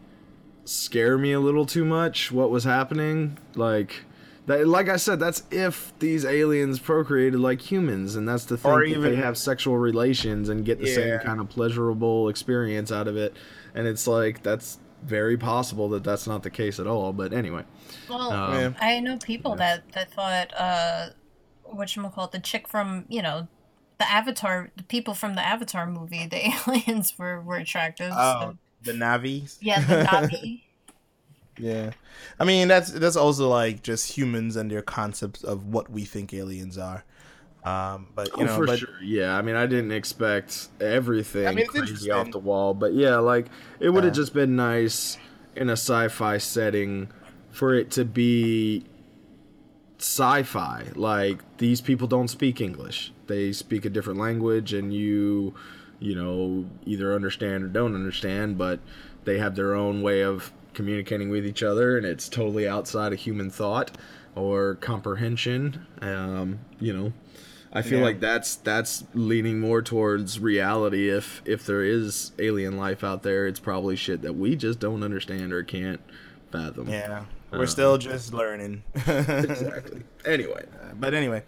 scare 0.66 1.18
me 1.18 1.34
a 1.34 1.39
little 1.39 1.66
too 1.66 1.84
much 1.84 2.32
what 2.32 2.49
was 2.49 2.64
happening 2.64 3.38
like 3.56 4.06
that 4.45 4.66
like 4.66 4.88
i 4.88 4.95
said 4.95 5.20
that's 5.20 5.43
if 5.51 5.91
these 5.99 6.24
aliens 6.24 6.80
procreated 6.80 7.38
like 7.38 7.60
humans 7.60 8.16
and 8.16 8.26
that's 8.26 8.45
the 8.45 8.56
thing 8.56 8.72
Or 8.72 8.80
that 8.80 8.86
even- 8.86 9.01
they 9.01 9.16
have 9.18 9.38
sexual 9.38 9.78
relations 9.78 10.47
and 10.47 10.64
get 10.64 10.80
the 10.80 10.88
Yeah. 10.88 10.95
same 10.95 11.20
kind 11.20 11.41
of 11.41 11.49
pleasurable 11.49 12.30
experience 12.30 12.93
out 12.93 13.10
of 13.10 13.18
it 13.18 13.36
and 13.76 13.86
it's 13.88 14.08
like 14.08 14.41
that's 14.41 14.80
very 15.04 15.36
possible 15.36 15.89
that 15.89 16.06
that's 16.06 16.28
not 16.28 16.43
the 16.43 16.49
case 16.49 16.80
at 16.80 16.88
all 16.88 17.12
but 17.12 17.34
anyway 17.34 17.66
Well, 18.10 18.32
Um, 18.32 18.76
I 18.80 19.01
know 19.01 19.18
people 19.18 19.58
that 19.58 19.84
that 19.91 20.14
thought 20.14 20.54
uh, 20.58 21.08
what 21.74 21.96
you 21.96 22.04
call 22.10 22.26
it, 22.26 22.32
the 22.32 22.40
chick 22.40 22.68
from 22.68 23.06
you 23.10 23.22
know. 23.22 23.48
The 24.00 24.10
Avatar, 24.10 24.72
the 24.76 24.84
people 24.84 25.14
from 25.14 25.36
the 25.36 25.42
Avatar 25.42 25.86
movie, 25.86 26.26
the 26.26 26.52
aliens 26.68 27.14
were, 27.18 27.40
were 27.40 27.58
attractive. 27.58 28.12
Oh, 28.14 28.40
so- 28.42 28.58
the 28.82 28.92
Na'vi. 28.92 29.56
yeah, 29.62 29.80
the 29.82 30.04
Na'vi. 30.04 30.62
Yeah, 31.60 31.92
I 32.40 32.46
mean 32.46 32.68
that's 32.68 32.90
that's 32.92 33.16
also 33.16 33.48
like 33.48 33.84
just 33.84 34.18
humans 34.18 34.56
and 34.56 34.72
their 34.72 34.82
concepts 34.82 35.44
of 35.44 35.68
what 35.68 35.88
we 35.90 36.04
think 36.04 36.34
aliens 36.34 36.80
are. 36.80 37.06
Um, 37.64 38.08
but 38.16 38.28
you 38.30 38.34
oh, 38.38 38.46
know, 38.46 38.56
for 38.58 38.66
but 38.66 38.80
sure 38.80 38.90
yeah 39.02 39.38
i 39.38 39.42
mean 39.42 39.56
i 39.56 39.66
didn't 39.66 39.94
expect 39.94 40.68
everything 40.82 41.48
I 41.48 41.52
mean, 41.52 41.60
it's 41.60 41.70
crazy 41.70 42.12
off 42.12 42.30
the 42.32 42.40
wall 42.40 42.74
but 42.74 42.94
yeah 42.94 43.20
like 43.20 43.46
it 43.80 43.90
would 43.90 44.04
have 44.04 44.14
Yeah. 44.14 44.22
just 44.22 44.34
been 44.34 44.58
nice 44.58 45.18
in 45.56 45.70
a 45.70 45.78
sci-fi 45.78 46.40
setting 46.40 47.08
for 47.52 47.74
it 47.74 47.90
to 47.92 48.04
be 48.04 48.84
sci-fi. 50.04 50.89
Like 50.95 51.39
these 51.58 51.82
people 51.82 52.08
don't 52.08 52.28
speak 52.28 52.60
english. 52.62 53.12
They 53.28 53.51
speak 53.54 53.86
a 53.86 53.89
different 53.89 54.20
language 54.20 54.74
and 54.74 54.93
you 54.93 55.54
you 55.99 56.14
know 56.16 56.66
either 56.86 57.14
understand 57.16 57.64
or 57.64 57.68
don't 57.68 57.95
understand 57.95 58.58
but 58.58 58.80
they 59.24 59.38
have 59.38 59.56
their 59.56 59.74
own 59.74 60.01
way 60.01 60.22
of 60.22 60.51
communicating 60.74 61.30
with 61.30 61.45
each 61.45 61.64
other 61.64 61.95
and 61.97 62.06
it's 62.06 62.28
totally 62.28 62.68
outside 62.68 63.14
of 63.14 63.20
human 63.20 63.49
thought 63.49 63.91
or 64.36 64.76
comprehension. 64.76 65.86
Um, 66.01 66.60
you 66.80 66.93
know 66.93 67.14
i 67.76 67.82
feel 67.82 67.99
Yeah. 67.99 68.06
like 68.06 68.20
that's 68.20 68.56
that's 68.58 69.04
leaning 69.14 69.60
more 69.60 69.82
towards 69.82 70.39
reality. 70.39 71.10
If 71.10 71.41
if 71.45 71.66
there 71.66 71.84
is 71.84 72.32
alien 72.39 72.76
life 72.78 73.04
out 73.04 73.24
there 73.24 73.47
it's 73.47 73.60
probably 73.60 73.95
shit 73.95 74.22
that 74.24 74.34
we 74.34 74.56
just 74.56 74.80
don't 74.80 75.01
understand 75.04 75.54
or 75.54 75.64
can't 75.64 76.01
fathom. 76.51 76.89
Yeah, 76.89 77.24
we're 77.58 77.64
Uh, 77.64 77.68
still 77.68 77.97
just 77.97 78.34
learning. 78.34 78.84
exactly 78.95 80.04
anyway 80.26 80.66
but 80.95 81.14
anyway, 81.14 81.43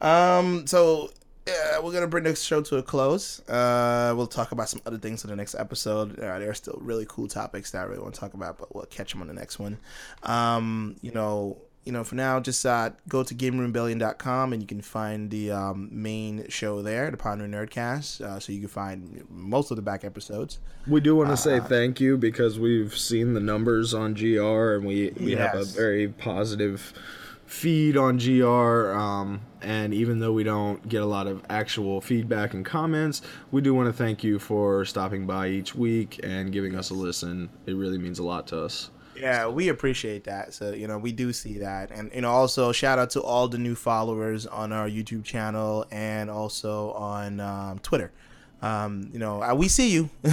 um, 0.00 0.66
so 0.66 1.10
yeah, 1.46 1.78
we're 1.78 1.92
gonna 1.92 2.06
bring 2.08 2.24
this 2.24 2.42
show 2.42 2.60
to 2.62 2.76
a 2.76 2.82
close. 2.82 3.40
Uh, 3.48 4.12
we'll 4.16 4.26
talk 4.26 4.52
about 4.52 4.68
some 4.68 4.82
other 4.84 4.98
things 4.98 5.24
in 5.24 5.30
the 5.30 5.36
next 5.36 5.54
episode. 5.54 6.18
Uh, 6.18 6.38
there 6.38 6.50
are 6.50 6.54
still 6.54 6.78
really 6.82 7.06
cool 7.08 7.26
topics 7.28 7.70
that 7.70 7.78
I 7.80 7.84
really 7.84 8.02
want 8.02 8.14
to 8.14 8.20
talk 8.20 8.34
about, 8.34 8.58
but 8.58 8.74
we'll 8.74 8.84
catch 8.86 9.12
them 9.12 9.22
on 9.22 9.28
the 9.28 9.34
next 9.34 9.58
one. 9.58 9.78
Um, 10.24 10.96
you 11.00 11.12
know. 11.12 11.58
You 11.84 11.92
know, 11.92 12.04
for 12.04 12.16
now, 12.16 12.38
just 12.38 12.66
uh, 12.66 12.90
go 13.08 13.22
to 13.22 13.34
GameRoomBellion.com 13.34 14.52
and 14.52 14.60
you 14.60 14.68
can 14.68 14.82
find 14.82 15.30
the 15.30 15.52
um, 15.52 15.88
main 15.90 16.46
show 16.50 16.82
there, 16.82 17.10
the 17.10 17.16
Ponder 17.16 17.46
Nerdcast. 17.48 18.20
Uh, 18.20 18.38
so 18.38 18.52
you 18.52 18.60
can 18.60 18.68
find 18.68 19.24
most 19.30 19.70
of 19.70 19.76
the 19.76 19.82
back 19.82 20.04
episodes. 20.04 20.58
We 20.86 21.00
do 21.00 21.16
want 21.16 21.28
to 21.28 21.32
Uh, 21.32 21.36
say 21.36 21.60
thank 21.60 21.98
you 21.98 22.18
because 22.18 22.58
we've 22.58 22.96
seen 22.96 23.32
the 23.32 23.40
numbers 23.40 23.94
on 23.94 24.12
GR 24.12 24.74
and 24.74 24.84
we, 24.84 25.12
we 25.18 25.32
have 25.32 25.54
a 25.54 25.64
very 25.64 26.08
positive 26.08 26.92
feed 27.46 27.96
on 27.96 28.18
GR. 28.18 28.92
Um, 28.92 29.40
and 29.62 29.94
even 29.94 30.18
though 30.18 30.34
we 30.34 30.44
don't 30.44 30.86
get 30.86 31.00
a 31.00 31.06
lot 31.06 31.26
of 31.26 31.42
actual 31.48 32.02
feedback 32.02 32.52
and 32.52 32.66
comments, 32.66 33.22
we 33.50 33.62
do 33.62 33.72
want 33.72 33.86
to 33.88 33.94
thank 33.94 34.22
you 34.22 34.38
for 34.38 34.84
stopping 34.84 35.26
by 35.26 35.48
each 35.48 35.74
week 35.74 36.20
and 36.22 36.52
giving 36.52 36.74
us 36.74 36.90
a 36.90 36.94
listen. 36.94 37.48
It 37.64 37.72
really 37.76 37.96
means 37.96 38.18
a 38.18 38.24
lot 38.24 38.46
to 38.48 38.60
us. 38.62 38.90
Yeah, 39.20 39.48
we 39.48 39.68
appreciate 39.68 40.24
that. 40.24 40.54
So, 40.54 40.72
you 40.72 40.86
know, 40.86 40.98
we 40.98 41.12
do 41.12 41.32
see 41.32 41.58
that. 41.58 41.90
And, 41.90 42.10
you 42.14 42.20
know, 42.20 42.30
also 42.30 42.72
shout 42.72 42.98
out 42.98 43.10
to 43.10 43.22
all 43.22 43.48
the 43.48 43.58
new 43.58 43.74
followers 43.74 44.46
on 44.46 44.72
our 44.72 44.88
YouTube 44.88 45.24
channel 45.24 45.86
and 45.90 46.30
also 46.30 46.92
on 46.92 47.40
um, 47.40 47.78
Twitter. 47.80 48.12
Um, 48.60 49.10
you 49.12 49.18
know, 49.18 49.42
uh, 49.42 49.54
we 49.54 49.68
see 49.68 49.90
you. 49.90 50.10
we 50.22 50.30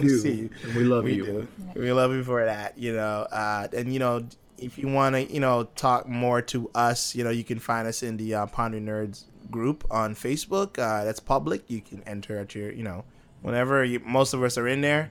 do. 0.00 0.18
see 0.18 0.32
you. 0.32 0.50
And 0.64 0.74
we 0.74 0.84
love 0.84 1.04
we 1.04 1.14
you. 1.14 1.24
do. 1.24 1.48
We 1.74 1.92
love 1.92 2.12
you 2.12 2.24
for 2.24 2.44
that, 2.44 2.78
you 2.78 2.94
know. 2.94 3.26
Uh, 3.30 3.68
and, 3.72 3.92
you 3.92 3.98
know, 3.98 4.26
if 4.56 4.78
you 4.78 4.88
want 4.88 5.14
to, 5.14 5.32
you 5.32 5.40
know, 5.40 5.64
talk 5.76 6.08
more 6.08 6.42
to 6.42 6.70
us, 6.74 7.14
you 7.14 7.24
know, 7.24 7.30
you 7.30 7.44
can 7.44 7.58
find 7.58 7.86
us 7.86 8.02
in 8.02 8.16
the 8.16 8.34
uh, 8.34 8.46
Ponder 8.46 8.80
Nerds 8.80 9.24
group 9.50 9.84
on 9.90 10.14
Facebook. 10.14 10.78
Uh, 10.78 11.04
that's 11.04 11.20
public. 11.20 11.62
You 11.68 11.80
can 11.80 12.02
enter 12.04 12.38
at 12.38 12.54
your, 12.54 12.72
you 12.72 12.82
know, 12.82 13.04
whenever 13.42 13.84
you, 13.84 14.00
most 14.00 14.34
of 14.34 14.42
us 14.42 14.58
are 14.58 14.68
in 14.68 14.80
there. 14.80 15.10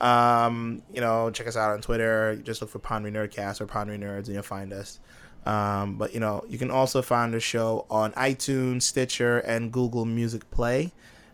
Um, 0.00 0.82
you 0.92 1.00
know, 1.00 1.30
check 1.30 1.46
us 1.46 1.56
out 1.56 1.72
on 1.72 1.80
Twitter. 1.82 2.36
Just 2.36 2.60
look 2.60 2.70
for 2.70 2.78
Pondry 2.78 3.10
Nerdcast 3.10 3.60
or 3.60 3.66
Pondry 3.66 3.98
Nerds, 3.98 4.26
and 4.26 4.28
you'll 4.28 4.42
find 4.42 4.72
us. 4.72 4.98
Um, 5.46 5.96
but 5.96 6.14
you 6.14 6.20
know, 6.20 6.44
you 6.48 6.58
can 6.58 6.70
also 6.70 7.02
find 7.02 7.32
the 7.32 7.40
show 7.40 7.86
on 7.90 8.12
iTunes, 8.12 8.82
Stitcher, 8.82 9.38
and 9.38 9.72
Google 9.72 10.04
Music 10.04 10.50
Play. 10.50 10.92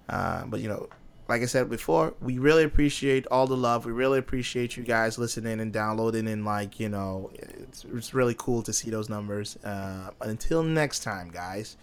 Uh, 0.09 0.45
but 0.47 0.61
you 0.61 0.69
know, 0.69 0.89
like 1.29 1.43
I 1.43 1.47
said 1.47 1.69
before, 1.69 2.15
we 2.21 2.39
really 2.39 2.63
appreciate 2.63 3.27
all 3.29 3.47
the 3.47 3.57
love. 3.57 3.85
We 3.85 3.93
really 3.93 4.19
appreciate 4.19 4.77
you 4.77 4.85
guys 4.85 5.19
listening 5.19 5.61
and 5.61 5.73
downloading, 5.73 6.29
and 6.29 6.45
like 6.45 6.79
you 6.79 6.89
know, 6.89 7.31
it's, 7.35 7.85
it's 7.93 8.15
really 8.15 8.35
cool 8.39 8.63
to 8.63 8.73
see 8.73 8.91
those 8.91 9.09
numbers. 9.09 9.57
Uh, 9.65 10.11
until 10.21 10.63
next 10.63 11.01
time, 11.01 11.31
guys, 11.31 11.77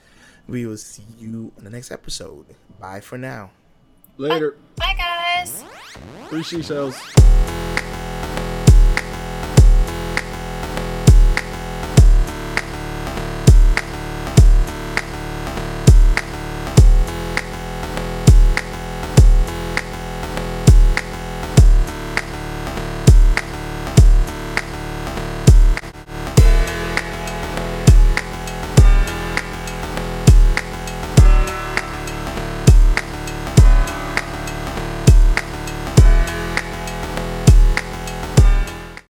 we 0.47 0.65
will 0.65 0.77
see 0.77 1.05
you 1.17 1.51
in 1.57 1.63
the 1.63 1.69
next 1.69 1.91
episode. 1.91 2.45
Bye 2.79 3.01
for 3.01 3.17
now. 3.17 3.51
Later. 4.17 4.55
Bye, 4.75 4.95
guys. 4.97 5.63
Free 6.29 6.43
seashells. 6.43 6.95